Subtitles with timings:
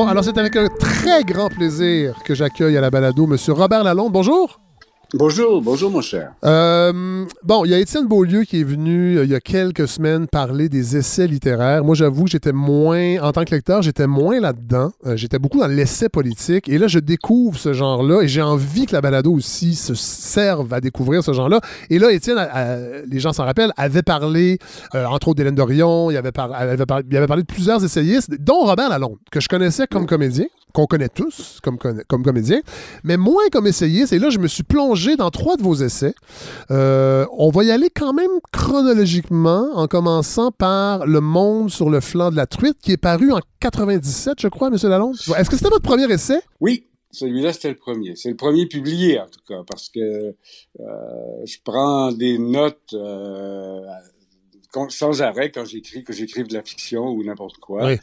[0.00, 3.36] Bon, alors c'est avec un très grand plaisir que j'accueille à la balado M.
[3.48, 4.10] Robert Lalonde.
[4.10, 4.58] Bonjour.
[5.12, 6.34] Bonjour, bonjour mon cher.
[6.44, 9.88] Euh, bon, il y a Étienne Beaulieu qui est venu euh, il y a quelques
[9.88, 11.82] semaines parler des essais littéraires.
[11.82, 14.92] Moi, j'avoue j'étais moins, en tant que lecteur, j'étais moins là-dedans.
[15.06, 16.68] Euh, j'étais beaucoup dans l'essai politique.
[16.68, 20.72] Et là, je découvre ce genre-là et j'ai envie que la balado aussi se serve
[20.72, 21.60] à découvrir ce genre-là.
[21.90, 22.38] Et là, Étienne,
[23.08, 24.58] les gens s'en rappellent, avait parlé,
[24.94, 26.76] entre autres d'Hélène Dorion, il avait, avait
[27.10, 30.86] il avait parlé de plusieurs essayistes, dont Robert Lalonde, que je connaissais comme comédien qu'on
[30.86, 32.60] connaît tous comme, comme comédien,
[33.04, 34.12] mais moins comme essayiste.
[34.12, 36.14] Et là, je me suis plongé dans trois de vos essais.
[36.70, 42.00] Euh, on va y aller quand même chronologiquement, en commençant par Le Monde sur le
[42.00, 44.76] flanc de la truite, qui est paru en 97, je crois, M.
[44.82, 45.16] Lalonde.
[45.36, 46.40] Est-ce que c'était votre premier essai?
[46.60, 46.86] Oui.
[47.12, 48.14] Celui-là, c'était le premier.
[48.14, 53.80] C'est le premier publié, en tout cas, parce que euh, je prends des notes euh,
[54.90, 57.86] sans arrêt quand j'écris, que j'écrive de la fiction ou n'importe quoi.
[57.86, 57.96] Oui.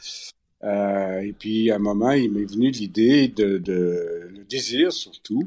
[0.64, 5.46] Euh, et puis, à un moment, il m'est venu l'idée de, de, le désir surtout,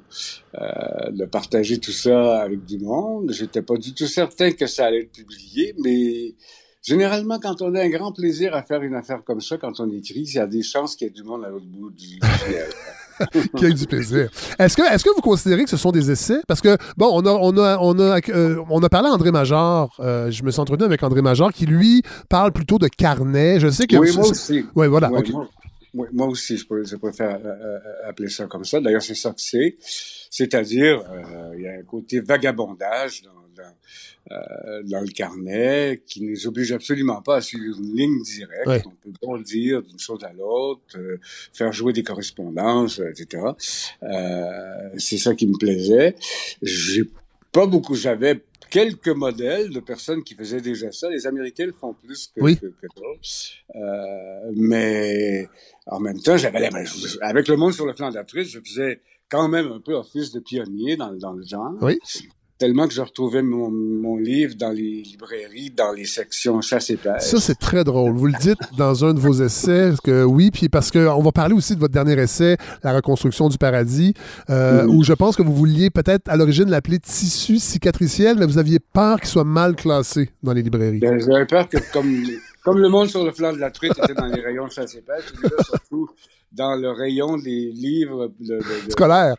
[0.56, 3.32] euh, de partager tout ça avec du monde.
[3.32, 6.36] J'étais pas du tout certain que ça allait être publié, mais
[6.82, 9.92] généralement, quand on a un grand plaisir à faire une affaire comme ça, quand on
[9.92, 12.20] écrit, il y a des chances qu'il y ait du monde à l'autre bout du
[12.46, 12.70] ciel.
[13.56, 14.30] qui a du plaisir.
[14.60, 16.42] Est-ce que, est que vous considérez que ce sont des essais?
[16.48, 19.32] Parce que, bon, on a, on a, on a, euh, on a parlé à André
[19.32, 19.96] Major.
[20.00, 23.60] Euh, je me suis entretenu avec André Major qui, lui, parle plutôt de carnet.
[23.60, 23.96] Je sais que.
[23.98, 24.66] Oui, moi aussi.
[24.76, 25.10] Oui, voilà.
[25.94, 28.80] moi, aussi, je préfère euh, appeler ça comme ça.
[28.80, 29.78] D'ailleurs, c'est ça que c'est.
[30.30, 31.04] C'est-à-dire,
[31.56, 33.41] il y a un côté vagabondage dans
[34.32, 38.86] euh, dans le carnet qui ne nous oblige absolument pas à suivre une ligne directe.
[38.86, 41.18] On peut bondir d'une chose à l'autre, euh,
[41.54, 43.44] faire jouer des correspondances, etc.
[44.04, 46.16] Euh, c'est ça qui me plaisait.
[46.62, 47.04] J'ai
[47.52, 51.10] pas beaucoup, j'avais quelques modèles de personnes qui faisaient déjà ça.
[51.10, 52.42] Les Américains le font plus que.
[53.76, 55.48] Euh, mais
[55.88, 56.70] en même temps, j'avais
[57.22, 60.40] avec le monde sur le flanc la je faisais quand même un peu office de
[60.40, 61.74] pionnier dans, dans le genre.
[61.82, 62.00] Oui
[62.62, 66.96] tellement que je retrouvais mon, mon, livre dans les librairies, dans les sections chasse et
[66.96, 67.24] pêche.
[67.24, 68.12] Ça, c'est très drôle.
[68.14, 71.56] Vous le dites dans un de vos essais, que oui, puis parce qu'on va parler
[71.56, 74.14] aussi de votre dernier essai, La reconstruction du paradis,
[74.52, 78.60] euh, où je pense que vous vouliez peut-être à l'origine l'appeler tissu cicatriciel, mais vous
[78.60, 81.00] aviez peur qu'il soit mal classé dans les librairies.
[81.00, 82.14] Ben, J'avais peur que, comme,
[82.64, 85.02] comme le monde sur le flanc de la truite était dans les rayons chasse et
[85.02, 85.34] pêche,
[85.66, 86.10] surtout
[86.52, 89.38] dans le rayon des livres de, scolaires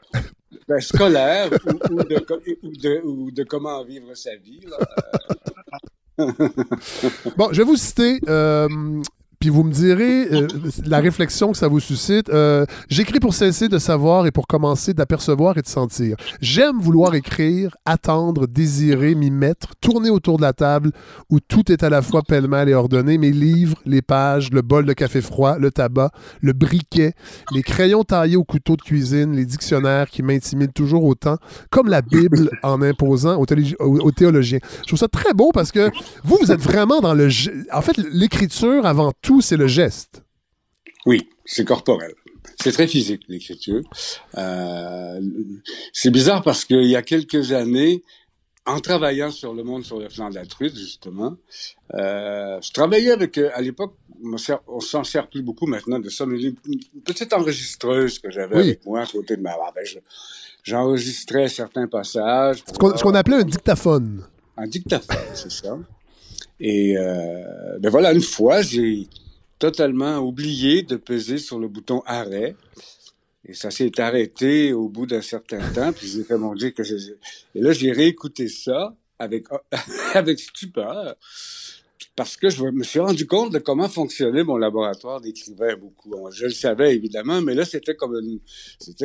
[0.69, 1.51] ben, scolaire
[1.91, 4.61] ou, de, ou, de, comment vivre sa vie.
[7.37, 8.69] bon, je vais vous citer euh,
[9.43, 10.47] puis vous me direz euh,
[10.87, 12.29] la réflexion que ça vous suscite.
[12.29, 16.15] Euh, j'écris pour cesser de savoir et pour commencer d'apercevoir et de sentir.
[16.41, 20.93] J'aime vouloir écrire, attendre, désirer, m'y mettre, tourner autour de la table
[21.29, 23.19] où tout est à la fois pêle-mêle et ordonné.
[23.19, 27.15] Mes livres, les pages, le bol de café froid, le tabac, le briquet,
[27.53, 31.39] les crayons taillés au couteau de cuisine, les dictionnaires qui m'intimident toujours autant,
[31.69, 33.47] comme la Bible en imposant aux,
[33.81, 34.61] aux théologiens.
[34.83, 35.91] Je trouve ça très beau parce que
[36.23, 37.29] vous, vous êtes vraiment dans le...
[37.73, 40.23] En fait, l'écriture avant tout c'est le geste.
[41.07, 42.15] Oui, c'est corporel.
[42.63, 43.83] C'est très physique, l'écriture.
[44.37, 45.21] Euh,
[45.93, 48.03] c'est bizarre parce qu'il y a quelques années,
[48.67, 51.37] en travaillant sur le monde sur le flanc de la truite, justement,
[51.95, 53.95] euh, je travaillais avec, euh, à l'époque,
[54.69, 56.55] on s'en sert plus beaucoup maintenant de ça, mais une
[57.05, 59.85] petite enregistreuse que j'avais avec moi à côté de ma ben,
[60.63, 62.63] J'enregistrais certains passages.
[62.69, 64.25] Ce qu'on appelait un dictaphone.
[64.57, 65.77] Un dictaphone, c'est ça.
[66.61, 66.95] Et
[67.81, 69.09] ben voilà, une fois, j'ai
[69.63, 72.57] totalement oublié de peser sur le bouton arrêt.
[73.47, 75.93] Et ça s'est arrêté au bout d'un certain temps.
[75.93, 76.83] Puis j'ai fait mon que
[77.55, 79.47] Et là, j'ai réécouté ça avec,
[80.15, 81.15] avec stupeur.
[82.17, 86.13] Parce que je me suis rendu compte de comment fonctionnait mon laboratoire d'écrivain beaucoup.
[86.33, 88.41] Je le savais évidemment, mais là c'était comme une,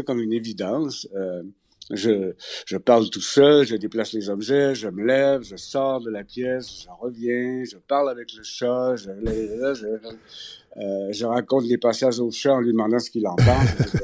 [0.03, 1.07] comme une évidence.
[1.15, 1.43] Euh,
[1.91, 2.33] je,
[2.65, 6.23] je parle tout seul, je déplace les objets, je me lève, je sors de la
[6.23, 12.29] pièce, je reviens, je parle avec le chat, je, euh, je raconte les passages au
[12.29, 14.01] chat en lui demandant ce qu'il en pense.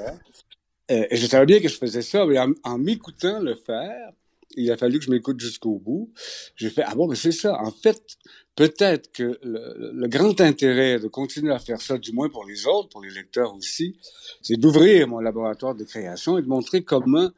[0.92, 4.12] euh, et je savais bien que je faisais ça, mais en, m'écoutant le faire,
[4.56, 6.12] il a fallu que je m'écoute jusqu'au bout.
[6.56, 7.60] J'ai fait, ah bon, mais c'est ça.
[7.60, 8.02] En fait,
[8.56, 12.68] peut-être que le, le, grand intérêt de continuer à faire ça, du moins pour les
[12.68, 13.98] autres, pour les lecteurs aussi,
[14.42, 17.30] c'est d'ouvrir mon laboratoire de création et de montrer comment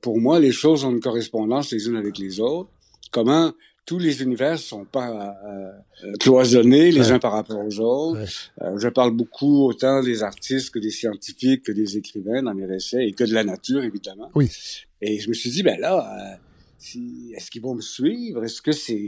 [0.00, 2.70] pour moi, les choses ont une correspondance les unes avec les autres.
[3.10, 3.52] Comment
[3.88, 8.20] tous les univers sont pas euh, cloisonnés les uns par rapport aux autres.
[8.60, 12.70] Euh, je parle beaucoup autant des artistes que des scientifiques, que des écrivains dans mes
[12.70, 14.30] essais et que de la nature, évidemment.
[14.34, 14.50] Oui.
[15.00, 16.38] Et je me suis dit, ben là,
[17.34, 18.44] est-ce qu'ils vont me suivre?
[18.44, 19.00] Est-ce que c'est,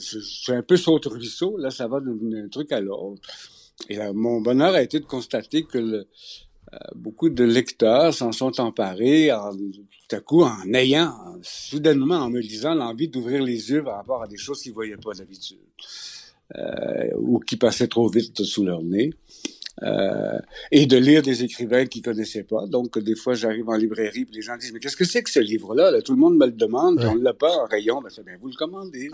[0.00, 1.58] c'est, un peu saute ruisseau?
[1.58, 3.20] Là, ça va d'un truc à l'autre.
[3.90, 6.04] et mon bonheur a été de constater que le, euh,
[6.94, 11.12] beaucoup de lecteurs s'en sont emparés en, tout à coup en ayant
[11.42, 14.96] soudainement en me disant l'envie d'ouvrir les yeux par rapport à des choses qu'ils voyaient
[14.96, 15.58] pas d'habitude
[16.56, 19.10] euh, ou qui passaient trop vite sous leur nez.
[19.82, 20.38] Euh,
[20.72, 22.66] et de lire des écrivains qu'ils connaissaient pas.
[22.66, 25.30] Donc, des fois, j'arrive en librairie et les gens disent, mais qu'est-ce que c'est que
[25.30, 26.02] ce livre-là?
[26.02, 28.02] Tout le monde me le demande, on ne l'a pas en rayon.
[28.02, 29.08] Ben, bien, vous le commandez.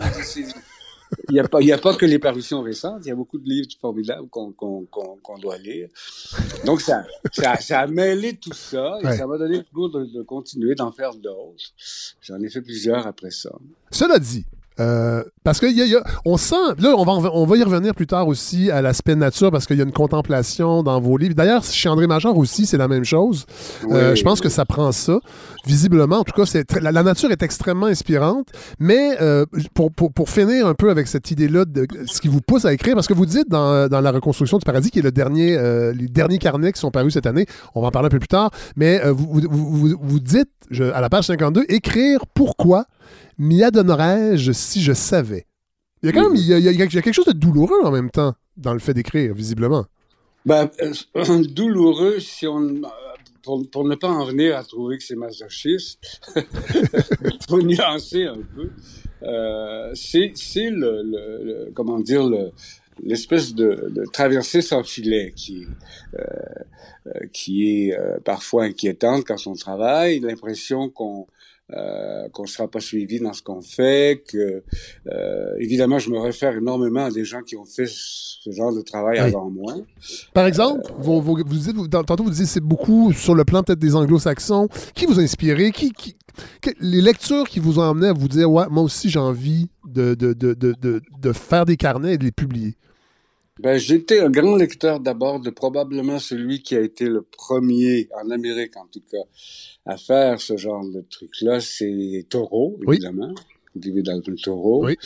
[1.29, 3.47] Il n'y a, pas, a pas que les parutions récentes, il y a beaucoup de
[3.47, 5.89] livres formidables qu'on doit lire.
[6.65, 10.21] Donc, ça, ça, a mêlé tout ça et ça m'a donné le goût de, de
[10.23, 11.73] continuer, d'en faire d'autres.
[12.21, 13.51] J'en ai fait plusieurs après ça.
[13.91, 14.45] Cela dit,
[14.79, 18.07] euh, parce que y a, on sent, là, on va, on va y revenir plus
[18.07, 21.35] tard aussi à l'aspect nature parce qu'il y a une contemplation dans vos livres.
[21.35, 23.45] D'ailleurs, chez André Major aussi, c'est la même chose.
[23.89, 25.19] Euh, je pense que ça prend ça.
[25.65, 28.49] Visiblement, en tout cas, c'est la, nature est extrêmement inspirante.
[28.79, 32.41] Mais euh, pour, pour, pour, finir un peu avec cette idée-là de ce qui vous
[32.41, 35.03] pousse à écrire, parce que vous dites dans, dans La Reconstruction du Paradis, qui est
[35.03, 35.57] le dernier,
[35.93, 38.27] les derniers carnets qui sont parus cette année, on va en parler un peu plus
[38.27, 40.49] tard, mais vous, vous, vous, dites
[40.93, 42.85] à la page 52, écrire pourquoi
[43.37, 45.45] m'y adonnerais-je si je savais?
[46.01, 48.35] Il y a quand même il y a, quelque chose de douloureux en même temps
[48.55, 49.85] dans le fait d'écrire, visiblement.
[50.45, 52.81] Ben, euh, douloureux, si on,
[53.41, 56.21] pour, pour, ne pas en venir à trouver que c'est masochiste,
[57.49, 58.69] faut nuancer un peu.
[59.23, 62.29] Euh, c'est le, comment dire,
[63.03, 65.65] l'espèce de, de, traversée sans filet qui,
[66.13, 66.23] euh,
[67.07, 71.27] euh qui est parfois inquiétante quand on travaille, l'impression qu'on
[71.73, 74.63] euh, qu'on ne sera pas suivi dans ce qu'on fait, que
[75.11, 78.81] euh, évidemment je me réfère énormément à des gens qui ont fait ce genre de
[78.81, 79.75] travail avant moi.
[80.33, 83.79] Par exemple, euh, vous, vous, dites, tantôt vous dites c'est beaucoup sur le plan peut-être
[83.79, 84.69] des anglo-saxons.
[84.95, 85.71] Qui vous a inspiré?
[85.71, 86.15] Qui, qui,
[86.79, 90.15] les lectures qui vous ont amené à vous dire ouais, moi aussi j'ai envie de,
[90.15, 92.77] de, de, de, de faire des carnets et de les publier?
[93.59, 98.29] Ben, j'étais un grand lecteur d'abord de probablement celui qui a été le premier, en
[98.29, 99.23] Amérique en tout cas,
[99.85, 103.33] à faire ce genre de truc-là, c'est Taureau, évidemment.
[103.75, 104.03] Oui.
[104.03, 104.85] dans le Taureau.
[104.85, 104.97] Oui.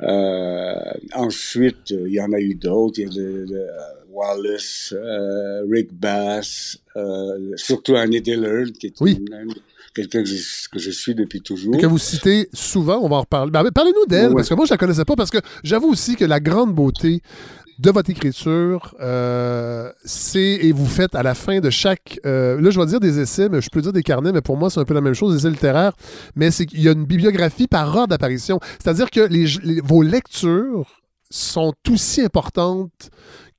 [0.00, 0.74] Euh,
[1.14, 2.98] ensuite, il y en a eu d'autres.
[2.98, 3.68] Il y a de, de euh,
[4.10, 9.24] Wallace, euh, Rick Bass, euh, surtout Annie Dillard, qui est oui.
[9.94, 11.74] quelqu'un que, que je, suis depuis toujours.
[11.76, 13.50] Et que vous citez souvent, on va en reparler.
[13.50, 16.24] Ben, parlez-nous d'elle, parce que moi, je la connaissais pas, parce que j'avoue aussi que
[16.24, 17.22] la grande beauté
[17.78, 22.20] de votre écriture, euh, c'est et vous faites à la fin de chaque.
[22.24, 24.56] Euh, là, je vais dire des essais, mais je peux dire des carnets, mais pour
[24.56, 25.92] moi, c'est un peu la même chose, des essais littéraires.
[26.36, 28.60] Mais c'est qu'il y a une bibliographie par ordre d'apparition.
[28.82, 33.10] C'est-à-dire que les, vos lectures sont aussi importantes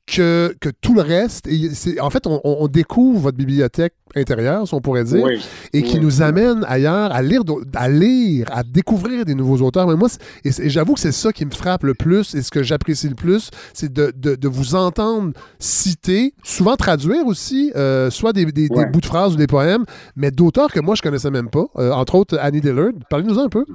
[0.08, 1.48] que, que tout le reste.
[1.48, 5.28] Et en fait, on, découvre votre bibliothèque intérieure, si on pourrait dire,
[5.74, 7.42] et qui nous amène ailleurs à lire,
[7.74, 9.88] à lire, à découvrir des nouveaux auteurs.
[9.88, 10.10] Mais moi,
[10.44, 13.16] et, j'avoue que c'est ça qui me frappe le plus et ce que j'apprécie le
[13.16, 19.02] plus, c'est de, de, vous entendre citer, souvent traduire aussi, euh, soit des, des, bouts
[19.02, 19.86] de phrases ou des poèmes,
[20.16, 21.66] mais d'auteurs que moi, je connaissais même pas.
[21.78, 22.92] Euh, entre autres, Annie Dillard.
[23.10, 23.66] Parlez-nous un peu.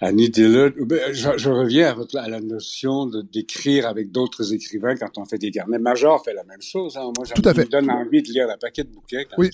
[0.00, 0.70] Annie Dillard,
[1.10, 5.78] je, reviens à, la notion de d'écrire avec d'autres écrivains quand on fait des carnets.
[5.78, 6.96] Major fait la même chose.
[6.96, 7.12] Hein.
[7.16, 9.50] Moi, ça me donne envie de lire un paquet de bouquins quand oui.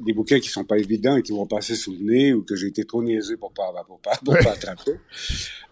[0.00, 2.54] des bouquins qui sont pas évidents et qui vont passer sous le nez ou que
[2.54, 4.98] j'ai été trop niaisé pour pas pour pas pour pas attraper.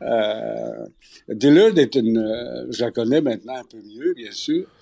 [0.02, 0.86] Euh,
[1.28, 4.79] Dillard est une, euh, je la connais maintenant un peu mieux, bien sûr euh,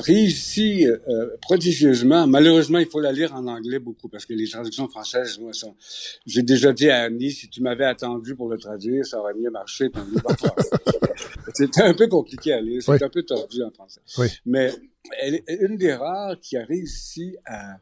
[0.00, 2.26] réussit euh, prodigieusement.
[2.26, 5.74] Malheureusement, il faut la lire en anglais beaucoup parce que les traductions françaises, moi, sont...
[6.26, 9.50] J'ai déjà dit à Annie, si tu m'avais attendu pour le traduire, ça aurait mieux
[9.50, 9.90] marché.
[11.54, 14.00] C'était un peu compliqué à lire, c'est un peu tordu en français.
[14.44, 14.72] Mais
[15.20, 17.78] elle est une des rares qui a réussi à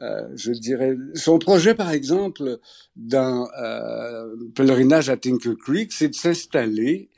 [0.00, 2.58] euh, je dirais, son projet, par exemple,
[2.96, 7.08] dans euh, pèlerinage à Tinker Creek, c'est de s'installer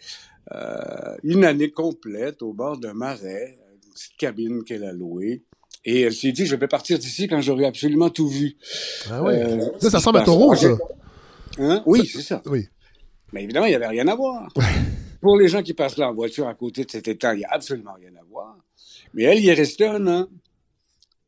[0.53, 5.43] euh, une année complète au bord d'un marais, une petite cabine qu'elle a louée.
[5.85, 8.57] Et elle s'est dit, je vais partir d'ici quand j'aurai absolument tout vu.
[9.11, 9.35] Ah oui.
[9.35, 10.69] Euh, ça, ça ressemble à Taureau, ça.
[11.59, 11.83] Hein?
[11.87, 12.43] Oui, c'est ça.
[12.47, 12.69] Oui.
[13.33, 14.49] Mais évidemment, il n'y avait rien à voir.
[15.21, 17.45] Pour les gens qui passent là en voiture à côté de cet étang, il n'y
[17.45, 18.57] a absolument rien à voir.
[19.13, 20.27] Mais elle y est restée un an.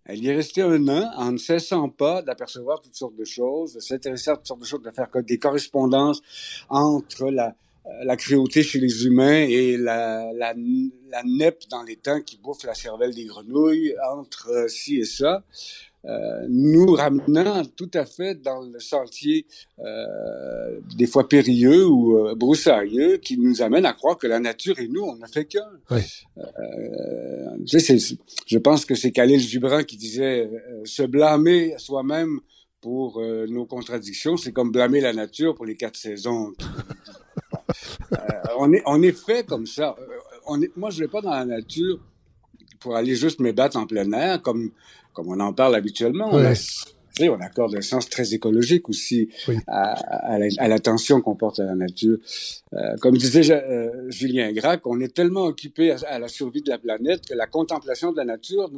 [0.04, 3.75] Elle y est restée un an en ne cessant pas d'apercevoir toutes sortes de choses,
[3.75, 6.23] de s'intéresser à toutes sortes de choses, de faire des correspondances
[6.68, 7.56] entre la,
[8.05, 10.55] la cruauté chez les humains et la, la,
[11.71, 15.45] dans les temps qui bouffe la cervelle des grenouilles entre euh, ci et ça,
[16.05, 19.47] euh, nous ramenant tout à fait dans le sentier
[19.81, 24.78] euh, des fois périlleux ou euh, broussailleux qui nous amène à croire que la nature
[24.78, 25.69] et nous, on n'a fait qu'un.
[25.90, 26.02] Oui.
[26.38, 26.43] Euh,
[28.47, 30.49] je pense que c'est Khalil Gibran qui disait
[30.85, 32.40] se blâmer soi-même
[32.81, 36.52] pour nos contradictions, c'est comme blâmer la nature pour les quatre saisons.
[38.12, 38.16] Euh,
[38.58, 39.96] on, est, on est fait comme ça.
[40.46, 41.99] on est, moi, je vais pas dans la nature
[42.80, 44.70] pour aller juste me battre en plein air, comme,
[45.12, 46.30] comme on en parle habituellement.
[46.32, 46.54] On,
[47.23, 49.30] on accorde un sens très écologique aussi
[49.66, 49.94] à,
[50.58, 52.18] à l'attention qu'on porte à la nature.
[52.75, 56.78] Euh, comme disait euh, Julien Gracq, on est tellement occupé à, la survie de la
[56.78, 58.70] planète que la contemplation de la nature,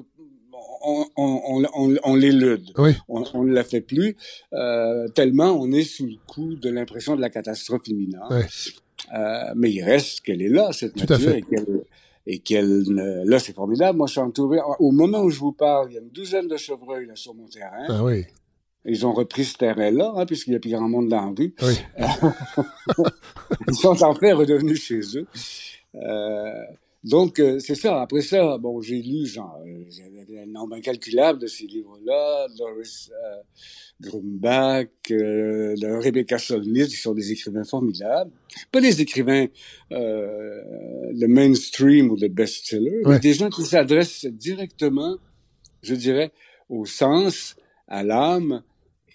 [0.83, 2.71] on, on, on, on l'élude.
[3.09, 4.17] On ne la fait plus,
[4.53, 8.33] euh, tellement on est sous le coup de l'impression de la catastrophe imminente.
[9.17, 11.35] Euh, mais il reste qu'elle est là, cette nature,
[12.27, 12.83] et qu'elle
[13.25, 13.97] là c'est formidable.
[13.99, 16.49] Moi je suis entouré au moment où je vous parle, il y a une douzaine
[16.49, 17.87] de chevreuils là sur mon terrain.
[17.89, 18.27] Ah oui.
[18.85, 21.55] Ils ont repris ce terrain-là, hein, puisqu'il y a plus grand monde dans la rue.
[21.63, 21.75] Oui.
[23.69, 25.27] Ils sont en fait redevenus chez eux.
[25.95, 26.63] Euh,
[27.05, 28.03] donc, euh, c'est ça.
[28.03, 33.37] Après ça, bon, j'ai lu genre, euh, un nombre incalculable de ces livres-là, Doris euh,
[34.01, 38.31] Grumbach, euh, de Rebecca Solnit, qui sont des écrivains formidables.
[38.73, 39.47] Pas des écrivains
[39.93, 40.63] euh,
[41.13, 45.17] de mainstream ou de best-seller, mais des gens qui s'adressent directement,
[45.83, 46.33] je dirais,
[46.69, 48.63] au sens, à l'âme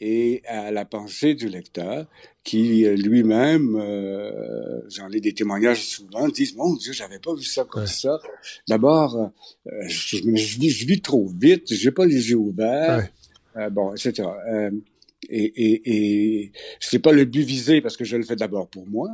[0.05, 2.05] et à la pensée du lecteur,
[2.43, 7.43] qui euh, lui-même, euh, j'en ai des témoignages souvent, disent mon Dieu, j'avais pas vu
[7.43, 8.19] ça comme ça.
[8.67, 9.29] D'abord, euh,
[9.87, 13.07] je, je, je, vis trop vite, j'ai pas les yeux ouverts,
[13.55, 14.27] euh, bon, etc.
[14.51, 14.71] Euh,
[15.29, 18.85] et, et, et c'est pas le but visé parce que je le fais d'abord pour
[18.85, 19.09] moi.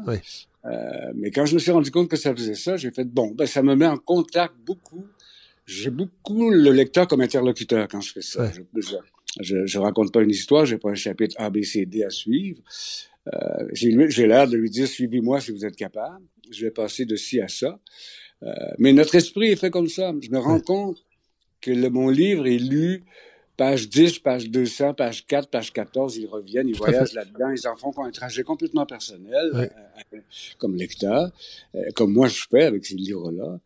[1.13, 3.45] Mais quand je me suis rendu compte que ça faisait ça, j'ai fait bon, ben
[3.45, 5.05] ça me met en contact beaucoup.
[5.67, 8.51] J'ai beaucoup le lecteur comme interlocuteur quand je fais ça.
[8.51, 8.61] Je,
[9.41, 12.09] je, je, raconte pas une histoire, j'ai pas un chapitre A, B, C, D à
[12.09, 12.61] suivre.
[13.33, 16.25] Euh, j'ai l'air de lui dire suivez-moi si vous êtes capable.
[16.51, 17.79] Je vais passer de ci à ça.
[18.41, 20.13] Euh, mais notre esprit est fait comme ça.
[20.21, 21.03] Je me rends compte
[21.61, 23.03] que le, mon livre est lu
[23.59, 27.75] page 10, page 200, page 4, page 14, ils reviennent, ils voyagent là-dedans, ils en
[27.75, 29.67] font un trajet complètement personnel, euh,
[30.13, 30.19] euh,
[30.57, 31.29] comme lecteur,
[31.75, 33.59] euh, comme moi je fais avec ces livres-là.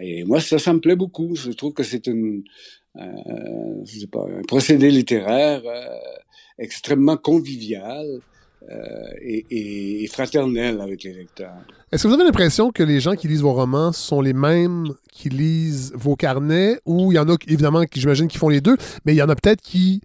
[0.00, 1.34] Et moi, ça, ça me plaît beaucoup.
[1.34, 2.42] Je trouve que c'est euh,
[2.96, 5.62] un procédé littéraire
[6.58, 8.20] extrêmement convivial,
[8.68, 8.76] euh,
[9.22, 11.54] et, fraternel avec les lecteurs.
[11.90, 14.88] Est-ce que vous avez l'impression que les gens qui lisent vos romans sont les mêmes
[15.10, 18.60] qui lisent vos carnets ou il y en a évidemment qui j'imagine qui font les
[18.60, 20.02] deux, mais il y en a peut-être qui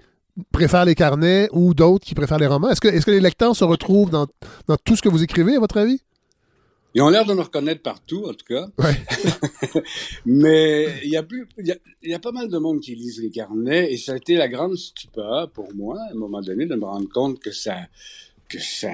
[0.51, 2.69] préfèrent les carnets ou d'autres qui préfèrent les romans?
[2.69, 4.27] Est-ce que, les lecteurs se retrouvent dans
[4.85, 6.01] tout ce que vous écrivez, à votre avis?
[6.95, 8.69] Ils ont l'air de me reconnaître partout, en tout cas.
[8.79, 9.83] Ouais.
[10.25, 12.79] Mais il y, a plus, il, y a, il y a pas mal de monde
[12.79, 16.15] qui lisent les carnets et ça a été la grande stupeur pour moi, à un
[16.15, 17.79] moment donné, de me rendre compte que ça,
[18.47, 18.91] que ça,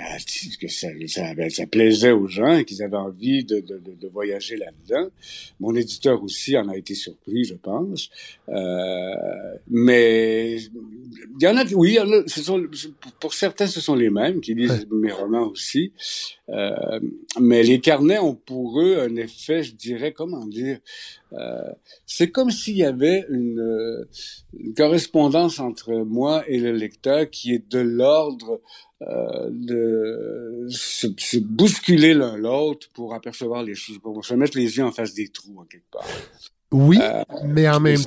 [0.60, 4.56] que ça, ça, ben, ça plaisait aux gens, qu'ils avaient envie de, de, de, voyager
[4.56, 5.10] là-dedans.
[5.60, 8.10] Mon éditeur aussi en a été surpris, je pense.
[8.50, 9.14] Euh,
[9.70, 12.64] mais il y en a, oui, y en a, ce sont,
[13.20, 15.92] pour certains, ce sont les mêmes qui lisent mes romans aussi.
[16.50, 17.00] Euh,
[17.40, 20.80] mais les carnets ont pour eux un effet, je dirais, comment dire,
[21.34, 21.72] euh,
[22.06, 24.06] c'est comme s'il y avait une,
[24.58, 28.60] une, correspondance entre moi et le lecteur qui est de l'ordre
[29.02, 34.78] euh, de se, se bousculer l'un l'autre pour apercevoir les choses, pour se mettre les
[34.78, 36.06] yeux en face des trous, en quelque part.
[36.72, 38.00] Oui, euh, mais en même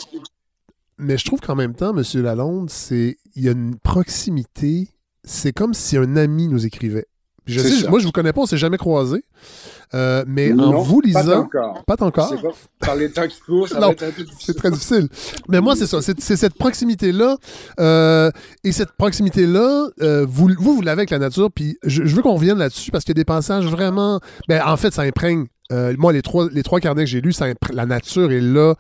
[0.99, 2.23] mais je trouve qu'en même temps, M.
[2.23, 4.89] Lalonde, c'est il y a une proximité.
[5.25, 7.07] C'est comme si un ami nous écrivait.
[7.47, 9.25] Je sais, moi, je vous connais pas, on s'est jamais croisés.
[9.95, 11.23] Euh, mais en vous lisant.
[11.23, 11.83] Pas encore.
[11.85, 12.57] Pas encore.
[12.81, 14.45] par les temps qui courent, ça va être un peu difficile.
[14.47, 15.09] C'est très difficile.
[15.49, 16.01] Mais moi, c'est ça.
[16.03, 17.37] C'est cette proximité-là.
[17.79, 18.31] Euh,
[18.65, 21.51] et cette proximité-là, euh, vous, vous, vous l'avez avec la nature.
[21.53, 24.21] Puis je, je veux qu'on revienne là-dessus parce qu'il y a des passages vraiment.
[24.49, 27.33] Ben, en fait, ça imprègne euh, moi, les trois, les trois carnets que j'ai lus,
[27.33, 28.75] ça, la nature est là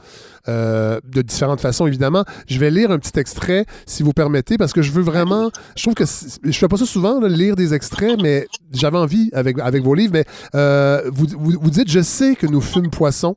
[0.48, 2.24] euh, de différentes façons, évidemment.
[2.46, 5.50] Je vais lire un petit extrait, si vous permettez, parce que je veux vraiment.
[5.76, 9.30] Je trouve que je fais pas ça souvent, là, lire des extraits, mais j'avais envie
[9.32, 10.12] avec, avec vos livres.
[10.12, 10.24] Mais
[10.54, 13.36] euh, vous, vous, vous, dites Je sais que nous fûmes poissons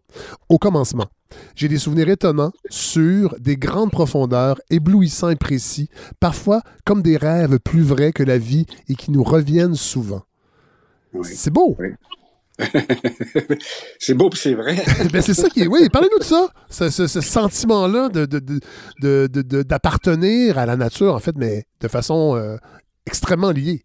[0.49, 1.05] au commencement.
[1.55, 5.89] J'ai des souvenirs étonnants, sûrs, des grandes profondeurs, éblouissants et précis,
[6.19, 10.23] parfois comme des rêves plus vrais que la vie et qui nous reviennent souvent.
[11.13, 11.27] Oui.
[11.33, 11.75] C'est beau.
[11.79, 11.89] Oui.
[13.99, 14.77] c'est beau c'est vrai.
[15.13, 15.67] ben c'est ça qui est.
[15.67, 16.49] Oui, parlez-nous de ça.
[16.69, 22.35] Ce, ce, ce sentiment-là d'appartenir de, de, à la nature, en fait, mais de façon
[22.35, 22.57] euh,
[23.05, 23.83] extrêmement liée.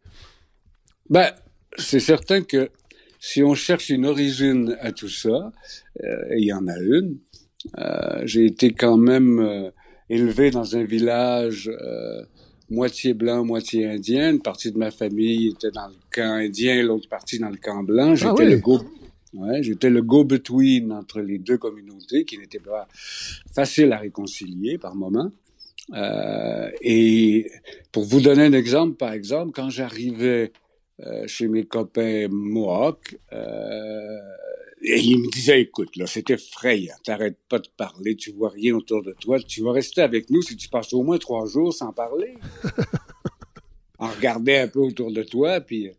[1.10, 1.30] Ben,
[1.76, 2.70] c'est certain que
[3.20, 5.52] si on cherche une origine à tout ça,
[6.02, 7.18] euh, et il y en a une,
[7.78, 9.70] euh, j'ai été quand même
[10.08, 11.70] élevé dans un village
[12.72, 14.32] moitié blanc, moitié indien.
[14.32, 17.82] Une partie de ma famille était dans le camp indien, l'autre partie dans le camp
[17.82, 18.14] blanc.
[18.14, 18.50] J'étais ah oui.
[18.50, 18.80] le go
[19.34, 22.86] ouais, j'étais le go-between entre les deux communautés qui n'était pas
[23.54, 25.30] facile à réconcilier par moment.
[25.94, 27.50] Euh, et
[27.90, 30.52] pour vous donner un exemple, par exemple, quand j'arrivais
[31.00, 34.18] euh, chez mes copains Mohawks, euh,
[34.82, 38.74] et il me disait, écoute, là, c'est effrayant, t'arrêtes pas de parler, tu vois rien
[38.74, 41.72] autour de toi, tu vas rester avec nous si tu passes au moins trois jours
[41.72, 42.34] sans parler.
[43.98, 45.92] en regardant un peu autour de toi, puis euh,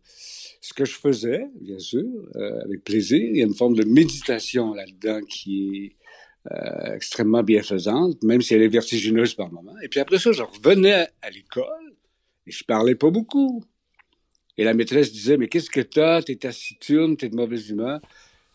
[0.60, 2.04] ce que je faisais, bien sûr,
[2.36, 7.42] euh, avec plaisir, il y a une forme de méditation là-dedans qui est euh, extrêmement
[7.42, 9.78] bienfaisante, même si elle est vertigineuse par moments.
[9.82, 11.94] Et puis après ça, je revenais à, l'école
[12.46, 13.64] et je parlais pas beaucoup.
[14.58, 16.20] Et la maîtresse disait, mais qu'est-ce que t'as?
[16.20, 18.00] T'es taciturne, t'es de mauvaise humeur.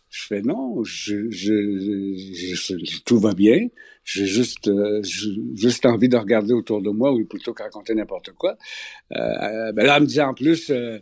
[0.10, 3.68] Je fais non, je, je, tout va bien.
[4.04, 5.04] J'ai juste, euh,
[5.54, 8.58] juste envie de regarder autour de moi ou plutôt que raconter n'importe quoi.
[9.12, 10.98] Euh, ben là, elle me dit en plus, euh,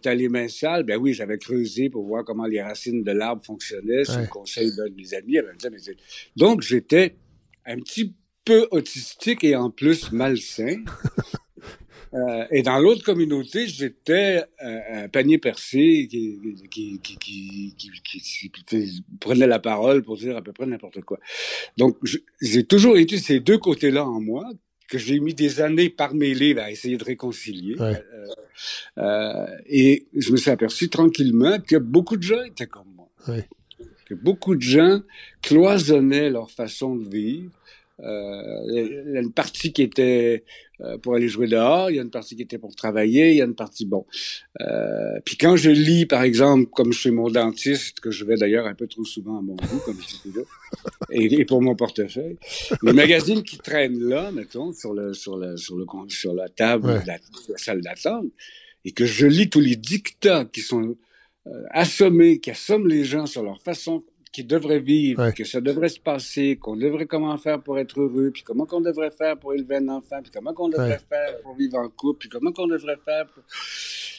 [0.00, 0.84] t'as les mains sales.
[0.84, 4.04] Ben oui, j'avais creusé pour voir comment les racines de l'arbre fonctionnaient.
[4.04, 5.38] C'est le conseil d'un de mes amis.
[6.36, 7.16] Donc, j'étais
[7.66, 8.14] un petit
[8.44, 10.84] peu autistique et en plus malsain.
[12.14, 16.38] Euh, et dans l'autre communauté, j'étais euh, un panier percé qui,
[16.70, 21.18] qui, qui, qui, prenait la parole pour dire à peu près n'importe quoi.
[21.78, 21.96] Donc,
[22.40, 24.44] j'ai toujours été ces deux côtés-là en moi
[24.92, 27.76] que j'ai mis des années par mes livres à essayer de réconcilier.
[27.80, 27.94] Euh,
[28.98, 33.08] euh, et je me suis aperçu tranquillement que beaucoup de gens étaient comme moi.
[34.04, 35.00] Que beaucoup de gens
[35.40, 37.50] cloisonnaient leur façon de vivre
[38.02, 40.44] il y a une partie qui était
[40.82, 43.36] euh, pour aller jouer dehors, il y a une partie qui était pour travailler, il
[43.36, 44.04] y a une partie bon.
[44.60, 48.66] Euh, puis quand je lis, par exemple, comme chez mon dentiste, que je vais d'ailleurs
[48.66, 50.44] un peu trop souvent à mon goût, comme je là,
[51.10, 52.36] et, pour mon portefeuille,
[52.82, 57.00] les magazines qui traînent là, mettons, sur le sur le sur le sur la table
[57.02, 57.18] de la,
[57.58, 58.26] salle d'attente,
[58.84, 60.96] et que je lis tous les dictats qui sont
[61.46, 65.90] euh, assommés, qui assomment les gens sur leur façon qui devrait vivre, que ça devrait
[65.90, 69.52] se passer, qu'on devrait comment faire pour être heureux, puis comment qu'on devrait faire pour
[69.52, 72.66] élever un enfant, puis comment qu'on devrait faire pour vivre en couple, puis comment qu'on
[72.66, 73.42] devrait faire pour...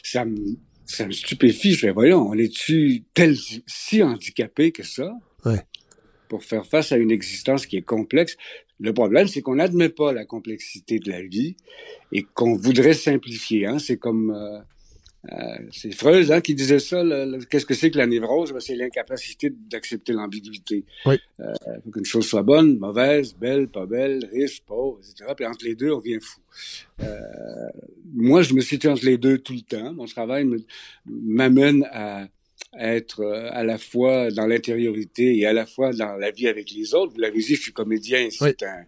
[0.04, 0.56] Ça me,
[0.86, 1.72] ça me stupéfie.
[1.72, 3.34] Je fais, voyons, on est-tu tel,
[3.66, 5.10] si handicapé que ça?
[6.28, 8.36] Pour faire face à une existence qui est complexe.
[8.78, 11.56] Le problème, c'est qu'on n'admet pas la complexité de la vie
[12.12, 13.66] et qu'on voudrait simplifier.
[13.66, 13.78] Hein?
[13.80, 14.30] C'est comme...
[14.30, 14.60] Euh,
[15.32, 15.36] euh,
[15.70, 17.02] c'est Freud hein, qui disait ça.
[17.50, 18.52] Qu'est-ce que c'est que la névrose?
[18.52, 20.84] Ben, c'est l'incapacité d'accepter l'ambiguïté.
[21.06, 21.16] Oui.
[21.40, 21.52] Euh,
[21.84, 25.32] faut qu'une chose soit bonne, mauvaise, belle, pas belle, riche, pauvre, etc.
[25.36, 26.40] Puis entre les deux, on vient fou.
[27.02, 27.18] Euh,
[28.12, 29.92] moi, je me situe entre les deux tout le temps.
[29.94, 30.46] Mon travail
[31.06, 32.28] m'amène à
[32.78, 36.70] être euh, à la fois dans l'intériorité et à la fois dans la vie avec
[36.70, 37.12] les autres.
[37.12, 38.28] Vous l'avez dit, je suis comédien.
[38.30, 38.84] C'est un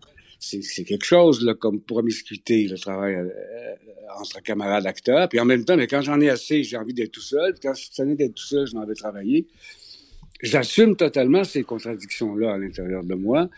[0.63, 5.29] c'est quelque chose comme promiscuité, le travail euh, euh, entre camarades acteurs.
[5.29, 7.53] Puis en même temps, mais quand j'en ai assez, j'ai envie d'être tout seul.
[7.53, 9.47] Puis quand je suis d'être tout seul, je m'en vais travailler.
[10.43, 13.49] J'assume totalement ces contradictions-là à l'intérieur de moi.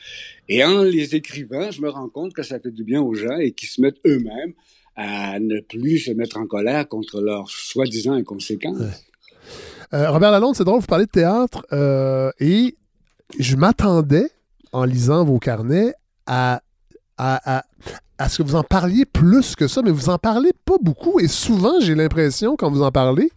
[0.48, 3.36] Et en les écrivant, je me rends compte que ça fait du bien aux gens
[3.38, 4.52] et qu'ils se mettent eux-mêmes
[4.94, 8.80] à ne plus se mettre en colère contre leurs soi-disant inconséquences.
[9.92, 11.66] Euh, Robert Lalonde, c'est drôle, vous parlez de théâtre
[12.40, 12.76] et
[13.38, 14.30] je m'attendais,
[14.72, 15.94] en lisant vos carnets,
[16.26, 16.62] à
[17.18, 17.62] à,
[18.28, 21.20] ce que vous en parliez plus que ça, mais vous en parlez pas beaucoup.
[21.20, 23.30] Et souvent, j'ai l'impression, quand vous en parlez,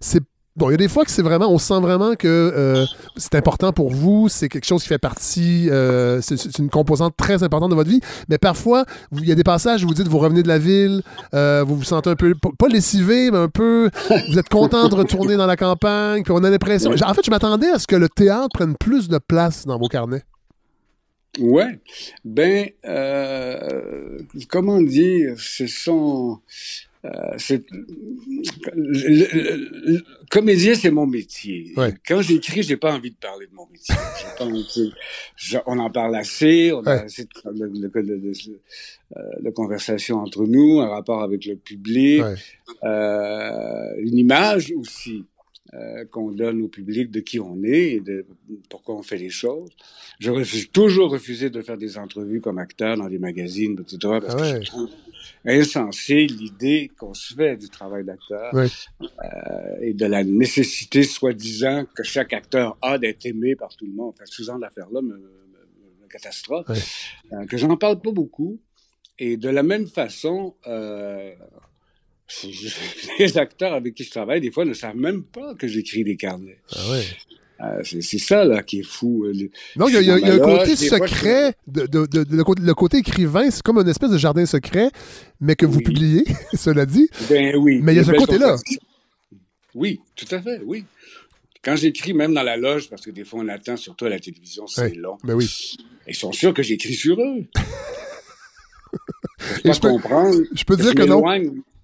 [0.00, 0.22] c'est
[0.56, 2.84] Bon, il y a des fois que c'est vraiment, on sent vraiment que euh,
[3.16, 7.44] c'est important pour vous, c'est quelque chose qui fait partie, euh, c'est une composante très
[7.44, 8.00] importante de votre vie.
[8.28, 11.02] Mais parfois, il y a des passages où vous dites, vous revenez de la ville,
[11.34, 13.90] euh, vous vous sentez un peu, pas lessivé, mais un peu,
[14.28, 16.90] vous êtes content de retourner dans la campagne, puis on a l'impression.
[16.90, 19.88] En fait, je m'attendais à ce que le théâtre prenne plus de place dans vos
[19.88, 20.24] carnets.
[21.40, 21.78] Ouais,
[22.24, 26.40] ben, euh, comment dire, ce sont,
[27.06, 27.64] euh, c'est,
[30.30, 31.72] comédien, c'est mon métier.
[32.06, 34.92] Quand j'écris, j'ai pas envie de parler de mon métier.
[35.66, 37.88] on en parle assez, on a assez de,
[39.42, 42.22] de, conversation entre nous, un rapport avec le public,
[42.84, 45.24] euh, une image aussi.
[45.74, 48.26] Euh, qu'on donne au public de qui on est et de
[48.68, 49.68] pourquoi on fait les choses.
[50.18, 54.18] Je refuse toujours refusé de faire des entrevues comme acteur dans des magazines, etc.
[54.20, 54.90] Parce que je trouve
[55.44, 58.66] insensé l'idée qu'on se fait du travail d'acteur euh,
[59.80, 64.14] et de la nécessité soi-disant que chaque acteur a d'être aimé par tout le monde.
[64.14, 66.66] Enfin, ce genre d'affaires-là me, me, catastrophe.
[67.32, 68.58] Euh, que j'en parle pas beaucoup.
[69.20, 71.32] Et de la même façon, euh,
[73.18, 76.16] les acteurs avec qui je travaille, des fois, ne savent même pas que j'écris des
[76.16, 76.58] carnets.
[76.74, 77.04] Ah ouais.
[77.62, 79.26] Euh, c'est ça là qui est fou.
[79.76, 84.10] Non, il y a, un côté secret, de, le, côté écrivain, c'est comme une espèce
[84.10, 84.90] de jardin secret,
[85.40, 87.08] mais que vous publiez, cela dit.
[87.28, 87.80] Ben oui.
[87.82, 88.56] Mais il y a ce côté-là.
[89.74, 90.84] Oui, tout à fait, oui.
[91.62, 94.18] Quand j'écris, même dans la loge, parce que des fois on attend, surtout à la
[94.18, 95.18] télévision, c'est long.
[95.22, 95.76] Ben oui.
[96.08, 97.44] Ils sont sûrs que j'écris sur eux.
[99.38, 101.22] je, peux, je peux dire que non.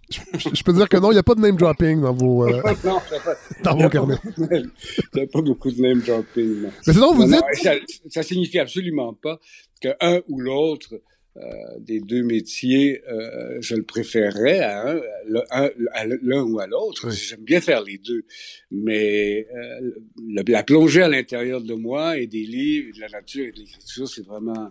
[0.09, 2.63] Je, peux dire que non, il n'y a pas de name dropping dans vos, euh,
[2.85, 4.19] non, pas, dans vos carnets.
[4.39, 4.71] Il
[5.15, 6.63] n'y a pas beaucoup de name dropping.
[6.63, 7.43] Mais c'est donc vous dites.
[7.55, 7.75] ça,
[8.09, 9.41] ça signifie absolument pas
[9.81, 10.95] qu'un ou l'autre
[11.39, 14.95] euh, des deux métiers, euh, je le préférerais à
[16.23, 17.11] l'un ou à l'autre.
[17.11, 18.25] J'aime bien faire les deux,
[18.71, 19.91] mais euh,
[20.27, 24.09] la plongée à l'intérieur de moi et des livres, de la nature et de l'écriture,
[24.09, 24.71] c'est vraiment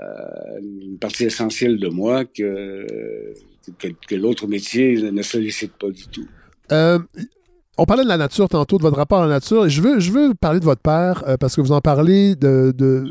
[0.00, 3.34] une partie essentielle de moi que,
[3.78, 6.26] que, l'autre métier ne sollicite pas du tout.
[7.78, 10.12] On parlait de la nature tantôt, de votre rapport à la nature, je veux, je
[10.12, 13.06] veux parler de votre père, parce que vous en parlez de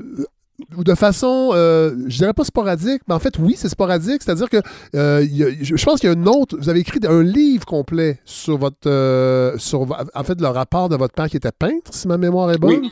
[0.78, 4.22] de façon, euh, je dirais pas sporadique, mais en fait, oui, c'est sporadique.
[4.24, 4.62] C'est-à-dire que
[4.96, 5.26] euh,
[5.62, 6.58] je pense qu'il y a une autre.
[6.58, 9.82] Vous avez écrit un livre complet sur votre, euh, sur
[10.14, 12.90] en fait, le rapport de votre père qui était peintre, si ma mémoire est bonne,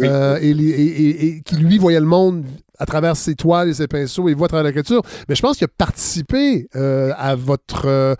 [0.00, 2.44] et, qui lui voyait le monde
[2.78, 5.02] à travers ses toiles et ses pinceaux et voit à travers l'écriture.
[5.28, 8.16] Mais je pense qu'il a participé à votre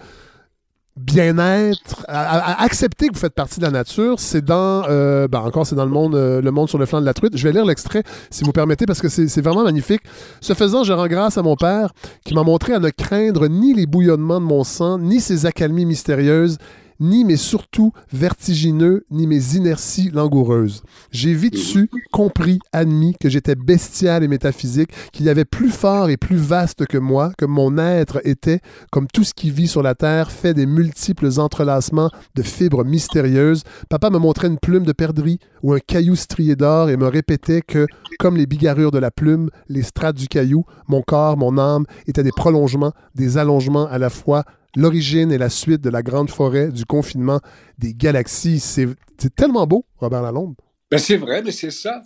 [1.00, 5.66] bien-être, à, accepter que vous faites partie de la nature, c'est dans, euh, ben encore,
[5.66, 7.36] c'est dans le monde, euh, le monde sur le flanc de la truite.
[7.36, 10.02] Je vais lire l'extrait, si vous permettez, parce que c'est vraiment magnifique.
[10.40, 11.92] Ce faisant, je rends grâce à mon père,
[12.24, 15.86] qui m'a montré à ne craindre ni les bouillonnements de mon sang, ni ses accalmies
[15.86, 16.58] mystérieuses,
[17.00, 20.82] ni mes surtout vertigineux, ni mes inerties langoureuses.
[21.10, 26.10] J'ai vite su, compris, admis que j'étais bestial et métaphysique, qu'il y avait plus fort
[26.10, 28.60] et plus vaste que moi, que mon être était,
[28.92, 33.64] comme tout ce qui vit sur la terre, fait des multiples entrelacements de fibres mystérieuses.
[33.88, 37.62] Papa me montrait une plume de perdrix ou un caillou strié d'or et me répétait
[37.62, 37.86] que,
[38.18, 42.22] comme les bigarrures de la plume, les strates du caillou, mon corps, mon âme étaient
[42.22, 44.44] des prolongements, des allongements à la fois
[44.76, 47.40] l'origine et la suite de la grande forêt, du confinement,
[47.78, 48.61] des galaxies.
[48.61, 48.88] C'est
[49.35, 50.54] tellement beau, Robert Lalonde.
[50.90, 52.02] Ben c'est vrai, mais c'est ça.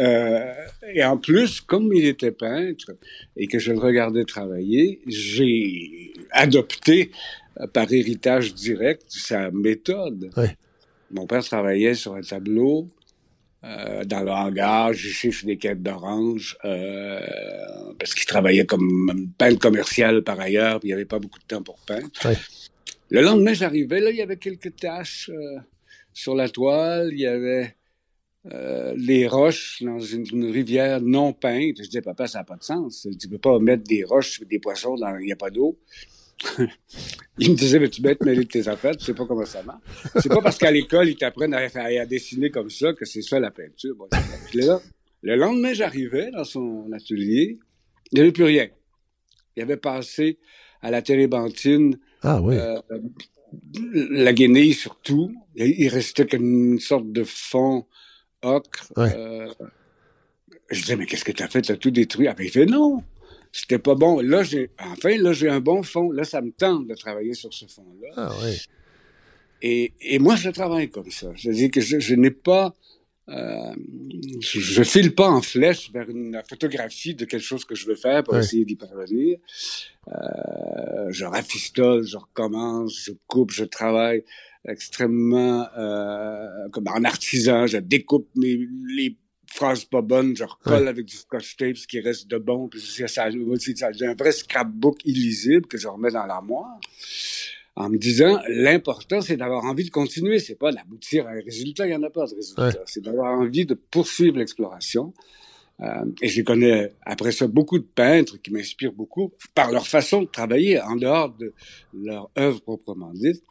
[0.00, 0.54] Euh,
[0.94, 2.92] et en plus, comme il était peintre
[3.36, 7.10] et que je le regardais travailler, j'ai adopté
[7.60, 10.30] euh, par héritage direct sa méthode.
[11.10, 12.88] Mon père travaillait sur un tableau
[13.64, 17.20] euh, dans le hangar, j'ai cherché des quêtes d'orange, euh,
[17.98, 21.44] parce qu'il travaillait comme peintre commercial par ailleurs, puis il n'y avait pas beaucoup de
[21.44, 22.08] temps pour peindre.
[23.10, 25.58] Le lendemain, j'arrivais, là, il y avait quelques taches euh,
[26.12, 27.76] sur la toile, il y avait
[28.50, 31.76] euh, les roches dans une, rivière non peinte.
[31.78, 33.06] Je disais, papa, ça n'a pas de sens.
[33.20, 35.78] Tu peux pas mettre des roches, des poissons, dans, il n'y a pas d'eau.
[37.38, 39.62] Il me disait, mais tu bête mêler de tes affaires, tu sais pas comment ça
[39.62, 39.80] marche.
[40.16, 43.50] C'est pas parce qu'à l'école, ils t'apprennent à, dessiner comme ça que c'est ça la
[43.50, 43.96] peinture.
[45.22, 47.58] le lendemain, j'arrivais dans son atelier,
[48.10, 48.68] il n'y avait plus rien.
[49.56, 50.38] Il avait passé
[50.80, 52.56] à la térébenthine, ah, oui.
[52.56, 52.80] Euh,
[53.82, 55.34] la guenille surtout.
[55.56, 57.86] Il restait comme une sorte de fond
[58.42, 58.92] ocre.
[58.98, 59.48] Euh,
[60.70, 61.62] je disais, mais qu'est-ce que tu as fait?
[61.62, 62.28] Tu as tout détruit.
[62.28, 63.02] Ah, ben, il fait non
[63.52, 64.20] c'était pas bon.
[64.20, 66.10] Là, j'ai, enfin, là, j'ai un bon fond.
[66.10, 68.08] Là, ça me tente de travailler sur ce fond-là.
[68.16, 68.58] Ah oui.
[69.60, 71.30] Et, et, moi, je travaille comme ça.
[71.36, 72.74] Je veux dire que je, je n'ai pas,
[73.28, 73.74] euh,
[74.40, 77.94] je, je, file pas en flèche vers une photographie de quelque chose que je veux
[77.94, 79.38] faire pour essayer d'y parvenir.
[80.08, 84.24] Euh, je rafistole, je recommence, je coupe, je travaille
[84.66, 87.66] extrêmement euh, comme en artisan.
[87.66, 88.58] Je découpe mes,
[88.96, 89.16] les
[89.52, 92.80] phrase pas bonne, je recolle avec du scotch tape ce qui reste de bon, puis
[92.80, 96.78] ça, ça, j'ai un vrai scrapbook illisible que je remets dans l'armoire
[97.74, 101.86] en me disant l'important c'est d'avoir envie de continuer, c'est pas d'aboutir à un résultat,
[101.86, 105.12] il y en a pas de résultat, c'est d'avoir envie de poursuivre l'exploration.
[105.80, 110.22] Euh, et je connais après ça beaucoup de peintres qui m'inspirent beaucoup par leur façon
[110.22, 111.54] de travailler en dehors de
[111.94, 113.42] leur œuvre proprement dite,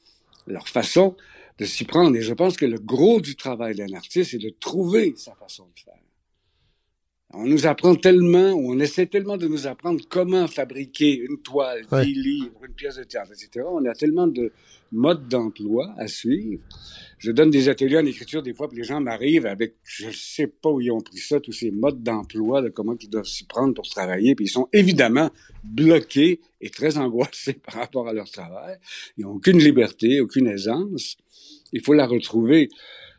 [0.47, 1.15] leur façon
[1.57, 2.15] de s'y prendre.
[2.15, 5.67] Et je pense que le gros du travail d'un artiste, c'est de trouver sa façon
[5.75, 6.01] de faire.
[7.33, 12.05] On nous apprend tellement, on essaie tellement de nous apprendre comment fabriquer une toile, des
[12.05, 13.65] livres, une pièce de théâtre, etc.
[13.71, 14.51] On a tellement de
[14.91, 16.61] modes d'emploi à suivre.
[17.19, 20.47] Je donne des ateliers en écriture des fois, puis les gens m'arrivent avec, je sais
[20.47, 23.45] pas où ils ont pris ça, tous ces modes d'emploi, de comment ils doivent s'y
[23.45, 25.29] prendre pour travailler, puis ils sont évidemment
[25.63, 28.77] bloqués et très angoissés par rapport à leur travail.
[29.17, 31.15] Ils n'ont aucune liberté, aucune aisance
[31.71, 32.69] il faut la retrouver.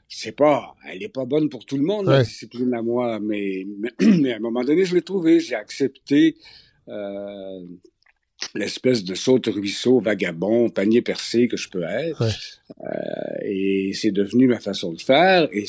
[0.09, 3.67] C'est pas, elle est pas bonne pour tout le monde, la discipline à moi, mais,
[4.01, 5.41] mais, à un moment donné, je l'ai trouvée.
[5.41, 6.37] J'ai accepté
[6.89, 7.61] euh,
[8.55, 12.23] l'espèce de saute-ruisseau, vagabond, panier percé que je peux être.
[12.23, 12.87] Euh,
[13.43, 15.49] et c'est devenu ma façon de faire.
[15.53, 15.65] Et,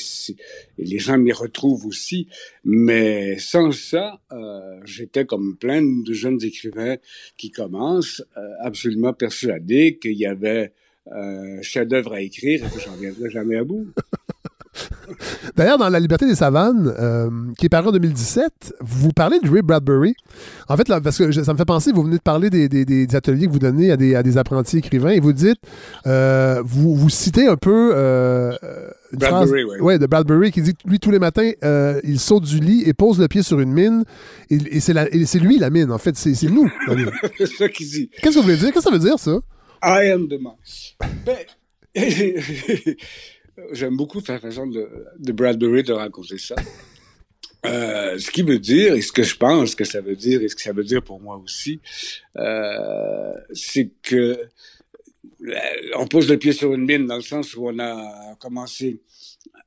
[0.78, 2.28] les gens m'y retrouvent aussi.
[2.64, 6.98] Mais sans ça, euh, j'étais comme plein de jeunes écrivains
[7.38, 10.74] qui commencent, euh, absolument persuadés qu'il y avait
[11.12, 13.88] euh, chef-d'œuvre à écrire et que j'en viendrai jamais à bout.
[15.56, 19.50] D'ailleurs, dans La liberté des savanes, euh, qui est paru en 2017, vous parlez de
[19.50, 20.16] Ray Bradbury.
[20.68, 22.86] En fait, là, parce que ça me fait penser, vous venez de parler des, des,
[22.86, 25.60] des ateliers que vous donnez à des, à des apprentis écrivains et vous dites,
[26.08, 28.54] euh, vous, vous citez un peu euh,
[29.12, 29.82] une Bradbury, phrase ouais.
[29.82, 31.52] ouais, de Bradbury qui dit lui, tous les matins,
[32.04, 34.06] il saute du lit et pose le pied sur une mine.
[34.50, 36.16] Et, et c'est lui la mine, en fait.
[36.16, 36.70] C'est nous.
[36.88, 37.12] la mine.
[37.38, 38.10] c'est ça qu'il dit.
[38.22, 38.72] Qu'est-ce que vous voulez dire?
[38.74, 39.40] Qu'est-ce que ça veut dire, ça?
[39.84, 40.40] I am the.
[41.26, 41.46] Ben,
[43.74, 44.88] j'aime beaucoup la façon de,
[45.20, 46.56] de Bradbury de raconter ça.
[47.66, 50.48] Euh, ce qui veut dire, et ce que je pense que ça veut dire, et
[50.48, 51.80] ce que ça veut dire pour moi aussi,
[52.38, 54.38] euh, c'est que
[55.46, 55.56] euh,
[55.98, 59.02] on pose le pied sur une mine dans le sens où on a commencé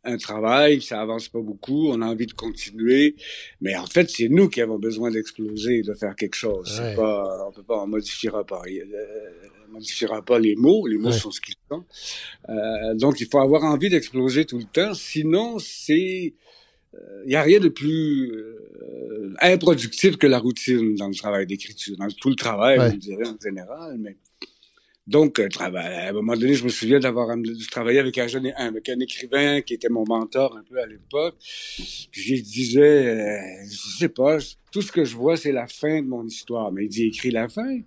[0.05, 3.16] un travail, ça avance pas beaucoup, on a envie de continuer,
[3.61, 6.81] mais en fait, c'est nous qui avons besoin d'exploser, de faire quelque chose.
[6.81, 6.94] Ouais.
[6.94, 7.85] Pas, on peut pas,
[8.44, 9.31] pas, rien, euh,
[9.68, 11.18] on modifiera pas les mots, les mots Ouais.
[11.18, 11.85] sont ce qu'ils sont.
[12.48, 16.35] Euh, donc, il faut avoir envie d'exploser tout le temps, sinon c'est,
[17.26, 21.96] il y a rien de plus euh, improductif que la routine dans le travail d'écriture,
[21.98, 22.90] dans tout le travail, Ouais.
[22.92, 24.16] je dirais en général, mais
[25.07, 27.29] donc, euh, à un moment donné, je me souviens d'avoir
[27.70, 30.87] travaillais avec un jeune, un, avec un écrivain qui était mon mentor un peu à
[30.87, 31.37] l'époque.
[32.11, 33.38] Je lui disais, euh,
[33.70, 34.38] je sais pas,
[34.72, 36.72] tout ce que je vois, c'est la fin de mon histoire.
[36.72, 37.79] Mais il dit, écris la fin.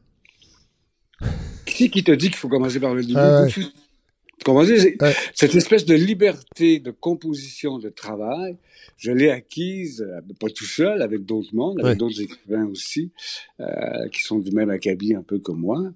[1.88, 3.16] Qui te dit qu'il faut commencer par le début?
[3.18, 3.52] Ah ouais.
[4.46, 5.14] Comment dire, Ouais.
[5.34, 8.56] cette espèce de liberté de composition de travail,
[8.98, 11.96] je l'ai acquise, euh, pas tout seul, avec d'autres mondes, avec Ouais.
[11.98, 13.12] d'autres écrivains aussi,
[13.60, 13.66] euh,
[14.14, 15.92] qui sont du même acabit un peu comme moi,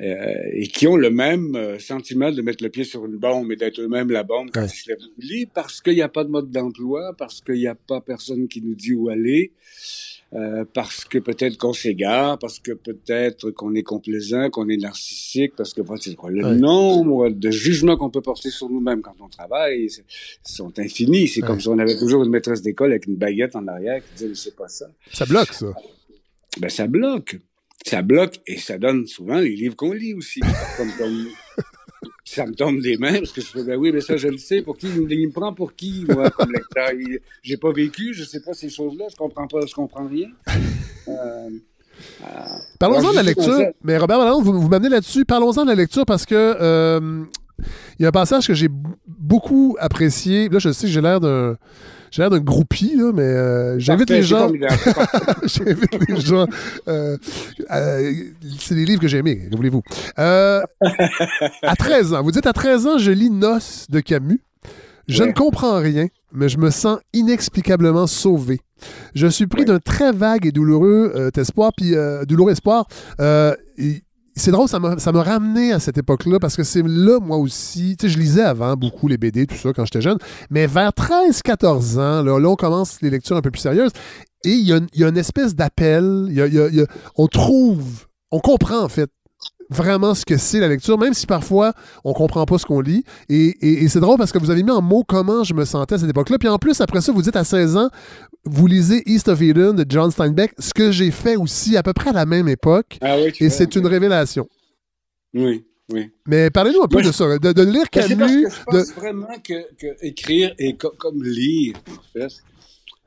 [0.00, 3.56] et qui ont le même euh, sentiment de mettre le pied sur une bombe et
[3.56, 4.66] d'être eux-mêmes la bombe quand Ouais.
[4.66, 7.54] ils se lèvent du lit, parce qu'il n'y a pas de mode d'emploi, parce qu'il
[7.56, 9.52] n'y a pas personne qui nous dit où aller,
[10.34, 15.54] euh, parce que peut-être qu'on s'égare, parce que peut-être qu'on est complaisant, qu'on est narcissique,
[15.56, 16.56] parce que le Ouais.
[16.56, 19.88] nombre de jugements qu'on peut porter sur nous-mêmes quand on travaille
[20.44, 21.28] sont infinis.
[21.28, 21.46] C'est Ouais.
[21.46, 24.28] comme si on avait toujours une maîtresse d'école avec une baguette en arrière qui disait,
[24.28, 24.86] mais c'est pas ça.
[25.12, 25.72] Ça bloque, ça.
[26.60, 27.38] Ben, ça bloque.
[27.86, 30.40] Ça bloque et ça donne souvent les livres qu'on lit aussi.
[30.76, 31.26] Comme, comme-
[32.24, 34.38] ça me tombe des mains parce que je fais, ben oui, mais ça, je le
[34.38, 34.60] sais.
[34.60, 34.88] Pour qui?
[34.88, 36.90] Il me prend pour qui, moi, comme lecteur?
[37.42, 40.26] J'ai pas vécu, je sais pas ces choses-là, je comprends pas, je comprends rien.
[41.08, 42.26] Euh, euh,
[42.80, 43.58] Parlons-en de la lecture.
[43.84, 45.24] Mais Robert Malone, vous, vous m'amenez là-dessus.
[45.24, 47.22] Parlons-en de la lecture parce que euh,
[47.98, 48.68] il y a un passage que j'ai
[49.06, 50.48] beaucoup apprécié.
[50.48, 51.56] Là, je sais que j'ai l'air d'un.
[52.16, 54.50] J'ai l'air d'un groupie, là, mais euh, j'invite les gens.
[55.44, 56.46] j'invite les gens.
[56.88, 57.18] euh,
[57.70, 58.12] euh,
[58.58, 59.82] c'est des livres que j'ai aimés, voulez-vous.
[60.18, 60.62] Euh,
[61.62, 64.40] à 13 ans, vous dites à 13 ans, je lis Noces de Camus.
[65.08, 65.28] Je Ouais.
[65.28, 68.60] ne comprends rien, mais je me sens inexplicablement sauvé.
[69.14, 69.66] Je suis pris Ouais.
[69.66, 72.86] d'un très vague et douloureux espoir, puis euh, douloureux espoir.
[73.20, 74.02] Et
[74.36, 77.96] c'est drôle, ça m'a ça ramené à cette époque-là parce que c'est là, moi aussi,
[77.98, 80.18] tu sais, je lisais avant beaucoup les BD, tout ça, quand j'étais jeune,
[80.50, 83.92] mais vers 13-14 ans, là, là, on commence les lectures un peu plus sérieuses
[84.44, 86.86] et il y, a une- il y a une espèce d'appel, y a- y a-
[87.16, 89.10] on trouve, on comprend en fait
[89.70, 91.72] vraiment ce que c'est la lecture, même si parfois
[92.04, 93.04] on comprend pas ce qu'on lit.
[93.28, 95.64] Et, et- et c'est drôle parce que vous avez mis en mots comment je me
[95.64, 96.38] sentais à cette époque-là.
[96.38, 97.90] Puis en plus, après ça, vous dites à 16 ans,
[98.44, 101.92] vous lisez East of Eden de John Steinbeck, ce que j'ai fait aussi à peu
[101.92, 102.98] près à la même époque.
[103.00, 104.48] Ah oui, tu Et c'est une révélation.
[105.34, 106.10] Oui, oui.
[106.26, 108.44] Mais parlez-nous un peu Moi, de ça, de, de lire Mais c'est parce Camus.
[108.44, 112.32] que je de- pense vraiment que, que écrire et co- comme lire, en fait,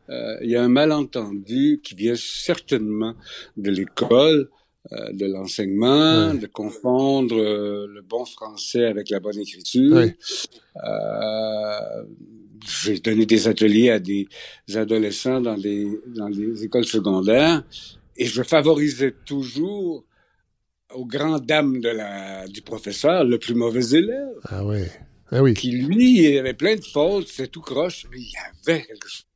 [0.10, 3.14] euh, il y a un malentendu qui vient certainement
[3.58, 4.50] de l'école,
[4.94, 9.94] euh, de l'enseignement, de confondre euh, le bon français avec la bonne écriture.
[9.94, 10.16] Ouais.
[10.78, 12.04] Euh,
[12.66, 14.28] j'ai donné des ateliers à des
[14.74, 17.64] adolescents dans des, dans des écoles secondaires
[18.16, 20.06] et je favorisais toujours
[20.96, 24.84] aux grandes dames de la, du professeur le plus mauvais élève Ah oui.
[25.30, 25.56] Ah oui.
[25.56, 29.10] qui lui il avait plein de fautes, c'est tout croche, mais il y avait quelque
[29.10, 29.29] chose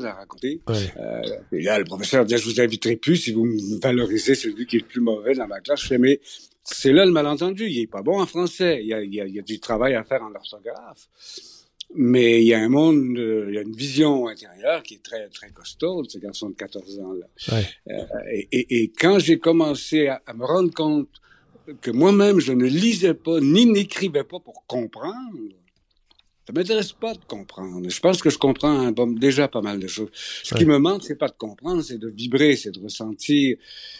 [0.00, 0.60] à raconter.
[0.68, 0.74] Ouais.
[0.96, 4.66] Euh, et là, le professeur dit, je vous inviterai plus si vous me valorisez celui
[4.66, 5.82] qui est le plus mauvais dans ma classe.
[5.82, 6.20] Je fais, mais
[6.64, 7.66] c'est là le malentendu.
[7.68, 8.80] Il est pas bon en français.
[8.82, 11.08] Il y a, il y a, il y a du travail à faire en orthographe.
[11.94, 15.02] Mais il y a un monde, euh, il y a une vision intérieure qui est
[15.02, 17.26] très, très costaud de ce garçon de 14 ans-là.
[17.54, 17.66] Ouais.
[17.88, 21.08] Euh, et, et, et quand j'ai commencé à, à me rendre compte
[21.80, 25.38] que moi-même, je ne lisais pas ni n'écrivais pas pour comprendre,
[26.46, 27.88] ça m'intéresse pas de comprendre.
[27.88, 30.08] Je pense que je comprends un bon- déjà pas mal de choses.
[30.42, 33.56] Ce qui me manque, c'est pas de comprendre, c'est de vibrer, c'est de ressentir,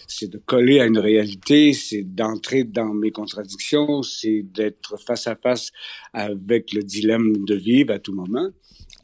[0.08, 5.36] c'est de coller à une réalité, c'est d'entrer dans mes contradictions, c'est d'être face à
[5.36, 5.70] face
[6.12, 8.48] avec le dilemme de vivre à tout moment.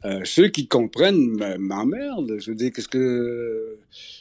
[0.05, 2.37] Euh, ceux qui comprennent me- m'emmerdent.
[2.39, 3.77] Je veux dire, qu'est-ce que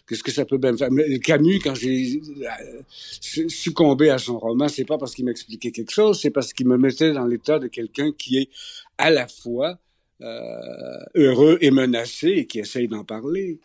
[0.08, 0.90] qu'est-ce que ça peut bien faire?
[0.90, 2.80] Mais Camus, quand j'ai euh,
[3.20, 6.66] su- succombé à son roman, c'est pas parce qu'il m'expliquait quelque chose, c'est parce qu'il
[6.66, 8.48] me mettait dans l'état de quelqu'un qui est
[8.98, 9.78] à la fois
[11.14, 13.60] heureux et menacés et qui essayent d'en parler.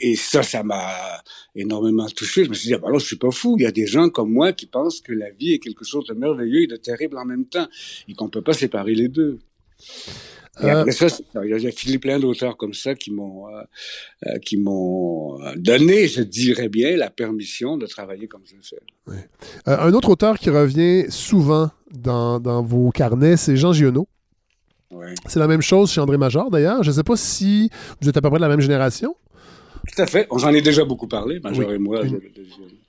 [0.00, 1.22] Et, ça, ça m'a
[1.54, 2.44] énormément touché.
[2.44, 3.56] Je me suis dit, ah, ben je suis pas fou.
[3.58, 6.06] Il y a des gens comme moi qui pensent que la vie est quelque chose
[6.06, 7.66] de merveilleux et de terrible en même temps
[8.08, 9.38] et qu'on peut pas séparer les deux.
[10.60, 11.06] Et euh, après ça,
[11.42, 13.62] il y a Philippe plein d'auteurs comme ça qui m'ont euh,
[14.26, 19.28] euh, qui m'ont donné, je dirais bien, la permission de travailler comme je le fais.
[19.64, 24.06] un autre auteur qui revient souvent dans, dans vos carnets, c'est Jean Giono.
[25.26, 26.82] C'est la même chose chez André Major, d'ailleurs.
[26.82, 29.16] Je ne sais pas si vous êtes à peu près de la même génération.
[29.88, 30.26] Tout à fait.
[30.30, 32.02] On en a déjà beaucoup parlé, Major et moi.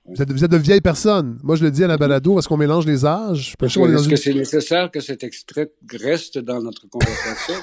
[0.06, 1.40] Vous êtes, vous êtes, de vieilles personnes.
[1.44, 3.56] Moi, je le dis à la balado parce qu'on mélange les âges?
[3.62, 7.54] Est-ce que c'est nécessaire que cet extrait reste dans notre conversation?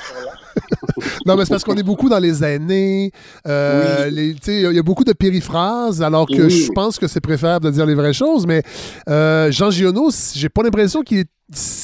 [1.27, 3.13] non, mais c'est parce qu'on est beaucoup dans les années.
[3.47, 7.71] Euh, Il y a beaucoup de périphrases, alors que je pense que c'est préférable de
[7.73, 8.47] dire les vraies choses.
[8.47, 8.63] Mais
[9.11, 11.29] euh, Jean Giono, j'ai pas l'impression qu'il est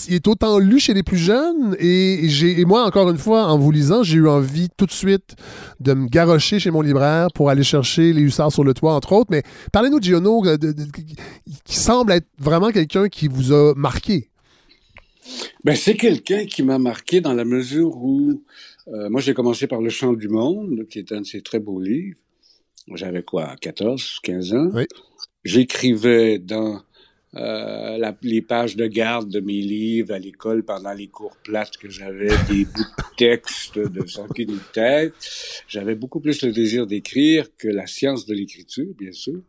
[0.09, 3.59] il est autant lu chez les plus jeunes et, j'ai, moi, encore une fois, en
[3.59, 5.35] vous lisant, j'ai eu envie tout de suite
[5.81, 9.13] de me garrocher chez mon libraire pour aller chercher Les Hussards sur le toit, entre
[9.13, 9.31] autres.
[9.31, 10.43] Mais parlez-nous de Giono,
[11.65, 14.31] qui semble être vraiment quelqu'un qui vous a marqué.
[15.65, 18.43] Ben, c'est quelqu'un qui m'a marqué dans la mesure où
[18.89, 21.59] euh, moi, j'ai commencé par Le Chant du Monde, qui est un de ses très
[21.59, 22.19] beaux livres.
[22.95, 24.71] J'avais quoi, 14, 15 ans?
[24.73, 24.85] Oui.
[25.45, 26.83] J'écrivais dans
[27.37, 31.77] euh, la, les pages de garde de mes livres à l'école pendant les cours plates
[31.77, 35.15] que j'avais, des bouts de texte de sans de tête.
[35.69, 39.41] J'avais beaucoup plus le désir d'écrire que la science de l'écriture, bien sûr.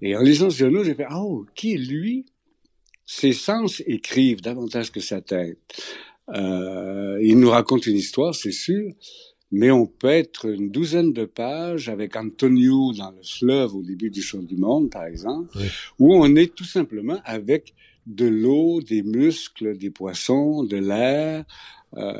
[0.00, 2.26] Et en lisant ce journal, j'ai fait, oh, qui lui?
[3.06, 5.58] Ses sens écrivent davantage que sa tête.
[6.34, 8.90] Euh, il nous raconte une histoire, c'est sûr,
[9.52, 14.10] mais on peut être une douzaine de pages avec Antonio dans le fleuve au début
[14.10, 15.56] du Chant du Monde, par exemple,
[15.98, 17.74] où on est tout simplement avec
[18.06, 21.44] de l'eau, des muscles, des poissons, de l'air.
[21.96, 22.12] Euh,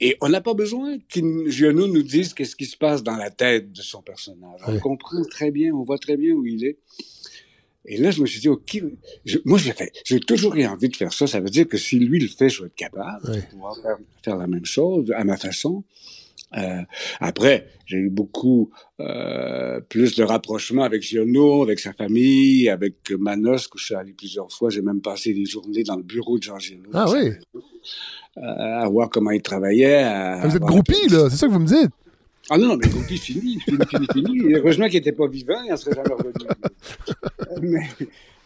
[0.00, 3.72] et on n'a pas besoin qu'une nous dise qu'est-ce qui se passe dans la tête
[3.72, 4.60] de son personnage.
[4.66, 6.78] On comprend très bien, on voit très bien où il est.
[7.86, 8.82] Et là, je me suis dit, OK,
[9.44, 9.70] moi, je.
[10.04, 11.26] J'ai toujours eu envie de faire ça.
[11.26, 13.96] Ça veut dire que si lui le fait, je vais être capable de pouvoir faire,
[14.22, 15.84] faire, la même chose à ma façon.
[16.56, 16.82] Euh,
[17.20, 23.68] après, j'ai eu beaucoup euh, plus de rapprochement avec Giono, avec sa famille, avec Manos,
[23.68, 24.70] que je suis allé plusieurs fois.
[24.70, 26.90] J'ai même passé des journées dans le bureau de Jean Giono.
[26.92, 27.32] Ah oui?
[28.36, 30.02] Euh, à voir comment il travaillait.
[30.02, 31.90] À, vous êtes groupie, là, c'est ça que vous me dites?
[32.50, 34.52] Ah non, non, mais groupie fini, fini, fini, fini.
[34.54, 37.62] Heureusement qu'il n'était pas vivant, il n'en serait jamais revenu.
[37.62, 37.88] mais,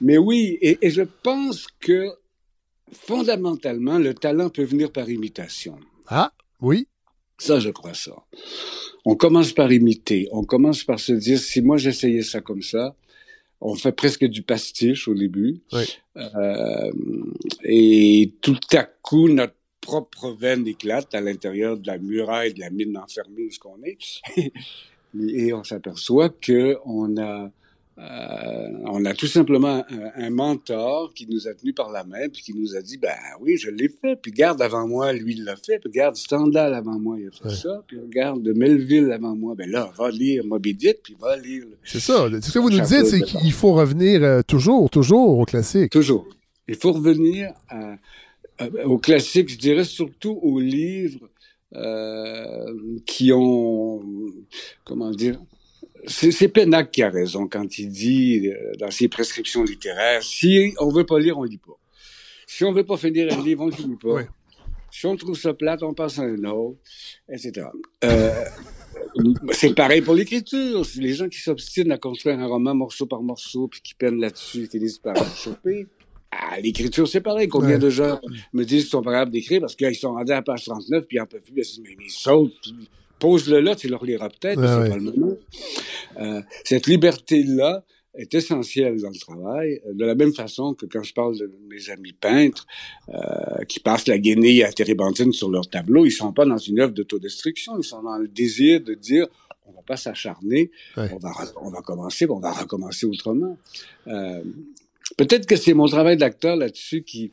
[0.00, 2.06] mais oui, et, et je pense que
[2.92, 5.78] fondamentalement, le talent peut venir par imitation.
[6.06, 6.86] Ah, oui.
[7.38, 8.12] Ça, je crois ça.
[9.04, 10.28] On commence par imiter.
[10.32, 12.96] On commence par se dire, si moi j'essayais ça comme ça,
[13.60, 15.60] on fait presque du pastiche au début.
[15.72, 15.84] Oui.
[16.16, 16.90] Euh,
[17.64, 22.70] et tout à coup, notre propre veine éclate à l'intérieur de la muraille de la
[22.70, 23.98] mine enfermée où ce qu'on est.
[25.18, 27.50] et on s'aperçoit que on a
[27.98, 32.42] euh, on a tout simplement un, mentor qui nous a tenus par la main puis
[32.42, 35.44] qui nous a dit ben oui je l'ai fait puis garde avant moi lui il
[35.44, 39.10] l'a fait puis garde Stendhal avant moi il a fait ça puis regarde de Melville
[39.10, 39.56] avant moi.
[39.56, 42.80] Ben là va lire Moby Dick puis va lire c'est ça ce que vous nous
[42.80, 45.90] dites c'est qu'il faut revenir euh, toujours toujours au classique.
[45.90, 46.28] Toujours.
[46.68, 47.52] Il faut revenir
[48.84, 51.28] au classique je dirais surtout aux livres
[51.74, 52.72] euh,
[53.06, 54.02] qui ont
[54.84, 55.40] comment dire
[56.08, 60.88] c'est Pénac qui a raison quand il dit euh, dans ses prescriptions littéraires, si on
[60.88, 61.78] veut pas lire, on lit pas.
[62.46, 64.22] Si on veut pas finir un livre, on ne lit pas.
[64.90, 66.78] Si on trouve ça plate, on passe à un autre,
[67.28, 67.66] etc.
[68.04, 68.44] Euh,
[69.52, 70.82] c'est pareil pour l'écriture.
[70.96, 74.66] Les gens qui s'obstinent à construire un roman morceau par morceau, puis qui peinent là-dessus,
[74.66, 75.86] finissent par choper.
[76.30, 77.48] Ah, l'écriture, c'est pareil.
[77.48, 78.20] Combien de gens
[78.52, 81.16] me disent qu'ils sont capables d'écrire parce qu'ils sont rendus à la page 39, puis
[81.16, 82.72] ils n'en peuvent plus, mais ils sautent,
[83.18, 85.36] pose-le là, tu le reliras peut-être, c'est pas le moment.
[86.18, 91.14] Euh, cette liberté-là est essentielle dans le travail, de la même façon que quand je
[91.14, 92.66] parle de mes amis peintres
[93.10, 96.80] euh, qui passent la guenille à térébenthine sur leur tableau, ils sont pas dans une
[96.80, 99.26] œuvre d'autodestruction, ils sont dans le désir de dire
[99.66, 103.56] on va pas s'acharner, on va on va commencer, on va recommencer autrement.
[104.06, 104.42] Euh,
[105.16, 107.32] peut-être que c'est mon travail d'acteur là-dessus qui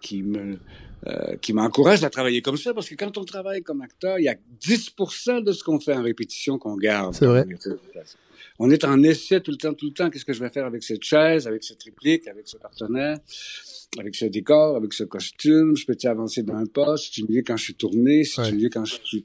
[0.00, 0.58] qui me
[1.06, 4.24] euh, qui m'encourage à travailler comme ça, parce que quand on travaille comme acteur, il
[4.24, 4.94] y a 10
[5.44, 7.14] de ce qu'on fait en répétition qu'on garde.
[7.14, 7.46] C'est vrai.
[8.58, 10.08] On est en essai tout le temps, tout le temps.
[10.08, 13.18] Qu'est-ce que je vais faire avec cette chaise, avec cette réplique, avec ce partenaire,
[13.98, 15.76] avec ce décor, avec ce costume?
[15.76, 16.96] Je peux-tu avancer d'un pas?
[16.96, 19.24] Si tu me dis quand je suis tourné, si tu me dis quand je suis...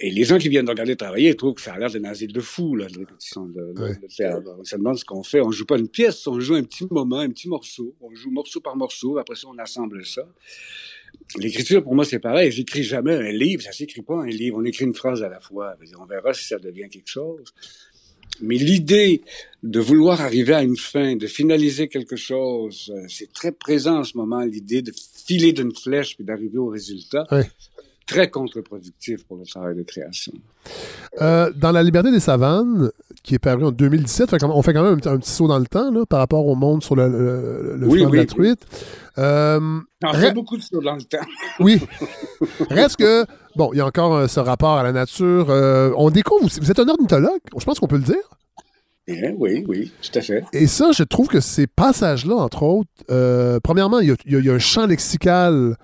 [0.00, 2.32] Et les gens qui viennent de regarder travailler trouvent que ça a l'air d'un asile
[2.32, 5.40] de fou, là, de répétition de, de, On se demande ce qu'on fait.
[5.40, 7.94] On joue pas une pièce, on joue un petit moment, un petit morceau.
[8.00, 10.26] On joue morceau par morceau, après ça, on assemble ça.
[11.38, 12.50] l'écriture, pour moi, c'est pareil.
[12.50, 13.62] J'écris jamais un livre.
[13.62, 14.56] Ça s'écrit pas un livre.
[14.58, 15.76] On écrit une phrase à la fois.
[16.00, 17.54] On verra si ça devient quelque chose.
[18.40, 19.22] Mais l'idée
[19.62, 24.04] de vouloir arriver à une fin, de finaliser quelque chose, euh, c'est très présent en
[24.04, 24.92] ce moment, l'idée de
[25.26, 27.26] filer d'une flèche puis d'arriver au résultat.
[28.06, 30.32] Très contre-productif pour le travail de création.
[31.22, 32.90] Euh, dans La liberté des savanes,
[33.22, 35.90] qui est paru en 2017, on fait quand même un, petit saut dans le temps
[35.90, 38.60] là, par rapport au monde sur le, le, le de la truite.
[39.16, 41.24] Euh, on fait beaucoup de sauts dans le temps.
[41.60, 41.80] oui.
[42.68, 43.24] Reste que,
[43.56, 45.48] bon, il y a encore euh, ce rapport à la nature.
[45.96, 48.16] On découvre, vous êtes un ornithologue, je pense qu'on peut le dire.
[49.06, 50.44] Eh oui, oui, tout à fait.
[50.52, 54.86] Et ça, je trouve que ces passages-là, entre autres, premièrement, il y, a un champ
[54.86, 55.76] lexical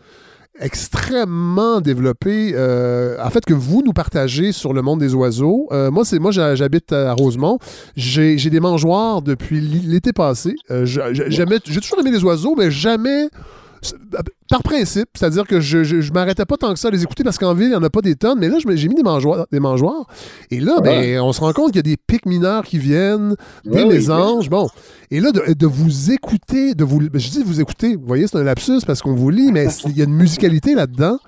[0.60, 5.68] extrêmement développé, euh, en fait, que vous nous partagez sur le monde des oiseaux.
[5.72, 7.58] Euh, moi, c'est moi, j'habite à Rosemont.
[7.96, 10.54] J'ai des mangeoires depuis l'été passé.
[10.70, 13.28] Euh, j'ai toujours aimé les oiseaux, mais jamais
[14.50, 17.38] par principe, c'est-à-dire que je, je, m'arrêtais pas tant que ça à les écouter parce
[17.38, 19.46] qu'en ville, il n'y en a pas des tonnes, mais là, j'ai mis des mangeoires,
[19.52, 20.06] des mangeoires.
[20.50, 23.36] Et là, ben, on se rend compte qu'il y a des pics mineurs qui viennent,
[23.64, 24.50] des mésanges.
[24.50, 24.68] Bon.
[25.12, 27.00] Et là, de, vous écouter, de vous.
[27.14, 29.96] Je dis vous écouter, vous voyez, c'est un lapsus parce qu'on vous lit, mais il
[29.96, 31.18] y a une musicalité là-dedans.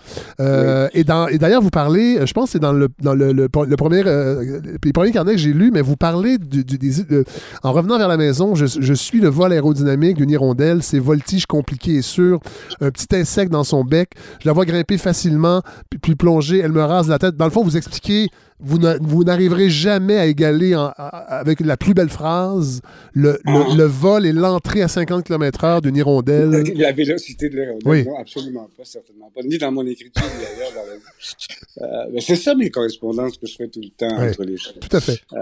[0.41, 3.49] Euh, et, et d'ailleurs, vous parlez, je pense que c'est dans le, dans le, le,
[3.49, 7.25] premier, euh, les premiers carnets que j'ai lus, mais vous parlez du, des,
[7.63, 11.47] en revenant vers la maison, je, je suis le vol aérodynamique d'une hirondelle, c'est voltige
[11.47, 12.41] compliqué et sûr,
[12.81, 14.11] un petit insecte dans son bec,
[14.41, 17.37] je la vois grimper facilement, puis, puis plonger, elle me rase la tête.
[17.37, 18.29] Dans le fond, vous expliquez
[18.63, 22.81] vous n'arriverez jamais à égaler avec la plus belle phrase
[23.13, 23.87] le, le, ah.
[23.87, 26.51] vol et l'entrée à 50 km/h d'une hirondelle.
[26.77, 28.05] La vélocité de l'hirondelle, oui.
[28.05, 29.43] non, absolument pas, certainement pas.
[29.43, 30.73] Ni dans mon écriture, ni ailleurs.
[30.75, 32.15] Dans la...
[32.15, 34.79] euh, c'est ça mes correspondances que je fais tout le temps entre les choses.
[34.81, 35.21] Tout à fait.
[35.33, 35.39] Euh,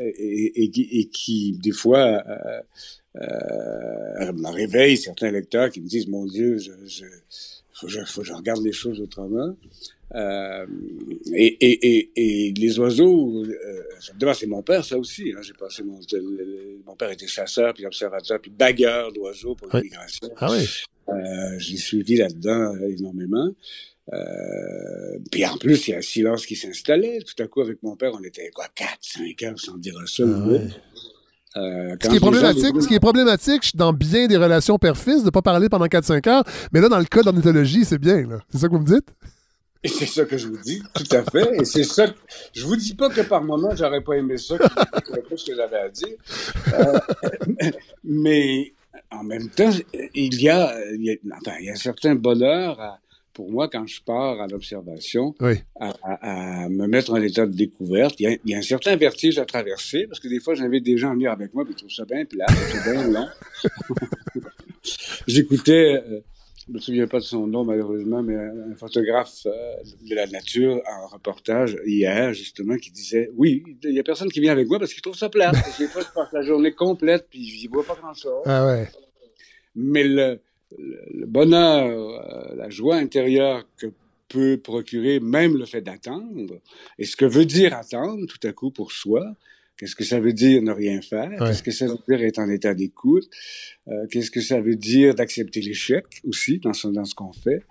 [0.00, 2.60] et, et, et, qui, des fois, euh,
[3.16, 7.04] euh, me réveille certains lecteurs qui me disent, mon Dieu, je, je
[7.72, 9.56] faut, je, faut que je regarde les choses autrement.
[10.14, 10.66] Euh,
[11.32, 15.32] et, et, et, les oiseaux, euh, c'est mon père, ça aussi.
[15.34, 15.40] Hein.
[15.42, 16.00] J'ai passé mon,
[16.86, 20.28] mon père était chasseur, puis observateur, puis bagueur d'oiseaux pour l'immigration.
[20.36, 20.66] Ah oui.
[21.08, 23.50] Euh, j'ai suivi là-dedans euh, énormément.
[24.12, 27.20] Euh, puis en plus, il y a un silence qui s'installait.
[27.20, 30.06] Tout à coup, avec mon père, on était quoi, 4, 5 heures sans dire un
[30.06, 30.60] seul ah mot.
[31.56, 35.26] Euh, ce, qui est problématique, ce qui est problématique dans bien des relations père-fils, de
[35.26, 38.26] ne pas parler pendant 4-5 heures, mais là, dans le cas d'ornithologie, c'est bien.
[38.50, 39.08] C'est ça que vous me dites?
[39.84, 41.60] C'est ça que je vous dis, tout à fait.
[41.60, 42.06] Et c'est ça.
[42.06, 42.14] Que...
[42.54, 45.78] Je vous dis pas que par moment j'aurais pas aimé ça, que ce que j'avais
[45.78, 46.14] à dire.
[46.72, 46.98] Euh,
[48.04, 48.72] mais
[49.10, 49.70] en même temps,
[50.14, 52.78] il y a, il y a, enfin, il y a un certain bonheur
[53.32, 55.34] pour moi quand je pars à l'observation,
[55.80, 58.16] à, me mettre en état de découverte.
[58.18, 61.10] Il y, a, un certain vertige à traverser parce que des fois j'invite des gens
[61.10, 63.26] à venir avec moi, puis ils trouvent ça bien plat, c'est bien long.
[65.26, 66.02] J'écoutais.
[66.06, 66.20] Euh,
[66.68, 69.74] je me souviens pas de son nom malheureusement, mais un photographe euh,
[70.08, 74.40] de la nature en reportage hier justement qui disait oui, il y a personne qui
[74.40, 75.56] vient avec moi parce qu'il trouve ça plate.
[75.78, 78.42] Des fois, je passe la journée complète puis je vois pas grand chose.
[78.46, 78.88] Ah ouais.
[79.74, 80.40] Mais le,
[80.78, 83.86] le, bonheur, euh, la joie intérieure que
[84.28, 86.60] peut procurer même le fait d'attendre,
[86.98, 89.36] et ce que veut dire attendre tout à coup pour soi,
[89.82, 91.28] Qu'est-ce que ça veut dire ne rien faire?
[91.38, 93.28] Qu'est-ce que ça veut dire être en état d'écoute?
[93.88, 97.62] Euh, qu'est-ce que ça veut dire d'accepter l'échec aussi dans, dans ce qu'on fait?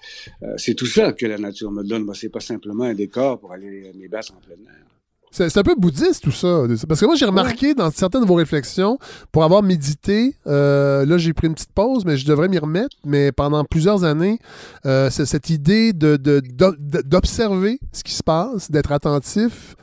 [0.43, 2.04] Euh, c'est tout ça que la nature me donne.
[2.04, 4.86] Moi, c'est pas simplement un décor pour aller me battre en plein air.
[5.32, 6.64] C'est un peu bouddhiste tout ça.
[6.88, 9.00] Parce que moi, j'ai remarqué dans certaines de vos réflexions,
[9.32, 12.98] pour avoir médité, euh, là, j'ai pris une petite pause, mais je devrais m'y remettre.
[13.06, 14.40] Mais pendant plusieurs années,
[14.86, 19.78] euh, c'est cette idée d'observer de, ce qui se passe, d'être attentif,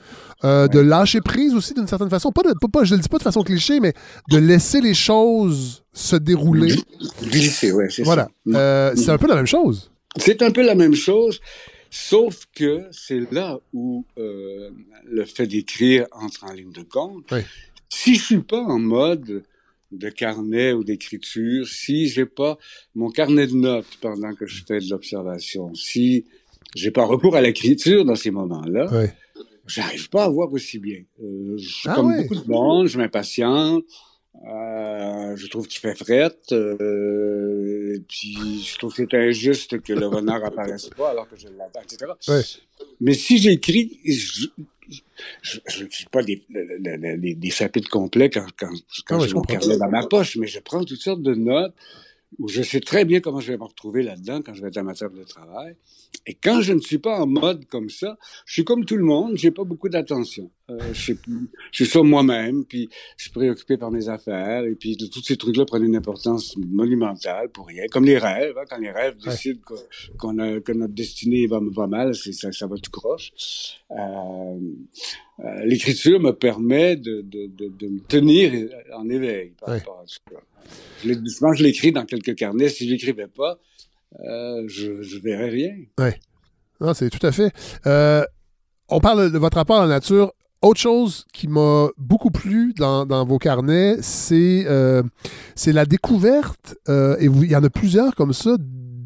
[0.45, 2.31] euh, de lâcher prise aussi d'une certaine façon.
[2.31, 3.95] Pas, de, pas, je ne le dis pas de façon cliché, mais
[4.31, 6.77] de laisser les choses se dérouler.
[7.23, 8.29] Glisser, ouais, c'est voilà.
[8.53, 8.93] ça.
[8.95, 9.91] c'est un peu la même chose.
[10.17, 11.41] C'est un peu la même chose.
[11.91, 14.71] Sauf que c'est là où euh,
[15.05, 17.33] le fait d'écrire entre en ligne de compte.
[17.89, 19.43] Si je suis pas en mode
[19.91, 22.59] de carnet ou d'écriture, si j'ai pas
[22.95, 26.27] mon carnet de notes pendant que je fais de l'observation, si
[26.75, 28.87] j'ai pas recours à l'écriture dans ces moments-là,
[29.67, 31.01] j'arrive pas à voir aussi bien.
[31.23, 33.85] Euh, je, ah comme beaucoup de monde, je m'impatiente.
[34.47, 36.37] Euh, je trouve qu'il fait fret.
[36.53, 41.49] Euh, puis, je trouve que c'est injuste que le renard apparaisse pas alors que je
[41.49, 42.13] l'attends, etc.
[43.01, 48.71] Mais si j'écris, je n'écris pas des, des, des, chapitres complets quand, quand,
[49.07, 51.75] quand ah j'ai mon carnet dans ma poche, mais je prends toutes sortes de notes.
[52.39, 54.77] Où je sais très bien comment je vais me retrouver là-dedans quand je vais être
[54.77, 55.77] à ma table de travail.
[56.27, 59.05] Et quand je ne suis pas en mode comme ça, je suis comme tout le
[59.05, 60.51] monde, j'ai pas beaucoup d'attention.
[60.71, 61.19] Euh, je, suis,
[61.73, 65.37] je suis sur moi-même, puis je suis préoccupé par mes affaires, et puis tous ces
[65.37, 67.85] trucs-là prennent une importance monumentale pour rien.
[67.91, 69.61] Comme les rêves, hein, quand les rêves décident
[70.19, 73.33] qu'on a, que notre destinée va, va mal, ça, ça va tout croche.
[73.91, 74.59] Euh,
[75.45, 78.53] euh, L'écriture me permet de, de, de, de, me tenir
[78.95, 80.41] en éveil par rapport à ça.
[81.05, 82.69] Je, je l'écris dans quelques carnets.
[82.69, 83.59] Si je l'écrivais pas,
[84.21, 85.75] euh, je ne verrais rien.
[85.99, 86.11] Oui.
[86.81, 87.53] Non, c'est tout à fait.
[87.87, 88.25] Euh,
[88.89, 90.33] on parle de votre rapport à la nature.
[90.61, 97.51] Autre chose qui m'a beaucoup plu dans, dans vos carnets, c'est la découverte, et il
[97.51, 98.57] y en a plusieurs comme ça,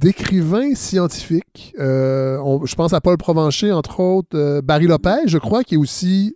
[0.02, 1.74] d'écrivains scientifiques.
[1.78, 6.34] Euh, je pense à Paul Provencher, entre autres, Barry Lopez, je crois, qui est aussi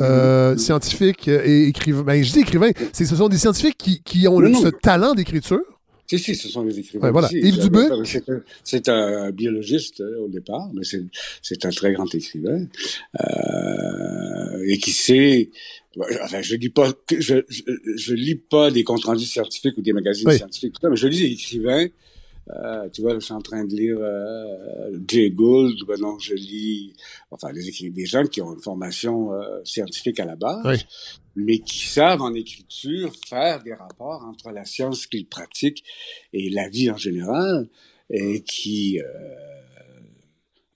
[0.00, 0.58] mm-hmm.
[0.58, 2.02] scientifique et écrivain.
[2.02, 5.60] Ben, je dis écrivain, ce sont des scientifiques qui, qui ont ce talent d'écriture.
[6.06, 7.10] Si, si, ce sont les écrivains.
[7.10, 7.28] voilà.
[7.32, 7.90] Yves Dubuc.
[8.64, 12.66] C'est un, biologiste euh, au départ, mais c'est un très grand écrivain.
[13.20, 15.50] Euh, et qui sait.
[16.22, 20.30] Enfin, je lis pas, je, je, lis pas des comptes rendus scientifiques ou des magazines
[20.30, 21.86] scientifiques, mais je lis des écrivains
[22.50, 26.34] euh, tu vois, je suis en train de lire euh, Jay Gould, ben non, je
[26.34, 26.92] lis,
[27.30, 30.84] enfin, des, des gens qui ont une formation euh, scientifique à la base,
[31.36, 35.84] mais qui savent en écriture faire des rapports entre la science qu'ils pratiquent
[36.32, 37.68] et la vie en général,
[38.10, 39.04] et qui, euh,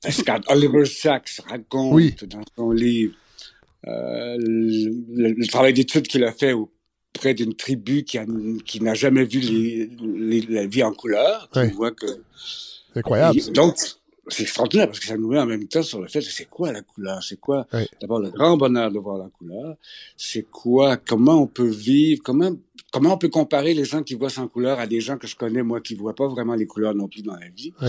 [0.03, 3.15] parce Oliver Sacks raconte dans son livre
[3.87, 6.71] euh, le, le, travail d'étude qu'il a fait au
[7.17, 8.19] près d'une tribu qui,
[8.65, 11.49] qui n'a jamais vu les, la vie en couleur.
[11.53, 12.07] Tu vois que.
[12.95, 13.39] Incroyable.
[13.53, 13.77] donc,
[14.29, 16.73] c'est extraordinaire parce que ça nous met en même temps sur le fait c'est quoi
[16.73, 17.67] la couleur, c'est quoi
[18.01, 19.77] d'abord le grand bonheur de voir la couleur,
[20.17, 22.51] c'est quoi, comment on peut vivre, comment
[22.93, 25.37] comment on peut comparer les gens qui voient sans couleur à des gens que je
[25.37, 27.73] connais moi qui voient pas vraiment les couleurs non plus dans la vie?
[27.81, 27.89] Ouais.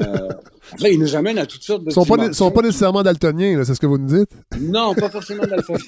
[0.00, 0.28] Euh,
[0.74, 1.90] enfin, ils nous amènent à toutes sortes de.
[1.90, 4.30] Ils pas, sont pas nécessairement daltoniens, c'est ce que vous nous dites.
[4.60, 5.78] Non, pas forcément daltoniens.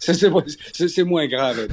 [0.00, 1.68] c'est moins grave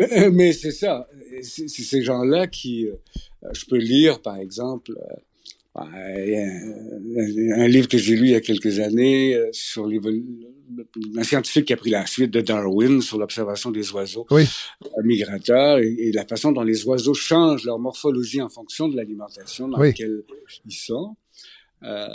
[0.00, 1.08] euh, Mais c'est ça.
[1.42, 2.88] C'est ces gens-là qui.
[2.88, 2.96] Euh,
[3.52, 5.14] je peux lire, par exemple, euh,
[5.76, 9.88] un, livre que j'ai lu il y a quelques années sur
[11.16, 14.26] un scientifique qui a pris la suite de Darwin sur l'observation des oiseaux
[15.02, 19.78] migrateurs et, la façon dont les oiseaux changent leur morphologie en fonction de l'alimentation dans
[19.78, 20.22] laquelle
[20.66, 21.16] ils sont.
[21.82, 22.06] Euh,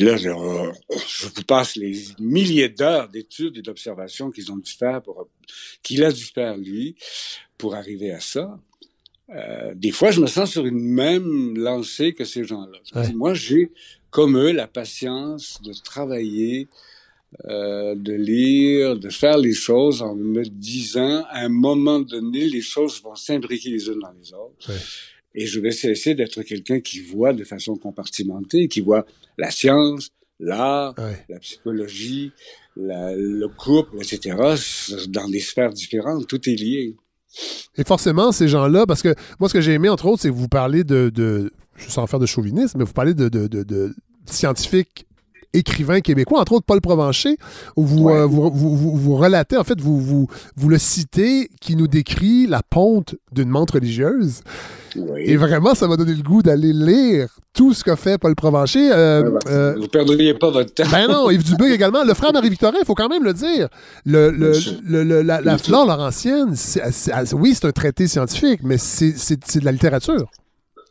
[0.00, 5.28] là, je, vous passe les milliers d'heures d'études et d'observations qu'ils ont dû faire pour,
[5.82, 6.96] qu'il a dû faire lui
[7.56, 8.58] pour arriver à ça.
[9.30, 12.78] Euh, des fois, je me sens sur une même lancée que ces gens-là.
[13.14, 13.72] Moi, j'ai,
[14.10, 16.68] comme eux, la patience de travailler,
[17.44, 22.60] euh, de lire, de faire les choses en me disant, à un moment donné, les
[22.60, 24.70] choses vont s'imbriquer les unes dans les autres.
[25.34, 29.04] Et je vais cesser d'être quelqu'un qui voit de façon compartimentée, qui voit
[29.36, 30.94] la science, l'art,
[31.28, 32.32] la psychologie,
[32.76, 34.36] le couple, etc.,
[35.08, 36.26] dans des sphères différentes.
[36.26, 36.94] Tout est lié.
[37.76, 40.34] Et forcément, ces gens-là, parce que moi, ce que j'ai aimé, entre autres, c'est que
[40.34, 41.52] vous parlez de, de
[41.88, 43.94] sans faire de chauvinisme, mais vous parlez de, de, de
[44.26, 45.06] scientifiques
[45.52, 47.36] écrivain québécois, entre autres Paul Provencher,
[47.76, 51.76] où vous, euh, vous, vous, vous, relatez, en fait, vous, vous, vous le citez, qui
[51.76, 54.42] nous décrit la ponte d'une menthe religieuse.
[55.18, 58.90] Et vraiment, ça m'a donné le goût d'aller lire tout ce qu'a fait Paul Provencher.
[58.92, 60.84] Euh, ah, bah, euh, vous ne perdriez pas votre temps.
[60.90, 62.04] Ben non, Yves Dubuc également.
[62.04, 63.68] Le frère Marie-Victorin, il faut quand même le dire.
[64.04, 64.52] Le, le,
[64.84, 66.54] le, la, la flore laurentienne,
[67.34, 70.30] oui, c'est un traité scientifique, mais c'est de la littérature.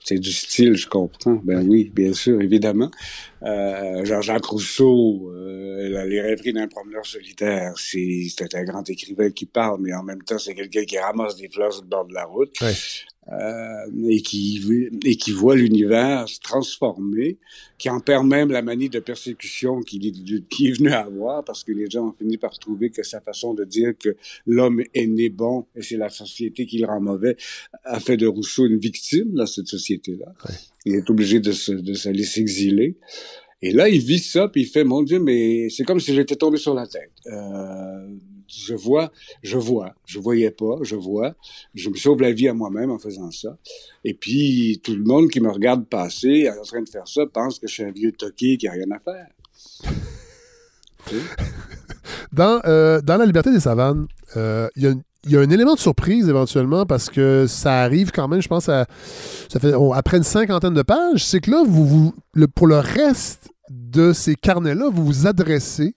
[0.08, 1.41] C'est du style, je comprends.
[1.43, 2.91] Ben oui, bien sûr, évidemment.
[3.41, 9.82] Euh, Jean-Jacques Rousseau, euh, Les rêveries d'un promeneur solitaire, c'est un grand écrivain qui parle,
[9.82, 12.26] mais en même temps, c'est quelqu'un qui ramasse des fleurs sur le bord de la
[12.26, 12.56] route.
[13.32, 14.61] Euh, et qui
[15.03, 17.38] et qui voit l'univers se transformer,
[17.78, 21.63] qui en perd même la manie de persécution qu'il est, qui est venu avoir parce
[21.63, 24.15] que les gens ont fini par trouver que sa façon de dire que
[24.45, 27.36] l'homme est né bon et c'est la société qui le rend mauvais
[27.84, 30.34] a fait de Rousseau une victime dans cette société-là.
[30.86, 32.97] Il est obligé de se, de se laisser exiler.
[33.61, 36.36] Et là, il vit ça, puis il fait, mon Dieu, mais c'est comme si j'étais
[36.36, 37.11] tombé sur la tête.
[37.26, 38.07] Euh,
[38.48, 39.12] je vois,
[39.43, 41.36] je vois, je voyais pas, je vois,
[41.74, 43.58] je me sauve la vie à moi-même en faisant ça.
[44.04, 47.60] Et puis, tout le monde qui me regarde passer en train de faire ça pense
[47.60, 49.28] que je suis un vieux toqué qui a rien à faire.
[52.32, 54.84] dans, euh, dans La liberté des savanes, euh, il
[55.28, 58.70] y a un élément de surprise éventuellement parce que ça arrive quand même, je pense,
[58.70, 58.86] à,
[59.50, 61.26] ça fait, après une cinquantaine de pages.
[61.26, 62.14] C'est que là, vous, vous
[62.54, 65.96] pour le reste de ces carnets-là, vous vous adressez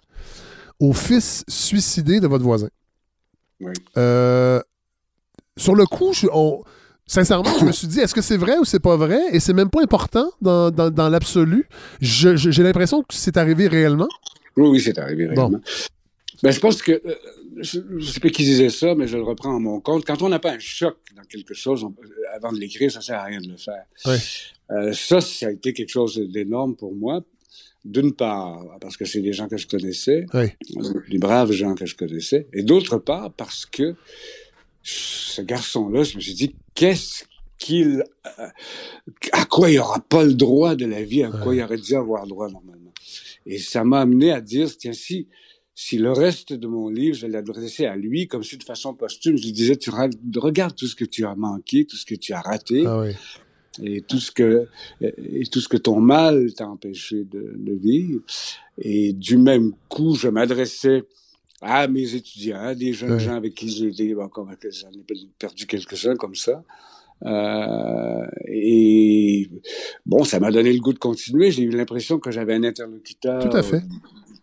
[0.81, 2.69] au fils suicidé de votre voisin.
[3.61, 3.73] Oui.
[3.97, 4.61] Euh,
[5.57, 6.63] sur le coup, je, on-
[7.07, 9.21] sincèrement, je me suis dit, est-ce que c'est vrai ou c'est pas vrai?
[9.33, 11.69] Et c'est même pas important dans, dans- dans l'absolu.
[12.01, 14.09] J'ai l'impression que c'est arrivé réellement.
[14.57, 15.43] Oui, oui, c'est arrivé Bon.
[15.49, 15.61] réellement.
[16.43, 17.15] Ben, je pense que, euh,
[17.61, 20.05] je ne sais pas qui disait ça, mais je le reprends en mon compte.
[20.05, 23.01] Quand on n'a pas un choc dans quelque chose, on- euh, avant de l'écrire, ça
[23.01, 23.83] sert à rien de le faire.
[24.71, 27.23] Euh, ça, ça a été quelque chose d'énorme pour moi.
[27.85, 30.47] D'une part, parce que c'est des gens que je connaissais, Oui.
[31.11, 33.95] des braves gens que je connaissais, et d'autre part, parce que
[34.83, 37.25] ce garçon-là, je me suis dit, qu'est-ce
[37.59, 38.05] qu'il...
[38.39, 38.49] euh,
[39.33, 41.95] à quoi il n'aura pas le droit de la vie, à quoi il aurait dû
[41.95, 42.93] avoir droit normalement.
[43.47, 45.29] Et ça m'a amené à dire, tiens, si,
[45.75, 49.37] si le reste de mon livre, je l'adressais à lui, comme si de façon posthume,
[49.39, 52.33] je lui disais, tu regardes tout ce que tu as manqué, tout ce que tu
[52.33, 53.13] as raté, Ah oui.
[53.83, 54.67] Et tout ce que
[55.01, 58.21] et tout ce que ton mal t'a empêché de, de vivre.
[58.79, 61.05] Et du même coup, je m'adressais
[61.61, 63.19] à mes étudiants, à des jeunes Ouais.
[63.19, 65.05] gens avec qui j'en ai
[65.39, 66.65] perdu quelques-uns comme ça.
[67.27, 69.51] Euh, et
[70.07, 71.51] bon, ça m'a donné le goût de continuer.
[71.51, 73.83] J'ai eu l'impression que j'avais un interlocuteur Tout à fait.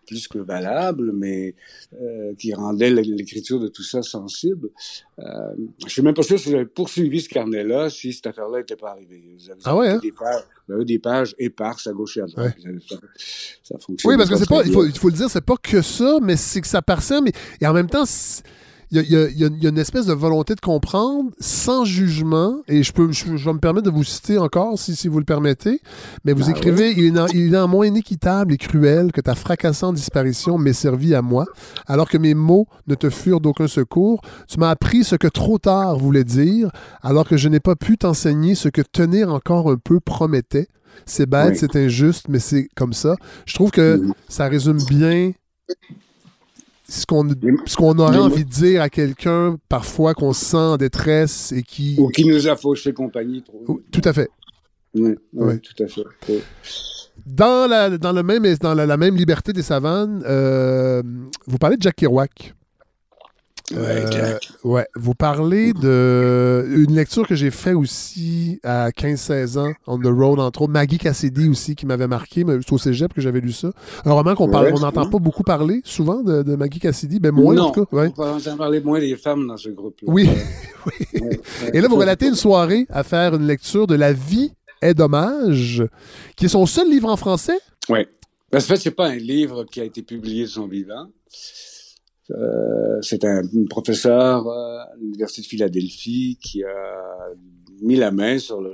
[0.06, 1.54] Plus que valable, mais
[2.00, 4.70] euh, qui rendait l'écriture de tout ça sensible.
[5.18, 5.24] Euh,
[5.84, 8.90] je suis même pas sûr si j'avais poursuivi ce carnet-là si cette affaire-là n'était pas
[8.90, 9.36] arrivée.
[9.38, 9.98] J'avais Ah ouais, hein?
[10.02, 12.54] des pages, des pages éparses à gauche et à droite.
[12.88, 12.96] Ça,
[13.62, 14.12] ça fonctionne.
[14.12, 14.90] Oui, parce que c'est pas, il faut, bien.
[14.92, 17.26] il faut le dire, c'est pas que ça, mais c'est que ça parsème.
[17.26, 18.04] Et, et en même temps,
[18.90, 22.56] il y a, y y y une espèce de volonté de comprendre sans jugement.
[22.68, 25.18] Et je peux, je, je vais me permettre de vous citer encore, si, si vous
[25.18, 25.80] le permettez.
[26.24, 29.20] Mais vous Ah écrivez il, est en- il est en moins inéquitable et cruel que
[29.20, 31.46] ta fracassante disparition m'ait servi à moi,
[31.86, 34.20] alors que mes mots ne te furent d'aucun secours.
[34.48, 36.70] Tu m'as appris ce que trop tard voulait dire,
[37.02, 40.68] alors que je n'ai pas pu t'enseigner ce que tenir encore un peu promettait.
[41.04, 41.56] C'est bête, Oui.
[41.58, 43.16] c'est injuste, mais c'est comme ça.
[43.44, 44.14] Je trouve que Mhm.
[44.28, 45.32] ça résume bien
[46.88, 47.28] ce qu'on
[47.66, 51.62] ce qu'on aurait envie de dire à quelqu'un parfois qu'on se sent en détresse et
[51.62, 51.96] qui...
[51.98, 53.42] Ou qui nous a fauché compagnie.
[53.42, 53.80] Trop.
[53.90, 54.28] Tout à fait.
[54.94, 56.04] Oui, oui, tout à fait.
[56.28, 56.42] Oui.
[57.26, 61.02] Dans la, dans le même, dans la, la même liberté des savanes, euh,
[61.46, 62.54] vous parlez de Jack Kerouac.
[63.72, 64.86] Ouais, Euh, ouais.
[64.94, 70.38] Vous parlez de une lecture que j'ai fait aussi à 15-16 ans, On the Road,
[70.38, 70.72] entre autres.
[70.72, 72.44] Maggie Cassidy aussi, qui m'avait marqué.
[72.44, 73.72] mais C'est au cégep que j'avais lu ça.
[74.04, 77.18] Un roman qu'on parle, Ouais, on n'entend pas beaucoup parler souvent de, de Maggie Cassidy.
[77.18, 77.96] Ben, moins, en tout cas.
[77.96, 78.06] Ouais.
[78.06, 80.12] on peut entendre parler moins des femmes dans ce groupe-là.
[80.12, 80.28] Oui.
[81.20, 81.40] Ouais.
[81.74, 85.82] Et là, vous relatez une soirée à faire une lecture de La vie est dommage,
[86.36, 87.58] qui est son seul livre en français?
[87.88, 88.06] Oui.
[88.54, 91.08] En fait, c'est pas un livre qui a été publié de son vivant.
[92.32, 97.28] Euh, c'est un, professeur euh, à l'Université de Philadelphie qui a
[97.82, 98.72] mis la main sur le,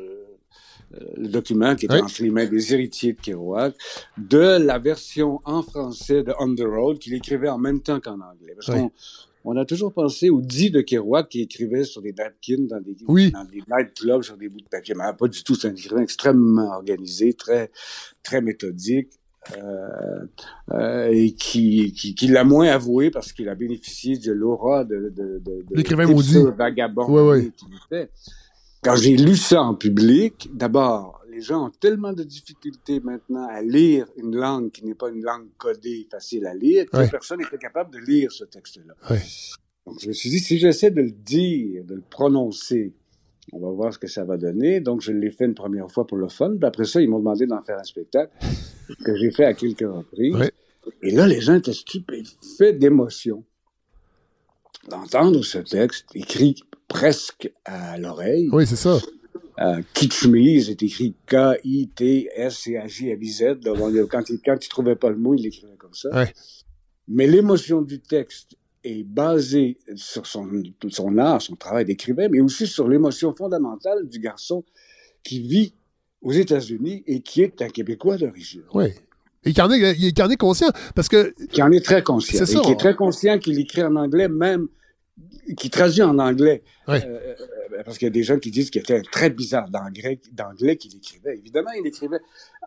[1.17, 2.03] le document qui était Oui.
[2.03, 3.75] entre les mains des héritiers de Kerouac,
[4.17, 8.21] de la version en français de On the Road qu'il écrivait en même temps qu'en
[8.21, 8.55] anglais.
[8.55, 8.75] Parce Oui.
[8.81, 8.91] qu'on
[9.45, 12.97] on a toujours pensé au dit de Kerouac qui écrivait sur des napkins dans des,
[13.09, 13.33] Oui.
[13.33, 14.95] dans des nightclubs sur des bouts de papier.
[14.97, 15.55] Mais pas du tout.
[15.57, 17.71] C'est un écrivain extrêmement organisé, très,
[18.23, 19.11] très méthodique.
[19.57, 20.25] Euh,
[20.71, 25.13] euh, et qui, qui, qui l'a moins avoué parce qu'il a bénéficié de l'aura de,
[25.15, 26.39] de, de, de L'écrivain maudit.
[26.57, 27.07] vagabond.
[28.83, 33.63] Quand j'ai lu ça en public, d'abord, les gens ont tellement de difficultés maintenant à
[33.63, 37.59] lire une langue qui n'est pas une langue codée, facile à lire, que personne n'était
[37.59, 38.95] capable de lire ce texte-là.
[39.87, 42.93] Donc, je me suis dit, si j'essaie de le dire, de le prononcer,
[43.53, 44.81] on va voir ce que ça va donner.
[44.81, 46.51] Donc, je l'ai fait une première fois pour le fun.
[46.57, 48.33] Puis après ça, ils m'ont demandé d'en faire un spectacle
[49.05, 50.51] que j'ai fait à quelques reprises.
[51.03, 53.45] Et là, les gens étaient stupéfaits d'émotion
[54.89, 56.57] d'entendre ce texte écrit
[56.89, 58.49] presque à l'oreille.
[58.53, 58.99] Oui, c'est ça.
[59.61, 61.55] Euh, Kitschmise est écrit on-
[64.09, 66.09] Quand il, quand il trouvait pas le mot, il l'écrivait comme ça.
[67.09, 70.49] Mais l'émotion du texte est basée sur son,
[70.89, 74.65] son art, son travail d'écrivain, mais aussi sur l'émotion fondamentale du garçon
[75.23, 75.75] qui vit
[76.21, 78.87] aux États-Unis et qui est un Québécois d'origine, Oui.
[79.45, 80.69] Et qui en est, il- en est conscient.
[80.95, 83.59] Parce que, qui en est très conscient, C'est et ça, qui est très conscient qu'il
[83.59, 84.69] écrit en anglais, même
[85.57, 86.63] qui traduit en anglais.
[86.87, 87.05] Ouais.
[87.05, 87.35] Euh,
[87.73, 90.77] euh, parce qu'il y a des gens qui disent qu'il était très bizarre d'anglais, d'anglais
[90.77, 91.37] qu'il écrivait.
[91.39, 92.21] Évidemment, il écrivait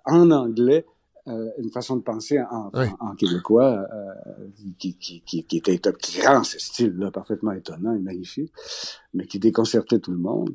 [0.05, 0.85] en anglais
[1.27, 2.87] euh, une façon de penser en, Ouais.
[2.99, 4.47] en, en québécois euh,
[4.77, 8.51] qui, qui, qui, qui était éton- qui rend ce style-là parfaitement étonnant et magnifique,
[9.13, 10.53] mais qui déconcertait tout le monde.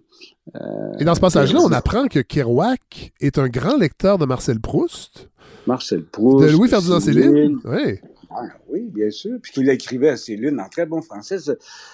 [0.55, 4.61] Euh, et dans ce passage-là, on apprend que Kerouac est un grand lecteur de Marcel
[4.61, 5.29] Proust,
[5.66, 7.23] Marcel Proust, de Louis-Ferdinand Céline.
[7.33, 7.59] Céline.
[7.64, 7.99] Oui.
[8.31, 9.39] Ah, oui, bien sûr.
[9.43, 11.37] Puis qu'il écrivait à Céline en très bon français.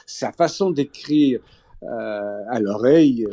[0.06, 1.40] Sa façon d'écrire
[1.88, 3.26] euh, à l'oreille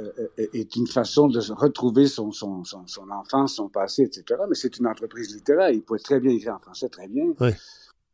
[0.00, 4.40] euh, euh, est une façon de retrouver son, son, son, son enfance, son passé, etc.
[4.48, 5.70] Mais c'est une entreprise littéraire.
[5.70, 7.26] Il pouvait très bien écrire en français, très bien.
[7.38, 7.54] Ouais.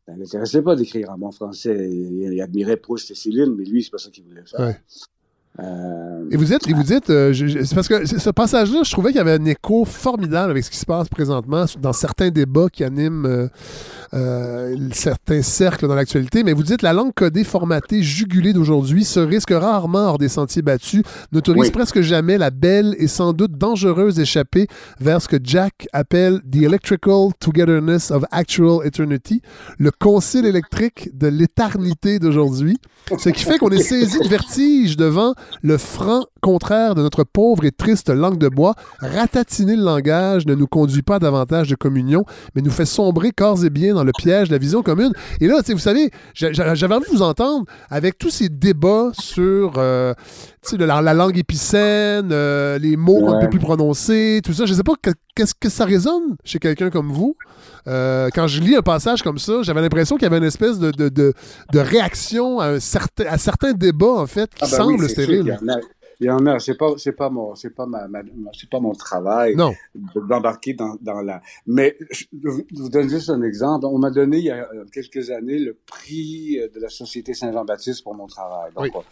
[0.06, 1.88] Ça ne l'intéressait pas d'écrire en bon français.
[1.90, 4.76] Il, admirait Proust et Céline, mais lui, c'est pas ça qu'il voulait faire.
[5.58, 9.10] Euh, et vous dites, et vous dites euh, c'est parce que ce passage-là, je trouvais
[9.10, 12.68] qu'il y avait un écho formidable avec ce qui se passe présentement dans certains débats
[12.70, 13.48] qui animent
[14.14, 16.44] euh, certains cercles dans l'actualité.
[16.44, 20.62] Mais vous dites la langue codée, formatée, jugulée d'aujourd'hui se risque rarement hors des sentiers
[20.62, 21.02] battus,
[21.32, 24.66] n'autorise presque jamais la belle et sans doute dangereuse échappée
[25.00, 29.40] vers ce que Jack appelle the electrical togetherness of actual eternity,
[29.78, 32.78] le concile électrique de l'éternité d'aujourd'hui.
[33.18, 37.64] Ce qui fait qu'on est saisi de vertige devant le franc contraire de notre pauvre
[37.64, 38.74] et triste langue de bois.
[39.00, 42.24] Ratatiner le langage ne nous conduit pas davantage de communion,
[42.54, 45.12] mais nous fait sombrer corps et bien dans le piège de la vision commune.
[45.40, 50.14] Et là, vous savez, j'avais envie de vous entendre avec tous ces débats sur euh,
[50.78, 54.66] la, la, langue épicène, euh, les mots un peu plus prononcés, tout ça.
[54.66, 54.94] Je ne sais pas
[55.34, 57.36] qu'est-ce que ça résonne chez quelqu'un comme vous.
[57.88, 60.78] Euh, quand je lis un passage comme ça, j'avais l'impression qu'il y avait une espèce
[60.78, 64.76] de, de, de, réaction à, un certain, à certains débats, en fait, qui ah ben
[64.76, 65.35] semblent stériles.
[66.18, 68.06] Il y en a, c'est pas, c'est pas mon, c'est pas ma,
[68.54, 69.54] c'est pas mon travail
[70.14, 71.42] d'embarquer dans, dans la.
[71.66, 72.24] Mais je,
[72.72, 73.84] vous donne juste un exemple.
[73.84, 78.14] On m'a donné il y a quelques années le prix de la Société Saint-Jean-Baptiste pour
[78.14, 78.72] mon travail.
[78.74, 79.04] Donc,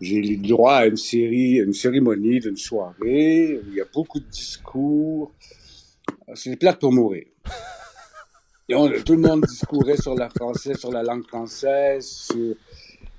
[0.00, 4.20] j'ai eu droit à une série, une cérémonie d'une soirée où il y a beaucoup
[4.20, 5.32] de discours.
[6.34, 7.24] C'est plate pour mourir.
[8.68, 12.54] Et tout le monde discourait sur la française, sur la langue française, sur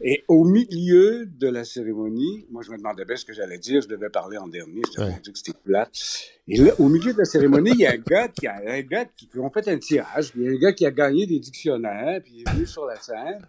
[0.01, 3.81] et au milieu de la cérémonie, moi, je me demandais bien ce que j'allais dire.
[3.81, 4.81] Je devais parler en dernier.
[4.95, 5.21] Je ouais.
[5.23, 5.89] que c'était plat.
[6.47, 8.81] Et là, au milieu de la cérémonie, il y a un gars qui a, un
[8.81, 10.31] gars qui, ont fait un tirage.
[10.35, 12.85] Il y a un gars qui a gagné des dictionnaires, puis il est venu sur
[12.85, 13.41] la scène.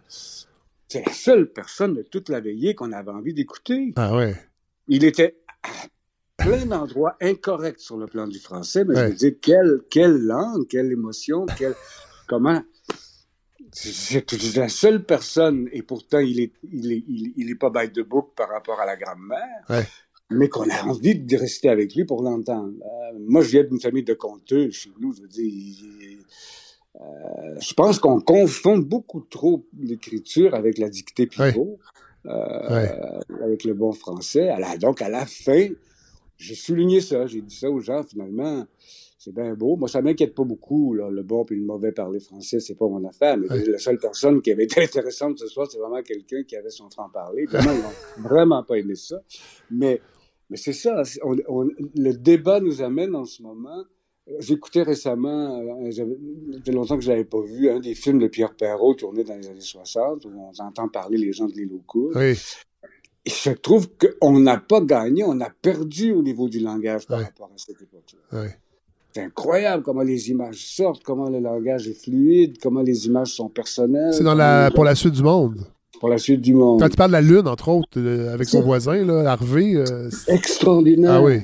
[0.87, 3.93] C'est la seule personne de toute la veillée qu'on avait envie d'écouter.
[3.97, 4.35] Ah ouais.
[4.87, 5.69] Il était à
[6.37, 10.65] plein d'endroits incorrects sur le plan du français, mais je me dis, quelle, quelle langue,
[10.69, 11.75] quelle émotion, quelle,
[12.27, 12.63] comment,
[13.71, 17.03] c'est la seule personne, et pourtant il est, il est,
[17.35, 19.85] il, est pas bête de bouc par rapport à la grand-mère,
[20.29, 22.73] mais qu'on a envie de rester avec lui pour l'entendre.
[22.81, 26.19] Euh, moi, je viens d'une famille de conteux chez nous, je veux dire.
[26.99, 31.77] Euh, je pense qu'on confond beaucoup trop l'écriture avec la dictée pivot,
[32.25, 34.49] euh, avec le bon français.
[34.79, 35.67] donc, à la fin,
[36.37, 38.65] j'ai souligné ça, j'ai dit ça aux gens, finalement
[39.17, 39.75] c'est bien beau.
[39.77, 43.03] Moi, ça m'inquiète pas beaucoup, le bon et le mauvais parler français, c'est pas mon
[43.07, 43.37] affaire.
[43.37, 46.69] Mais la seule personne qui avait été intéressante ce soir, c'est vraiment quelqu'un qui avait
[46.69, 47.45] son franc-parler.
[47.45, 49.17] Vraiment, ils n'ont vraiment pas aimé ça.
[49.71, 50.01] Mais,
[50.49, 51.01] mais c'est ça.
[51.23, 53.83] le débat nous amène en ce moment.
[54.39, 56.03] J'écoutais récemment, euh, ça
[56.65, 59.37] fait longtemps que je n'avais pas vu, un des films de Pierre Perrault tourné dans
[59.37, 62.37] les années 60, où on entend parler les gens de l'île aux Oui.
[63.25, 67.21] Et je trouve qu'on n'a pas gagné, on a perdu au niveau du langage par
[67.21, 68.41] rapport à cette époque-là.
[68.43, 68.49] Oui
[69.17, 73.49] c'est incroyable comment les images sortent, comment le langage est fluide, comment les images sont
[73.49, 74.13] personnelles.
[74.13, 75.65] C'est dans la, pour la suite du monde.
[75.99, 76.79] Pour la suite du monde.
[76.79, 79.75] Quand tu parles de la Lune, entre autres, euh, avec son voisin, là, Harvey.
[79.75, 81.13] Euh, extraordinaire.
[81.13, 81.39] Ah oui,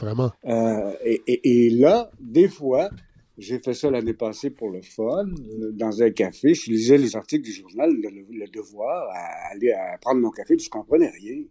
[0.00, 0.30] vraiment.
[0.46, 2.88] Euh, et, là, des fois,
[3.36, 5.26] j'ai fait ça l'année passée pour le fun,
[5.74, 6.54] dans un café.
[6.54, 10.64] Je lisais les articles du journal, le, devoir, à aller à prendre mon café, puis
[10.64, 11.42] je comprenais rien.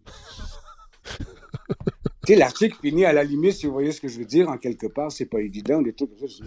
[2.36, 4.88] l'article finit à la limite, si vous voyez ce que je veux dire, en quelque
[4.88, 5.82] part, c'est pas évident,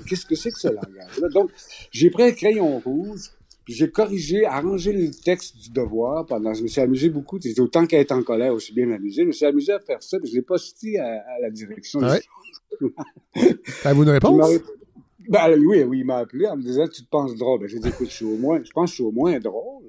[0.06, 1.28] Qu'est-ce que c'est que ce langage-là?
[1.28, 1.50] Donc,
[1.90, 3.30] j'ai pris un crayon rouge,
[3.64, 7.86] puis j'ai corrigé, arrangé le texte du devoir pendant, je me suis amusé beaucoup, autant
[7.86, 10.30] qu'à être en colère, aussi bien amusé, je me suis amusé à faire ça, puis
[10.30, 12.00] je l'ai posté à, à la direction.
[12.02, 12.20] Ah ouais.
[13.94, 14.60] vous une réponse?
[15.30, 17.60] Ben, oui, oui, il m'a appelé en me disant Tu te penses drôle?
[17.60, 19.38] Ben, j'ai dit Écoute, je suis au moins, je pense que je suis au moins
[19.38, 19.84] drôle.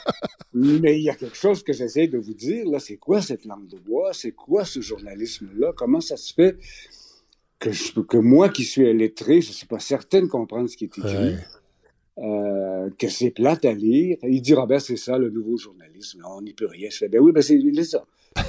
[0.54, 3.46] Mais il y a quelque chose que j'essaie de vous dire, là, c'est quoi cette
[3.46, 4.12] langue de bois?
[4.12, 5.72] C'est quoi ce journalisme-là?
[5.74, 6.58] Comment ça se fait
[7.58, 10.76] que, je, que moi qui suis illettré, je ne suis pas certain de comprendre ce
[10.76, 11.36] qui est écrit?
[12.18, 14.18] Euh, que c'est plate à lire?
[14.24, 16.22] Il dit, Robert, c'est ça le nouveau journalisme.
[16.28, 16.90] on n'y peut rien.
[16.90, 18.04] Je fais, ben oui, ben c'est ça.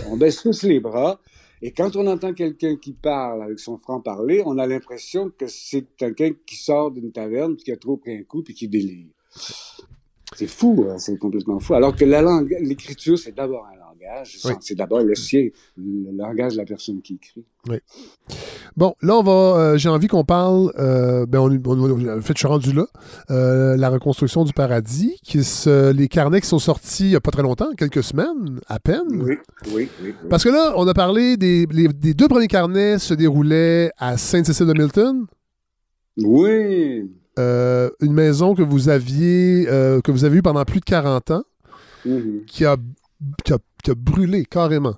[0.10, 1.22] On baisse tous les bras.
[1.66, 5.86] Et quand on entend quelqu'un qui parle avec son franc-parler, on a l'impression que c'est
[5.96, 9.08] quelqu'un qui sort d'une taverne, qui a trop pris un coup, puis qui délire.
[10.36, 11.74] C'est fou, hein, c'est complètement fou.
[11.74, 13.83] Alors que la langue, l'écriture, c'est d'abord un langage.
[14.62, 15.48] C'est d'abord le sien,
[15.78, 17.46] le langage de la personne qui écrit.
[17.70, 17.78] Oui.
[18.76, 19.32] Bon, là, on va.
[19.32, 20.72] Euh, j'ai envie qu'on parle.
[20.78, 22.86] Euh, ben, en fait, je suis rendu là.
[23.30, 25.40] Euh, la reconstruction du paradis, qui
[25.94, 29.08] les carnets qui sont sortis il n'y a pas très longtemps, quelques semaines à peine.
[29.10, 29.38] Oui,
[29.74, 30.14] oui, oui.
[30.30, 34.68] Parce que là, on a parlé des, des deux premiers carnets se déroulaient à Sainte-Cécile
[34.68, 35.26] de Milton.
[36.18, 37.10] Oui.
[37.40, 41.32] Euh, une maison que vous aviez euh, que vous avez eue pendant plus de 40
[41.32, 41.44] ans,
[42.06, 42.46] mm-hmm.
[42.46, 42.78] qui, a,
[43.44, 43.58] qui, a,
[43.92, 44.96] brûlé carrément.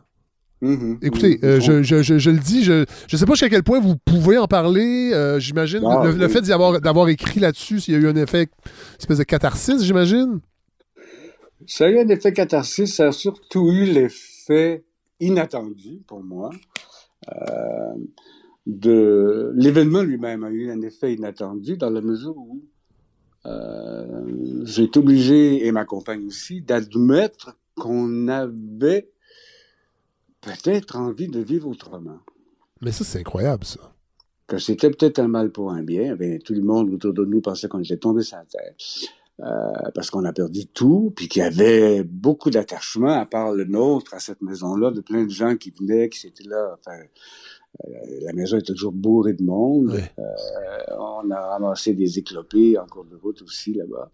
[0.62, 0.98] Mm-hmm.
[1.02, 1.46] Écoutez, mm-hmm.
[1.46, 1.84] Euh,
[2.20, 5.12] je, le dis, je ne sais pas jusqu'à quel point vous pouvez en parler.
[5.14, 8.72] Euh, j'imagine ah, le, fait d'avoir écrit là-dessus, s'il y a eu un effet, une
[9.00, 10.40] espèce de catharsis, j'imagine?
[11.68, 14.84] Ça a eu un effet catharsis, ça a surtout eu l'effet
[15.20, 16.52] inattendu pour moi.
[17.30, 17.94] Euh,
[18.66, 22.64] de l'événement lui-même a eu un effet inattendu dans la mesure où
[24.64, 29.12] j'ai été obligé, et ma compagne aussi, d'admettre qu'on avait
[30.42, 32.20] peut-être envie de vivre autrement.
[32.82, 33.94] Mais ça, c'est incroyable, ça.
[34.48, 36.16] Que c'était peut-être un mal pour un bien.
[36.20, 38.74] Eh tout le monde autour de nous pensait qu'on était tombé sur la terre.
[39.42, 43.66] Euh, parce qu'on a perdu tout, puis qu'il y avait beaucoup d'attachement, à part le
[43.66, 46.78] nôtre, à cette maison-là, de plein de gens qui venaient, qui étaient là.
[46.80, 46.98] Enfin,
[47.84, 47.90] euh,
[48.22, 49.92] la maison était toujours bourrée de monde.
[49.92, 50.24] Euh,
[50.98, 54.10] on a ramassé des éclopés en cours de route aussi là-bas.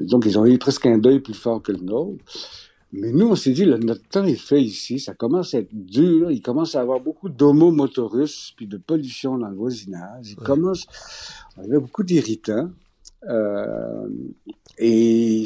[0.00, 2.24] donc, ils ont eu presque un deuil plus fort que le nôtre.
[2.92, 6.30] Mais nous, on s'est dit, notre temps est fait ici, ça commence à être dur,
[6.30, 10.86] il commence à avoir beaucoup d'homomotorus, puis de pollution dans le voisinage, il commence,
[11.56, 12.70] on avait beaucoup d'irritants.
[13.28, 14.08] Euh,
[14.78, 15.44] et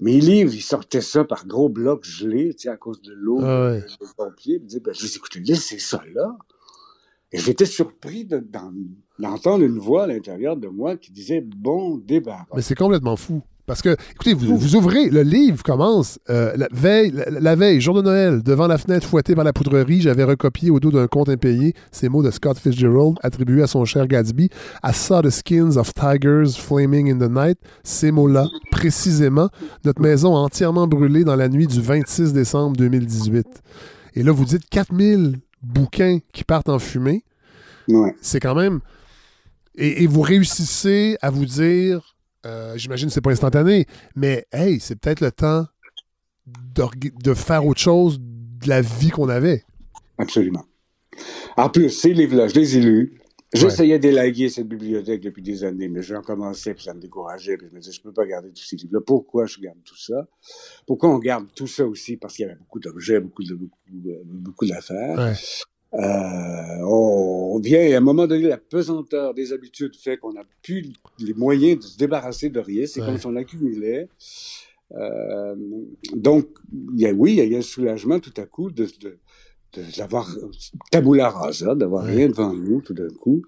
[0.00, 3.40] mes livres, ils sortaient ça par gros blocs gelés, tu sais, à cause de l'eau,
[3.42, 3.84] ah ouais.
[4.16, 4.56] pompiers.
[4.56, 6.36] Ils disaient, ben, je dis, écoutez, laissez ça là.
[7.32, 12.46] Et j'étais surpris d'entendre une voix à l'intérieur de moi qui disait, bon débat.
[12.54, 13.42] Mais c'est complètement fou.
[13.66, 17.94] Parce que, écoutez, vous, vous ouvrez, le livre commence euh, la, veille, la, veille, jour
[17.94, 21.28] de Noël, devant la fenêtre fouettée par la poudrerie, j'avais recopié au dos d'un compte
[21.28, 24.50] impayé ces mots de Scott Fitzgerald attribués à son cher Gatsby.
[24.84, 27.58] I saw the skins of tigers flaming in the night.
[27.82, 29.48] Ces mots-là, précisément,
[29.84, 33.46] notre maison entièrement brûlée dans la nuit du 26 décembre 2018.
[34.14, 37.24] Et là, vous dites 4000 bouquins qui partent en fumée.
[37.88, 38.14] Ouais.
[38.20, 38.78] C'est quand même.
[39.76, 44.96] et vous réussissez à vous dire euh, j'imagine que c'est pas instantané, mais hey, c'est
[44.96, 45.66] peut-être le temps
[46.46, 49.64] de, faire autre chose de la vie qu'on avait.
[50.18, 50.64] Absolument.
[51.56, 53.20] En plus, ces livres-là, je les ai lus.
[53.52, 57.68] J'essayais d'élaguer cette bibliothèque depuis des années, mais j'en commençais, puis ça me décourageait, puis
[57.70, 59.00] je me disais, je peux pas garder tous ces livres-là.
[59.06, 60.26] Pourquoi je garde tout ça?
[60.86, 62.16] Pourquoi on garde tout ça aussi?
[62.16, 63.56] Parce qu'il y avait beaucoup d'objets, beaucoup de,
[64.24, 65.34] beaucoup, d'affaires.
[65.94, 70.92] Euh, on vient, à un moment donné, la pesanteur des habitudes fait qu'on n'a plus
[71.18, 72.86] les moyens de se débarrasser de rien.
[72.86, 74.08] C'est comme si on accumulait.
[74.92, 75.54] Euh,
[76.14, 76.48] donc,
[76.94, 78.88] y a, oui, il y a un soulagement tout à coup de,
[79.96, 80.28] d'avoir
[80.90, 83.42] tabula rasa, d'avoir rien devant nous tout d'un coup,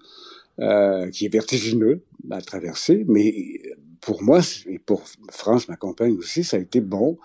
[0.59, 3.05] euh, qui est vertigineux à traverser.
[3.07, 3.61] Mais
[4.01, 7.17] pour moi, et pour France, ma compagne aussi, ça a été bon.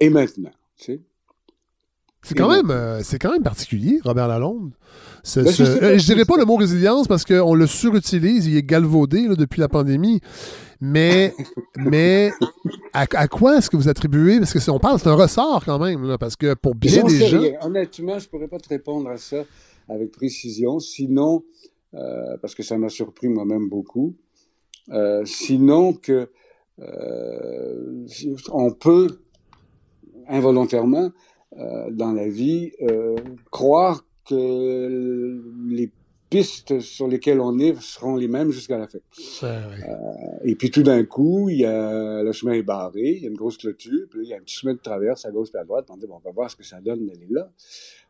[0.00, 1.00] Et maintenant, tu sais,
[2.26, 4.72] c'est quand, même, euh, c'est quand même particulier, Robert Lalonde.
[5.36, 9.28] Ben, je, euh, dirais pas le mot résilience parce qu'on le surutilise, il est galvaudé
[9.28, 10.20] depuis la pandémie.
[10.80, 11.32] Mais,
[11.76, 12.32] mais
[12.92, 14.40] à, quoi est-ce que vous attribuez?
[14.40, 17.28] Parce que si on parle, c'est un ressort quand même, parce que pour bien des
[17.28, 17.42] gens.
[17.62, 19.44] Honnêtement, je pourrais pas te répondre à ça
[19.88, 20.80] avec précision.
[20.80, 21.44] Sinon,
[21.94, 24.16] euh, parce que ça m'a surpris moi-même beaucoup.
[25.24, 26.28] sinon que
[28.52, 29.20] on peut
[30.28, 31.10] involontairement euh,
[31.90, 33.16] dans la vie, euh,
[33.50, 35.90] croire que les
[36.28, 38.98] pistes sur lesquelles on est seront les mêmes jusqu'à la fin.
[39.44, 39.62] Euh,
[40.44, 43.28] et puis tout d'un coup, il y a le chemin est barré, il y a
[43.28, 45.58] une grosse clôture, puis il y a un petit chemin de traverse à gauche et
[45.58, 45.86] à droite.
[45.88, 47.50] On dit bon, on va voir ce que ça donne d'aller là.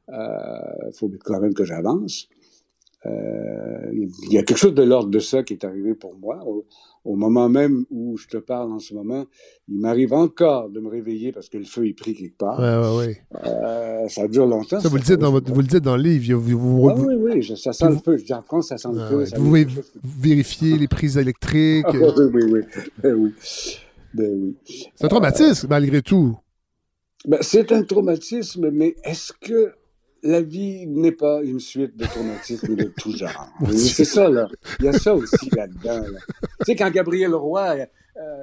[0.09, 2.28] Il faut quand même que j'avance.
[3.05, 6.42] il y a quelque chose de l'ordre de ça qui est arrivé pour moi
[7.07, 9.24] au moment même où je te parle en ce moment,
[9.68, 12.59] il m'arrive encore de me réveiller parce que le feu est pris quelque part.
[12.59, 14.80] Ouais, ouais, euh, ça dure longtemps.
[14.80, 16.36] Ça, vous, le dites dans votre, vous le dites dans le livre.
[16.36, 18.16] Vous, ah, oui, oui, ça sent le feu.
[18.18, 19.24] Je dis en France, ça sent le feu.
[19.36, 19.66] vous pouvez
[20.02, 21.86] vérifier les prises électriques.
[21.92, 22.61] oui, oui, oui.
[23.02, 23.32] Ben oui.
[24.12, 24.57] Ben oui.
[24.96, 26.36] C'est un traumatisme, malgré tout.
[27.24, 29.72] Ben, c'est un traumatisme, mais est-ce que
[30.22, 33.48] la vie n'est pas une suite de traumatismes de tout genre.
[33.72, 34.48] c'est ça, là.
[34.80, 36.02] Il y a ça aussi là-dedans.
[36.60, 37.76] Tu sais, quand Gabriel Roy
[38.16, 38.42] euh,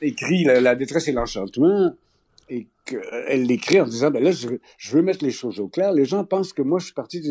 [0.00, 1.92] écrit la, détresse et l'enchantement,
[2.48, 5.92] et qu'elle l'écrit en disant, ben là, je, veux mettre les choses au clair.
[5.92, 7.22] Les gens pensent que moi, je suis parti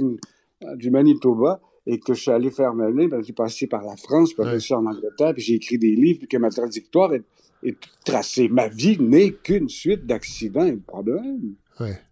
[0.76, 3.96] du Manitoba et que je suis allé faire ma vie, ben, suis passé par la
[3.98, 7.24] France, puis je en Angleterre, puis j'ai écrit des livres, puis que ma trajectoire est,
[7.64, 8.48] est tracée.
[8.48, 11.56] Ma vie n'est qu'une suite d'accidents et de problèmes.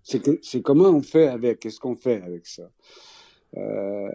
[0.04, 2.70] C'est comment on fait avec, qu'est-ce qu'on fait avec ça?
[3.58, 4.10] Euh,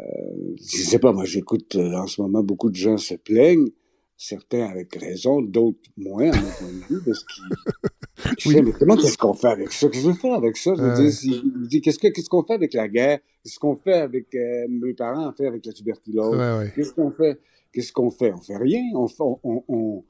[0.57, 3.69] je sais pas, moi j'écoute euh, en ce moment beaucoup de gens se plaignent,
[4.17, 8.47] certains avec raison, d'autres moins, à mon point de vue, parce qu'ils.
[8.57, 8.63] oui.
[8.63, 9.89] mais comment qu'est-ce qu'on fait avec ça?
[9.89, 10.75] Qu'est-ce que je fais avec ça?
[10.75, 13.19] Je dis, qu'est-ce qu'est-ce qu'on fait avec la guerre?
[13.45, 16.73] Qu'est-ce qu'on fait avec euh, mes parents, en fait avec la tuberculose?
[16.75, 17.39] Qu'est-ce qu'on fait?
[17.73, 18.33] Qu'est-ce qu'on fait?
[18.33, 18.83] On fait rien?
[18.95, 20.05] On, on, on,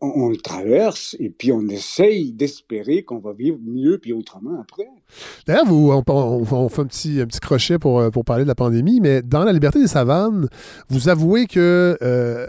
[0.00, 4.88] on, le traverse et puis on essaye d'espérer qu'on va vivre mieux puis autrement après.
[5.46, 9.00] D'ailleurs, on, on, fait un petit, un petit crochet pour, pour parler de la pandémie,
[9.00, 10.48] mais dans La liberté des savanes,
[10.88, 12.46] vous avouez que euh,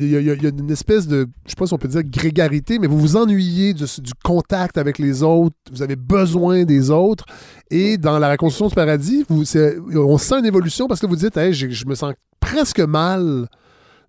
[0.00, 2.98] y, a une espèce de, je sais pas si on peut dire grégarité, mais vous
[2.98, 3.84] vous ennuyez du,
[4.24, 7.24] contact avec les autres, vous avez besoin des autres.
[7.70, 11.86] Et dans la reconstruction du paradis, on sent une évolution parce que vous dites, je
[11.86, 13.48] me sens presque mal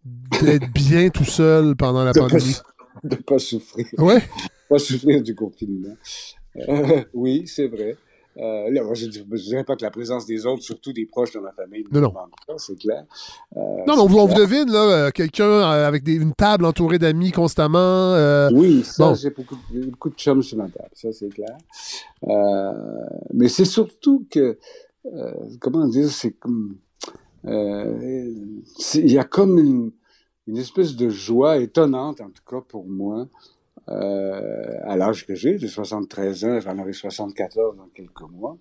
[0.06, 2.58] d'être bien tout seul pendant la pandémie.
[3.04, 3.88] de ne pas souffrir.
[3.97, 4.22] Ouais.
[4.70, 5.95] pas souffrir du confinement.
[6.58, 7.97] Euh, oui, c'est vrai.
[8.36, 11.51] Euh, je ne dirais pas que la présence des autres, surtout des proches de ma
[11.51, 12.14] famille, non, non.
[12.58, 13.06] c'est clair.
[13.56, 18.16] Euh, non, on, vous devine, là, quelqu'un avec une table entourée d'amis constamment.
[18.51, 21.56] oui, ça, j'ai beaucoup, beaucoup, de chums sur ma table, ça, c'est clair.
[23.34, 24.58] mais c'est surtout que,
[25.60, 26.78] comment dire, c'est comme
[27.46, 29.91] il y a comme une,
[30.48, 33.28] une, espèce de joie étonnante, en tout cas pour moi,
[33.89, 38.58] euh, à l'âge que j'ai, de 73 ans, j'en aurai 74 dans quelques mois,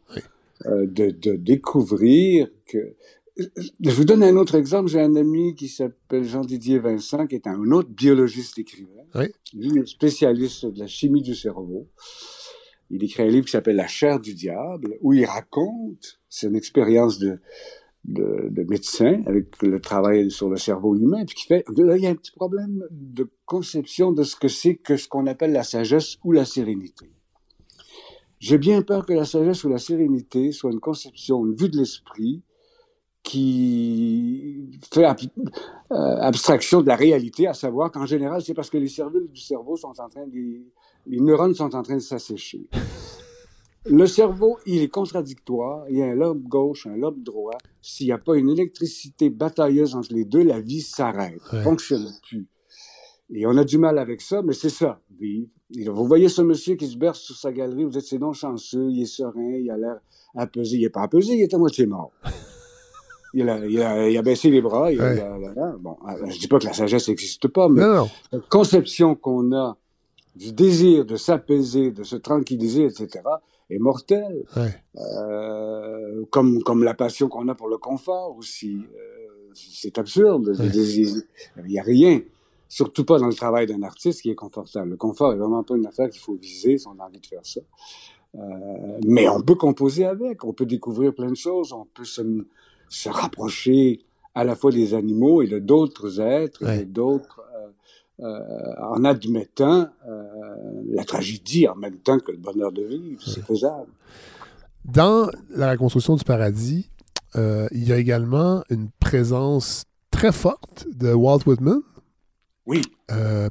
[0.66, 2.94] euh, de, de, découvrir que...
[3.36, 4.90] Je vous donne un autre exemple.
[4.90, 9.86] J'ai un ami qui s'appelle Jean-Didier Vincent, qui est un autre biologiste écrivain, oui.
[9.86, 11.88] spécialiste de la chimie du cerveau.
[12.90, 17.18] Il écrit un livre qui s'appelle La chair du diable, où il raconte son expérience
[17.18, 17.38] de,
[18.04, 22.02] de, de médecin avec le travail sur le cerveau humain, puis qui fait, là, il
[22.02, 25.52] y a un petit problème de conception de ce que c'est que ce qu'on appelle
[25.52, 27.10] la sagesse ou la sérénité.
[28.40, 31.76] J'ai bien peur que la sagesse ou la sérénité soit une conception, une vue de
[31.76, 32.42] l'esprit
[33.22, 38.88] qui fait euh, abstraction de la réalité, à savoir qu'en général, c'est parce que les
[38.88, 40.64] cellules du cerveau sont en train de,
[41.06, 42.66] les neurones sont en train de s'assécher.
[43.84, 45.84] Le cerveau, il est contradictoire.
[45.90, 47.58] Il y a un lobe gauche, un lobe droit.
[47.80, 51.40] S'il n'y a pas une électricité batailleuse entre les deux, la vie s'arrête.
[51.52, 51.62] Ouais.
[51.62, 52.46] fonctionne plus.
[53.34, 55.48] Et on a du mal avec ça, mais c'est ça, vivre.
[55.94, 58.90] Vous voyez ce monsieur qui se berce sur sa galerie, vous êtes c'est non chanceux,
[58.90, 60.00] il est serein, il a l'air
[60.36, 60.76] apaisé.
[60.76, 62.12] Il n'est pas apaisé, il est à moitié mort.
[63.34, 64.92] Il a, il, a, il a, baissé les bras.
[64.92, 65.38] Il a,
[65.78, 65.96] bon,
[66.28, 69.78] je dis pas que la sagesse n'existe pas, mais la conception qu'on a
[70.36, 73.22] du désir de s'apaiser, de se tranquilliser, etc.,
[73.72, 74.44] est mortel.
[74.56, 78.76] Euh, comme, comme la passion qu'on a pour le confort aussi.
[78.76, 80.54] Euh, c'est absurde.
[80.58, 82.22] Il n'y a rien,
[82.68, 84.90] surtout pas dans le travail d'un artiste qui est confortable.
[84.90, 87.26] Le confort est vraiment pas une affaire qu'il faut viser si on a envie de
[87.26, 87.60] faire ça.
[88.34, 88.38] Euh,
[89.06, 92.22] mais on peut composer avec, on peut découvrir plein de choses, on peut se,
[92.88, 94.00] se rapprocher
[94.34, 97.42] à la fois des animaux et de d'autres êtres, et d'autres
[98.18, 99.88] en admettant
[100.92, 103.20] la tragédie en même temps que le bonheur de vivre.
[103.22, 103.90] C'est faisable.
[104.84, 106.90] Dans la reconstruction du paradis,
[107.36, 111.80] euh, il y a également une présence très forte de Walt Whitman.
[112.66, 112.82] Oui.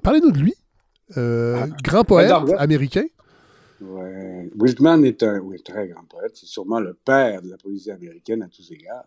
[0.04, 0.54] Parlez-nous de lui.
[1.16, 1.68] Ah.
[1.84, 3.04] grand poète américain.
[3.82, 4.50] Ouais.
[4.56, 6.32] Whitman est un oui, très grand poète.
[6.36, 9.06] C'est sûrement le père de la poésie américaine à tous égards,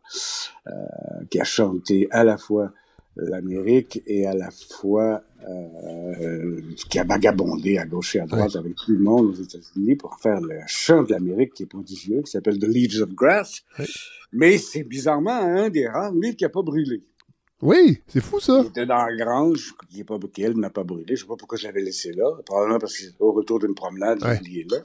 [1.31, 2.73] qui a chanté à la fois
[3.17, 8.75] l'Amérique et à la fois euh, qui a vagabondé à gauche et à droite avec
[8.77, 12.31] tout le monde aux États-Unis pour faire le chant de l'Amérique qui est prodigieux, qui
[12.31, 13.63] s'appelle The Leaves of Grass.
[14.33, 17.03] Mais c'est bizarrement un des rares livres qui n'a pas brûlé.
[17.63, 18.61] Oui, c'est fou ça.
[18.63, 21.17] Il était dans la grange, qui est pas, elle n'a pas brûlé.
[21.17, 22.31] Je sais pas pourquoi je l'avais laissé là.
[22.45, 24.41] Probablement parce qu'au retour d'une promenade, ouais.
[24.45, 24.79] il est là.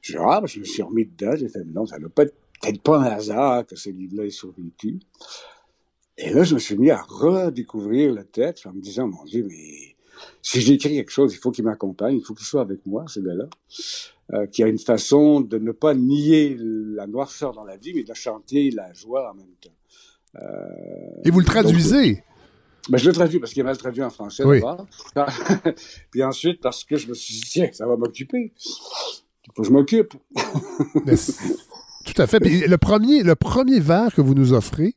[0.00, 1.36] Je, ah, je me suis remis dedans.
[1.36, 5.00] J'ai fait, non, ça ne peut peut-être pas un hasard que ce livre-là ait survécu.
[6.22, 9.46] Et là, je me suis mis à redécouvrir le texte en me disant, mon Dieu,
[9.48, 9.96] mais
[10.42, 13.20] si j'écris quelque chose, il faut qu'il m'accompagne, il faut qu'il soit avec moi, ce
[13.20, 13.46] gars-là,
[14.34, 18.02] euh, qui a une façon de ne pas nier la noirceur dans la vie, mais
[18.02, 19.70] de chanter la joie en même temps.
[20.36, 22.22] Euh, Et vous le traduisez?
[22.90, 24.60] Ben, je le traduis parce qu'il est mal traduit en français oui.
[26.10, 28.52] Puis ensuite, parce que je me suis dit, tiens, ça va m'occuper.
[29.46, 30.14] Il faut que je m'occupe.
[32.04, 32.40] Tout à fait.
[32.40, 34.96] Puis le premier, le premier vers que vous nous offrez,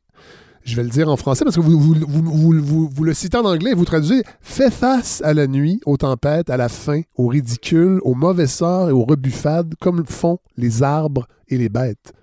[0.66, 3.46] je vais le dire en français parce que vous, vous, vous, vous, le citez en
[3.46, 8.00] anglais, vous traduisez Fais face à la nuit, aux tempêtes, à la faim, au ridicule,
[8.04, 12.14] aux mauvais sorts et aux rebuffades, comme font les arbres et les bêtes.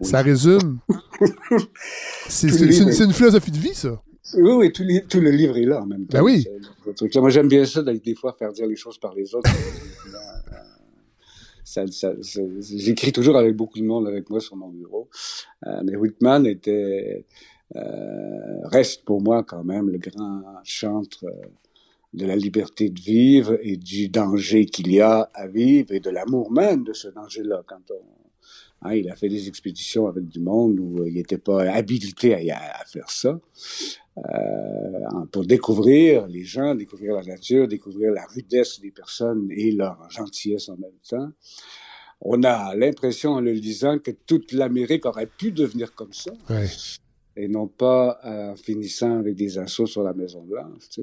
[0.00, 0.78] Ça résume.
[2.28, 4.00] c'est une, philosophie de vie, ça.
[4.36, 6.18] Oui, oui, tout, tout, le livre est là en même temps.
[6.18, 6.46] Ben oui.
[7.14, 9.50] Moi, j'aime bien ça, des fois, faire dire les choses par les autres.
[11.64, 12.12] Ça, ça,
[12.60, 15.08] J'écris toujours avec beaucoup de monde avec moi sur mon bureau.
[15.66, 17.24] Euh, mais Whitman était
[18.64, 21.46] reste pour moi quand même le grand chantre euh,
[22.12, 26.10] de la liberté de vivre et du danger qu'il y a à vivre et de
[26.10, 27.62] l'amour même de ce danger-là.
[27.66, 31.62] Quand on, hein, il a fait des expéditions avec du monde où il n'était pas
[31.62, 33.40] habilité à, à, faire ça.
[35.32, 40.68] pour découvrir les gens, découvrir la nature, découvrir la rudesse des personnes et leur gentillesse
[40.68, 41.30] en même temps.
[42.20, 46.32] On a l'impression en le lisant que toute l'Amérique aurait pu devenir comme ça.
[47.36, 51.00] Et non pas en finissant avec des assauts sur la Maison Blanche.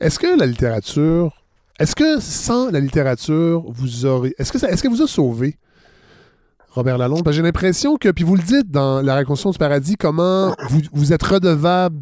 [0.00, 1.42] Est-ce que la littérature,
[1.78, 5.56] est-ce que sans la littérature, vous aurez, est-ce que ça, est-ce que vous a sauvé
[6.68, 7.26] Robert Lalonde?
[7.32, 11.12] J'ai l'impression que, puis vous le dites dans La Reconstruction du Paradis, comment vous, vous
[11.12, 11.98] êtes redevable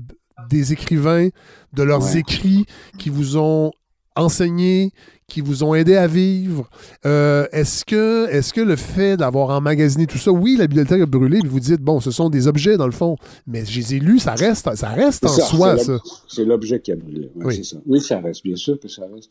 [0.51, 1.29] des écrivains,
[1.73, 2.67] de leurs écrits
[2.99, 3.71] qui vous ont
[4.17, 4.93] enseigné,
[5.29, 6.69] qui vous ont aidé à vivre.
[7.05, 11.07] Euh, est-ce que, est que le fait d'avoir emmagasiné tout ça, oui, la bibliothèque a
[11.07, 13.17] brûlé, mais vous dites, bon, ce sont des objets dans le fond,
[13.47, 15.99] mais je les ai lus, ça reste, ça reste en soi, ça.
[16.27, 17.31] C'est l'objet qui a brûlé.
[17.37, 17.63] oui.
[17.63, 17.77] Ça.
[17.87, 19.31] oui, ça reste, bien sûr que ça reste.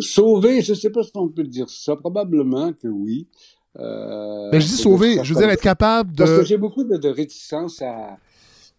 [0.00, 3.28] Sauver, je ne sais pas si on peut dire ça, probablement que oui.
[3.78, 6.24] Euh, mais je dis sauver, je veux dire être capable de.
[6.24, 8.16] Parce que j'ai beaucoup de réticence à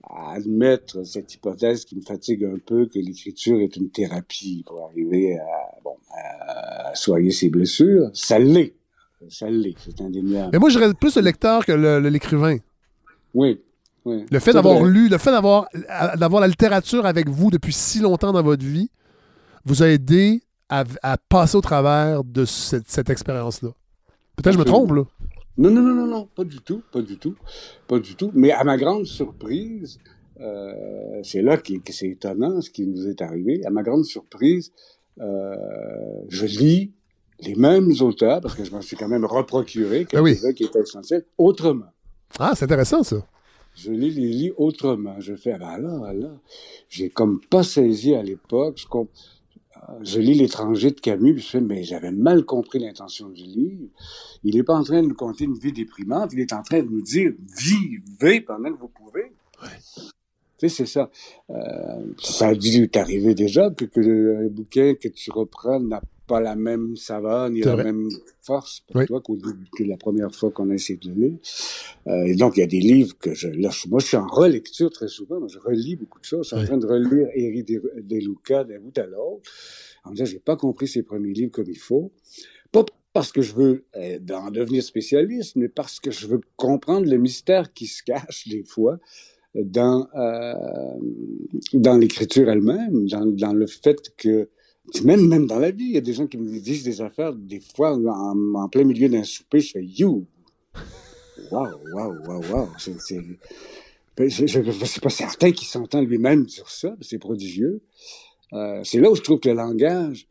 [0.10, 4.86] à admettre cette hypothèse qui me fatigue un peu que l'écriture est une thérapie pour
[4.86, 8.10] arriver à, bon, à soigner ses blessures.
[8.14, 8.74] Ça l'est.
[9.30, 9.76] Ça l'est.
[9.84, 10.49] C'est indéniable.
[10.53, 11.72] Mais moi, je reste plus le lecteur que
[12.08, 12.58] l'écrivain.
[13.34, 13.60] Oui.
[14.05, 14.26] oui.
[14.30, 15.68] Le fait d'avoir lu, le fait d'avoir,
[16.18, 18.89] d'avoir la littérature avec vous depuis si longtemps dans votre vie,
[19.66, 20.86] vous a aidé à,
[21.30, 23.70] passer au travers de cette, cette expérience-là.
[24.36, 25.03] Peut-être que je me trompe, là.
[25.58, 27.36] Non, non, non, non, non, pas du tout, pas du tout,
[27.88, 28.32] pas du tout.
[28.36, 29.99] Mais à ma grande surprise,
[30.39, 33.66] euh, c'est là que, c'est étonnant ce qui nous est arrivé.
[33.66, 34.72] À ma grande surprise,
[35.20, 35.55] euh,
[36.30, 36.91] je lis
[37.39, 40.82] les mêmes auteurs, parce que je m'en suis quand même reprocuré, ah quelques-uns qui étaient
[40.82, 41.86] essentiels, autrement.
[42.39, 43.18] Ah, c'est intéressant ça.
[43.76, 45.20] Je lis les lis autrement.
[45.20, 46.32] Je fais, ah ben là, là,
[46.89, 49.08] j'ai comme pas saisi à l'époque ce qu'on
[50.01, 53.88] je lis L'étranger de Camus, je fais, mais j'avais mal compris l'intention du livre.
[54.43, 56.81] Il n'est pas en train de nous conter une vie déprimante, il est en train
[56.81, 59.31] de nous dire vivez pendant que vous pouvez.
[60.59, 61.09] Tu sais, c'est ça.
[61.49, 66.41] Euh, ça a dû t'arriver déjà que, que le bouquin que tu reprends n'a pas
[66.41, 68.09] la même saveur ni la même
[68.41, 71.38] force pour toi que la première fois qu'on a essayé de lire.
[72.07, 73.47] Euh, et donc, il y a des livres que je...
[73.47, 75.45] Là, moi, je suis en relecture très souvent.
[75.47, 76.49] je relis beaucoup de choses.
[76.49, 79.49] Je suis en train de relire Eri De Luca d'un bout à l'autre.
[80.03, 82.11] En me disant, j'ai pas compris ses premiers livres comme il faut.
[82.71, 87.09] Pas parce que je veux euh, en devenir spécialiste, mais parce que je veux comprendre
[87.09, 88.99] le mystère qui se cache des fois
[89.55, 90.53] dans, euh,
[91.73, 94.49] dans l'écriture elle-même, dans, dans le fait que
[95.03, 97.33] même, même dans la vie, il y a des gens qui me disent des affaires,
[97.33, 100.25] des fois, en, plein milieu d'un souper, je fais You!
[101.51, 102.69] Waouh, waouh, waouh, waouh.
[104.15, 107.81] Ben, je ne suis pas certain qu'il s'entend lui-même sur ça, c'est prodigieux.
[108.53, 110.27] Euh, c'est là où je trouve que le langage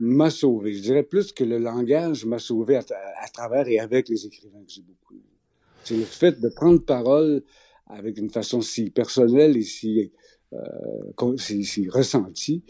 [0.00, 0.74] m'a sauvé.
[0.74, 4.72] Je dirais plus que le langage m'a sauvé à, travers et avec les écrivains que
[4.72, 5.20] j'ai beaucoup.
[5.84, 7.44] C'est le fait de prendre parole
[7.86, 10.10] avec une façon si personnelle et si,
[10.52, 12.64] euh, si, si ressentie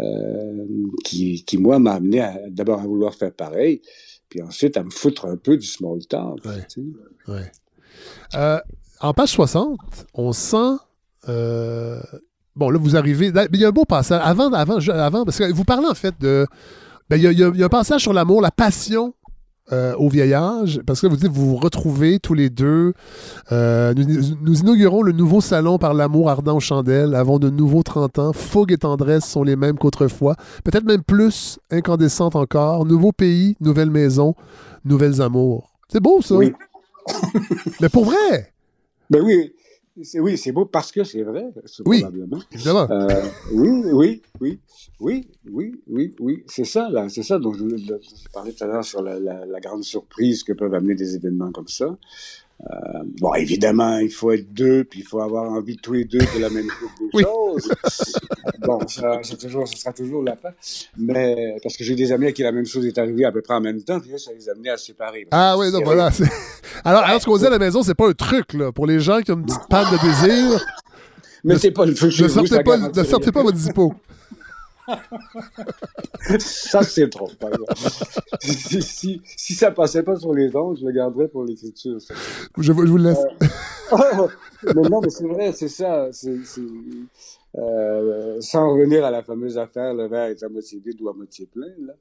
[0.00, 0.66] euh,
[1.04, 3.82] qui, qui, moi, m'a amené d'abord à vouloir faire pareil,
[4.28, 6.40] puis ensuite à me foutre un peu du small talk.
[8.34, 8.58] Euh,
[9.00, 9.78] en page 60,
[10.14, 10.76] on sent.
[11.28, 12.00] Euh,
[12.56, 13.32] bon, là, vous arrivez.
[13.52, 14.20] Il y a un beau passage.
[14.24, 16.46] Avant, avant, avant parce que vous parlez en fait de.
[17.10, 19.14] Ben, il, y a, il y a un passage sur l'amour, la passion
[19.70, 22.94] euh, au vieillage, parce que vous dites vous vous retrouvez tous les deux.
[23.52, 27.14] Euh, nous, inaugurons le nouveau salon par l'amour ardent aux chandelles.
[27.14, 28.32] Avons de nouveaux 30 ans.
[28.32, 30.34] Fougue et tendresse sont les mêmes qu'autrefois.
[30.64, 32.84] Peut-être même plus incandescentes encore.
[32.86, 34.34] Nouveau pays, nouvelle maison,
[34.84, 35.70] nouvelles amours.
[35.88, 36.34] C'est beau, ça.
[36.34, 36.52] Oui.
[37.80, 38.52] Mais pour vrai.
[39.10, 39.52] Ben oui.
[39.96, 41.44] Oui, c'est beau parce que c'est vrai,
[41.84, 42.40] oui, probablement.
[42.50, 42.90] Évidemment.
[42.90, 43.22] Euh,
[43.52, 44.60] oui, oui, oui,
[45.00, 46.44] oui, oui, oui, oui.
[46.46, 47.10] C'est ça, là.
[47.10, 47.62] C'est ça dont je,
[48.32, 51.68] parlais tout à l'heure sur la, la, grande surprise que peuvent amener des événements comme
[51.68, 51.98] ça.
[52.70, 56.04] Euh, bon, évidemment, il faut être deux, puis il faut avoir envie de tous les
[56.04, 56.68] deux de la même
[57.12, 57.72] chose.
[58.60, 60.50] bon, ça, toujours, ça sera toujours la fin.
[60.96, 63.42] Mais parce que j'ai des amis à qui la même chose est arrivée à peu
[63.42, 65.26] près en même temps, puis ça les a amenés à se séparer.
[65.32, 66.10] Ah oui, donc voilà.
[66.84, 68.72] Alors, alors, ce qu'on dit à la maison, c'est pas un truc, là.
[68.72, 70.64] Pour les gens qui ont une petite panne de désir.
[71.44, 73.94] Mais c'est pas le truc Ne sortez pas, ne sortez pas votre zippo
[76.38, 77.30] ça, c'est trop.
[78.40, 81.98] si, si, si, ça passait pas sur les dents, je le garderais pour l'écriture.
[82.56, 83.18] Je, je, vous le laisse.
[83.92, 84.28] Euh,
[84.74, 86.08] mais non, mais c'est vrai, c'est ça.
[87.58, 91.12] Euh, sans revenir à la fameuse affaire, le verre est à moitié vide ou à
[91.12, 91.72] moitié plein.
[91.78, 91.92] Là.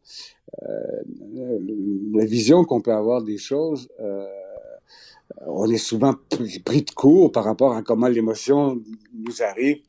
[0.63, 1.59] Euh,
[2.13, 3.89] la vision qu'on peut avoir des choses,
[5.45, 6.15] on est souvent
[6.65, 8.81] pris de court par rapport à comment l'émotion
[9.13, 9.81] nous arrive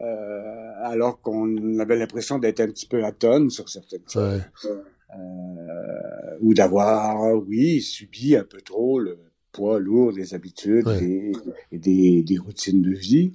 [0.00, 4.42] euh, alors qu'on avait l'impression d'être un petit peu à tonne sur certaines choses.
[4.70, 9.18] Euh, ou d'avoir, oui, subi un peu trop le,
[9.52, 11.32] poids lourd des habitudes et,
[11.76, 13.32] des, des, routines de vie.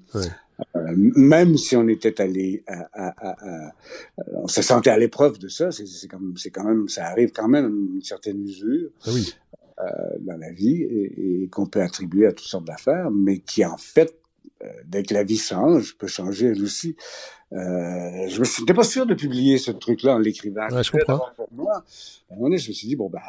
[0.76, 3.74] Euh, même si on était allé à,
[4.34, 8.04] on se sentait à l'épreuve de ça, c'est quand même ça arrive quand même une
[8.04, 9.10] certaine usure ah
[9.82, 9.88] euh,
[10.20, 14.16] dans la vie et, qu'on peut attribuer à toutes sortes d'affaires, mais qui en fait
[14.86, 16.96] dès que la vie change, peut changer elle aussi.
[17.54, 20.68] Euh, je n'étais pas sûr de publier ce truc-là en l'écrivant.
[20.70, 21.28] je comprends.
[21.36, 21.74] Pour moi,
[22.30, 23.22] à un moment donné, je me suis dit, bon, ben,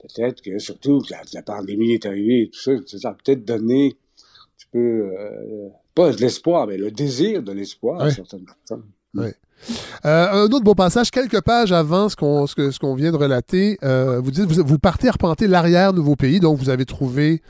[0.00, 3.88] peut-être que surtout que la, pandémie est arrivée et tout ça, ça a peut-être donné
[3.88, 8.84] un petit peu, euh, pas de l'espoir, mais le désir de l'espoir à certaines personnes.
[9.14, 9.28] Oui.
[10.04, 13.78] Euh, un autre beau passage, quelques pages avant ce qu'on ce qu'on vient de relater,
[13.82, 17.42] euh, vous dites vous, vous partez arpenter l'arrière nouveau pays, donc vous avez trouvé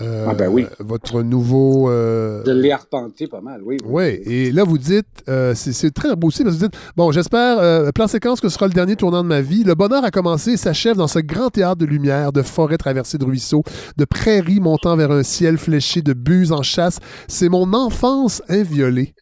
[0.00, 0.66] euh, ah ben oui.
[0.78, 1.88] votre nouveau.
[1.90, 3.76] Je l'ai arpenté pas mal, oui.
[3.84, 5.06] Oui, et là vous dites,
[5.54, 8.66] c'est très beau aussi, parce que vous dites, bon, j'espère, plan séquence que ce sera
[8.66, 9.62] le dernier tournant de ma vie.
[9.62, 13.18] Le bonheur a commencé et s'achève dans ce grand théâtre de lumière, de forêts traversées
[13.18, 13.62] de ruisseaux,
[13.98, 16.98] de prairies montant vers un ciel fléché, de buses en chasse.
[17.28, 19.14] C'est mon enfance inviolée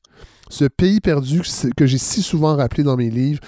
[0.51, 1.43] ce pays perdu
[1.77, 3.41] que j'ai si souvent rappelé dans mes livres,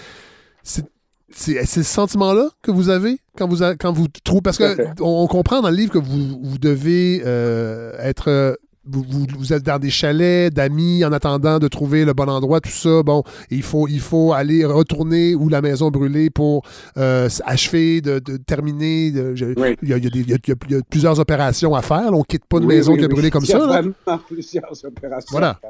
[0.63, 0.85] c'est
[1.33, 4.41] ce sentiment-là que vous avez quand vous, quand vous trouvez.
[4.43, 9.63] Parce qu'on on comprend dans le livre que vous, vous devez euh, être vous, êtes
[9.63, 13.03] dans des chalets d'amis en attendant de trouver le bon endroit, tout ça.
[13.03, 16.63] Bon, il faut, il faut aller retourner où la maison brûlée pour
[16.97, 19.09] euh, achever, de, terminer.
[19.09, 22.13] il, y a, plusieurs opérations à faire.
[22.13, 23.83] On ne quitte pas une maison qui a brûlé comme ça.
[24.27, 25.29] plusieurs opérations.
[25.31, 25.61] Voilà.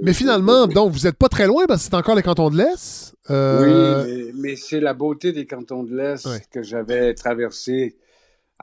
[0.00, 2.56] mais finalement, donc, vous n'êtes pas très loin parce que c'est encore les cantons de
[2.56, 3.14] l'Est.
[3.30, 7.96] Euh, oui, mais, c'est la beauté des cantons de l'Est que j'avais traversé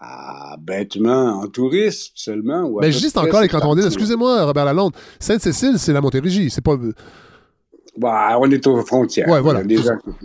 [0.01, 2.71] ah, bêtement en tourisme seulement.
[2.79, 4.93] mais je dis encore les cantons Excusez-moi, Robert Lalonde.
[5.19, 6.49] Sainte-Cécile, c'est la Montérégie.
[6.49, 6.77] C'est pas.
[7.97, 9.27] Bah, on est aux frontières.
[9.27, 9.61] Ouais, voilà.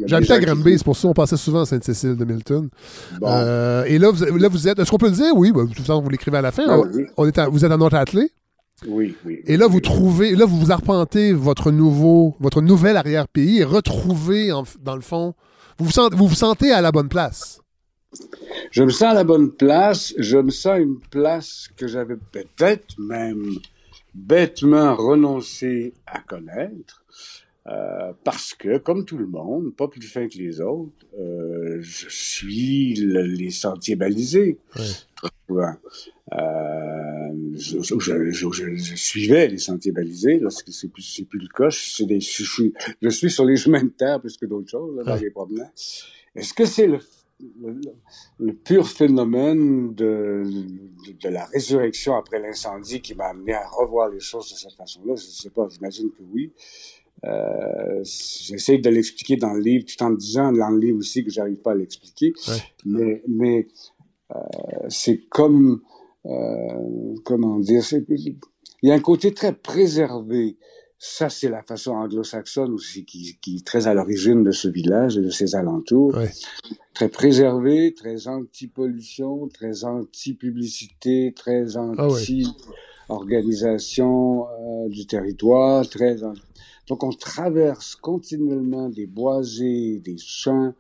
[0.07, 2.69] J'habite à Granby, c'est pour ça qu'on passait souvent à Sainte-Cécile de Milton.
[3.23, 4.79] Euh, et là vous, là, vous êtes.
[4.79, 5.33] Est-ce qu'on peut le dire?
[5.35, 6.65] Oui, bah, de toute façon, vous l'écrivez à la fin.
[6.69, 6.81] Ah
[7.17, 8.31] on est vous êtes à North-Athlée?
[8.87, 9.41] Oui, oui.
[9.47, 14.51] Et là, vous trouvez, là, vous vous arpentez votre nouveau, votre nouvel arrière-pays et retrouvez,
[14.83, 15.35] dans le fond,
[15.79, 17.61] vous vous, vous sentez à la bonne place.
[18.71, 20.15] Je me sens à la bonne place.
[20.19, 23.59] Je me sens une place que j'avais peut-être même
[24.15, 27.05] bêtement renoncé à connaître.
[27.67, 32.09] Euh, parce que, comme tout le monde, pas plus fin que les autres, euh, je
[32.11, 34.59] suis les sentiers balisés.
[35.51, 35.73] Euh,
[37.55, 41.71] je, suivais les sentiers balisés, lorsque c'est plus, plus le cas.
[41.71, 45.17] Je, suis, je suis sur les chemins de terre plus que d'autres choses, là, dans
[45.17, 45.71] les promenades.
[46.35, 46.99] Est-ce que c'est le
[47.41, 50.45] le, pur phénomène de,
[51.21, 55.15] de, la résurrection après l'incendie qui m'a amené à revoir les choses de cette façon-là.
[55.17, 56.53] Je ne sais pas, j'imagine que oui.
[57.25, 61.31] Euh, J'essaie de l'expliquer dans le livre, tout en disant dans le livre aussi que
[61.31, 62.33] j'arrive pas à l'expliquer.
[62.85, 63.67] Mais, mais
[64.35, 64.39] euh,
[64.89, 65.83] c'est comme,
[66.27, 68.39] euh, comment dire, il
[68.83, 70.57] y a un côté très préservé
[71.07, 75.19] ça, c'est la façon anglo-saxonne aussi qui, qui, est très à l'origine de ce village
[75.19, 76.17] et de ses alentours.
[76.95, 86.17] Très préservé, très anti-pollution, très anti-publicité, très ah anti-organisation euh, du territoire, très...
[86.89, 90.73] Donc on traverse continuellement des boisés, des champs,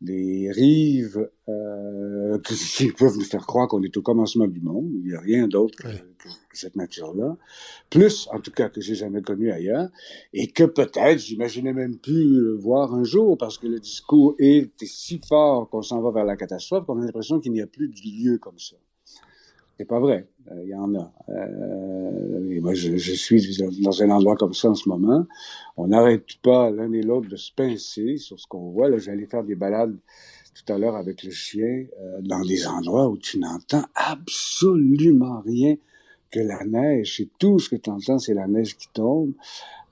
[0.00, 2.38] des rives euh,
[2.76, 4.90] qui peuvent nous faire croire qu'on est au commencement du monde.
[4.94, 7.36] Il n'y a rien d'autre que, cette nature-là.
[7.90, 9.88] Plus, en tout cas, que j'ai jamais connu ailleurs.
[10.32, 15.20] Et que peut-être, j'imaginais même plus voir un jour, parce que le discours est si
[15.26, 18.00] fort qu'on s'en va vers la catastrophe qu'on a l'impression qu'il n'y a plus de
[18.02, 18.76] lieu comme ça.
[19.80, 20.26] C'est pas vrai.
[20.52, 21.10] Euh, il y en a.
[21.30, 25.26] Euh, et moi, je, suis dans un endroit comme ça en ce moment.
[25.78, 28.90] On n'arrête pas l'un et l'autre de se pincer sur ce qu'on voit.
[28.90, 29.96] Là, j'allais faire des balades
[30.54, 35.76] tout à l'heure avec le chien euh, dans des endroits où tu n'entends absolument rien
[36.30, 37.18] que la neige.
[37.22, 39.32] Et tout ce que tu entends, c'est la neige qui tombe.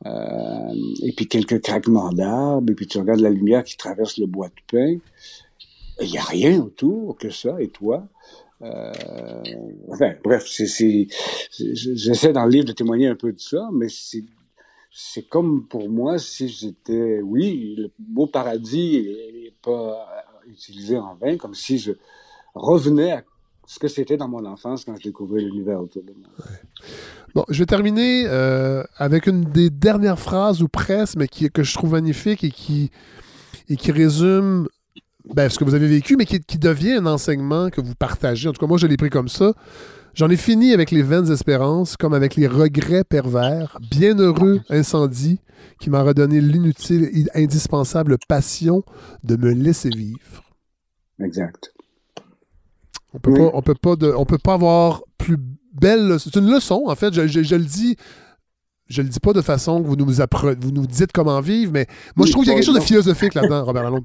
[0.04, 2.70] Euh, et puis quelques craquements d'arbres.
[2.70, 4.98] Et puis tu regardes la lumière qui traverse le bois de pin.
[6.02, 7.56] Il n'y a rien autour que ça.
[7.58, 8.06] Et toi?
[8.62, 8.92] Euh,
[9.88, 15.66] enfin, bref, j'essaie dans le livre de témoigner un peu de ça, mais c'est, comme
[15.68, 20.06] pour moi si j'étais, oui, le beau paradis n'est pas
[20.48, 21.92] utilisé en vain, comme si je
[22.54, 23.24] revenais à
[23.66, 26.30] ce que c'était dans mon enfance quand je découvrais l'univers autour de moi.
[27.34, 31.62] Bon, je vais terminer euh, avec une des dernières phrases ou presque, mais qui, que
[31.62, 32.90] je trouve magnifique et qui,
[33.68, 34.68] et qui résume
[35.34, 38.48] ben, ce que vous avez vécu, mais qui, devient un enseignement que vous partagez.
[38.48, 39.52] En tout cas, moi, je l'ai pris comme ça.
[40.14, 43.78] J'en ai fini avec les vaines espérances, comme avec les regrets pervers.
[43.90, 45.40] Bienheureux incendie
[45.80, 48.82] qui m'a redonné l'inutile et indispensable passion
[49.22, 50.42] de me laisser vivre.
[51.22, 51.72] Exact.
[53.14, 55.36] On peut pas, on peut pas, de, on peut pas avoir plus
[55.72, 56.18] belle.
[56.18, 57.12] C'est une leçon, en fait.
[57.14, 57.96] Je, je- je le dis.
[58.88, 61.72] Je le dis pas de façon que vous nous, appre- vous nous dites comment vivre,
[61.72, 61.86] mais
[62.16, 64.04] moi, je Oui, trouve qu'il y a quelque chose de philosophique là-dedans, Robert Lalonde.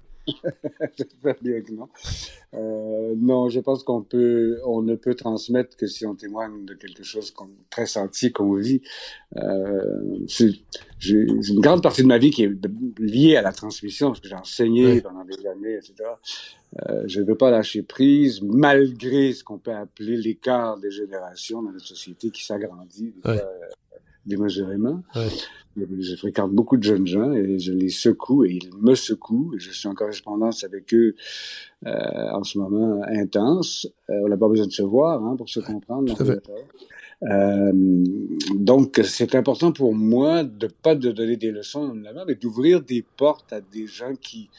[0.97, 1.89] J'espère bien que non.
[2.53, 6.73] Euh, non, je pense qu'on peut, on ne peut transmettre que si on témoigne de
[6.75, 8.81] quelque chose qu'on très senti, qu'on vit.
[9.37, 10.51] Euh, c'est
[10.99, 12.51] j'ai- une grande partie de ma vie qui est
[12.99, 15.93] liée à la transmission, parce que j'ai enseigné pendant des années, etc.
[16.89, 21.61] Euh, je ne veux pas lâcher prise, malgré ce qu'on peut appeler l'écart des générations
[21.61, 23.43] dans notre société qui s'agrandit fois, euh,
[24.25, 25.03] démesurément.
[25.15, 25.27] Ouais.
[25.75, 29.55] Je fréquente beaucoup de jeunes gens et je les secoue et ils me secouent.
[29.55, 31.15] Et je suis en correspondance avec eux
[31.87, 33.87] euh, en ce moment intense.
[34.09, 36.15] Euh, on n'a pas besoin de se voir hein, pour se comprendre.
[36.15, 36.23] tout.
[37.23, 37.71] Euh,
[38.55, 43.03] donc, c'est important pour moi de pas de donner des leçons en mais d'ouvrir des
[43.17, 44.49] portes à des gens qui,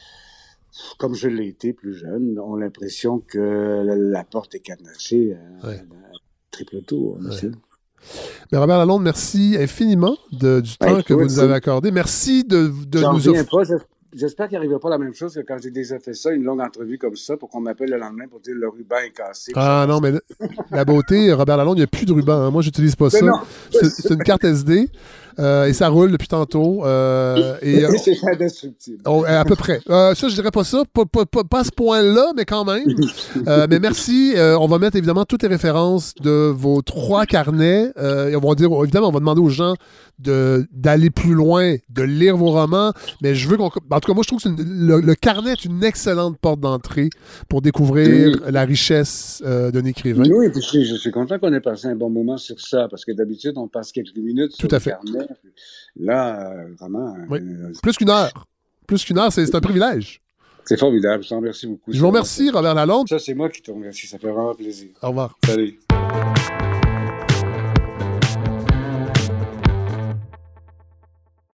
[0.97, 5.67] comme je l'ai été plus jeune, ont l'impression que la, la porte est cadenassée à,
[5.67, 5.75] Ouais.
[5.77, 6.11] à
[6.51, 7.19] triple tour.
[7.21, 7.51] Ouais.
[8.51, 11.91] Mais Robert Lalonde, merci infiniment de- du temps Ouais, que vous nous avez accordé.
[11.91, 13.79] Merci de, de nous offrir.
[14.17, 16.61] J'espère qu'il n'arrivera pas la même chose que quand j'ai déjà fait ça, une longue
[16.61, 19.51] entrevue comme ça, pour qu'on m'appelle le lendemain pour dire le ruban est cassé.
[19.55, 20.13] Ah non, mais
[20.71, 22.43] la- beauté, Robert Lalonde, il n'y a plus de ruban.
[22.43, 22.49] hein.
[22.49, 23.43] Moi, j'utilise pas Mais ça.
[23.89, 24.87] c'est une carte SD
[25.39, 26.85] euh, et ça roule depuis tantôt.
[26.85, 29.01] euh, et, euh, c'est indestructible.
[29.05, 29.79] Oh, à peu près.
[29.89, 30.83] Euh, ça, je dirais pas ça.
[30.93, 32.83] Pas, pas- pas- pas à ce point-là, mais quand même.
[33.47, 34.33] Euh, mais merci.
[34.35, 37.91] Euh, on va mettre évidemment toutes les références de vos trois carnets.
[37.97, 39.75] Euh, et on va dire, évidemment, on va demander aux gens
[40.71, 42.91] d'aller plus loin, de lire vos romans.
[43.21, 43.65] Mais je veux qu'on.
[43.65, 46.59] En tout cas, moi, je trouve que une- le, le carnet est une excellente porte
[46.59, 47.09] d'entrée
[47.49, 50.23] pour découvrir la richesse euh, d'un écrivain.
[50.29, 52.87] Oui, puis je, suis- je suis content qu'on ait passé un bon moment sur ça,
[52.89, 54.91] parce que d'habitude, on passe quelques minutes sur Tout à le fait.
[54.91, 55.24] carnet.
[55.97, 57.39] Là, euh, vraiment, Oui.
[57.41, 58.45] euh, Plus qu'une heure.
[58.87, 60.21] Plus qu'une heure, c'est c'est un privilège.
[60.65, 61.23] c'est formidable.
[61.23, 61.91] Je t'en remercie beaucoup.
[61.91, 63.07] Je vous remercie, Robert Lalonde.
[63.07, 64.07] Ça, c'est moi qui te remercie.
[64.07, 64.89] Ça fait vraiment plaisir.
[65.01, 65.37] Au revoir.
[65.45, 65.79] Salut.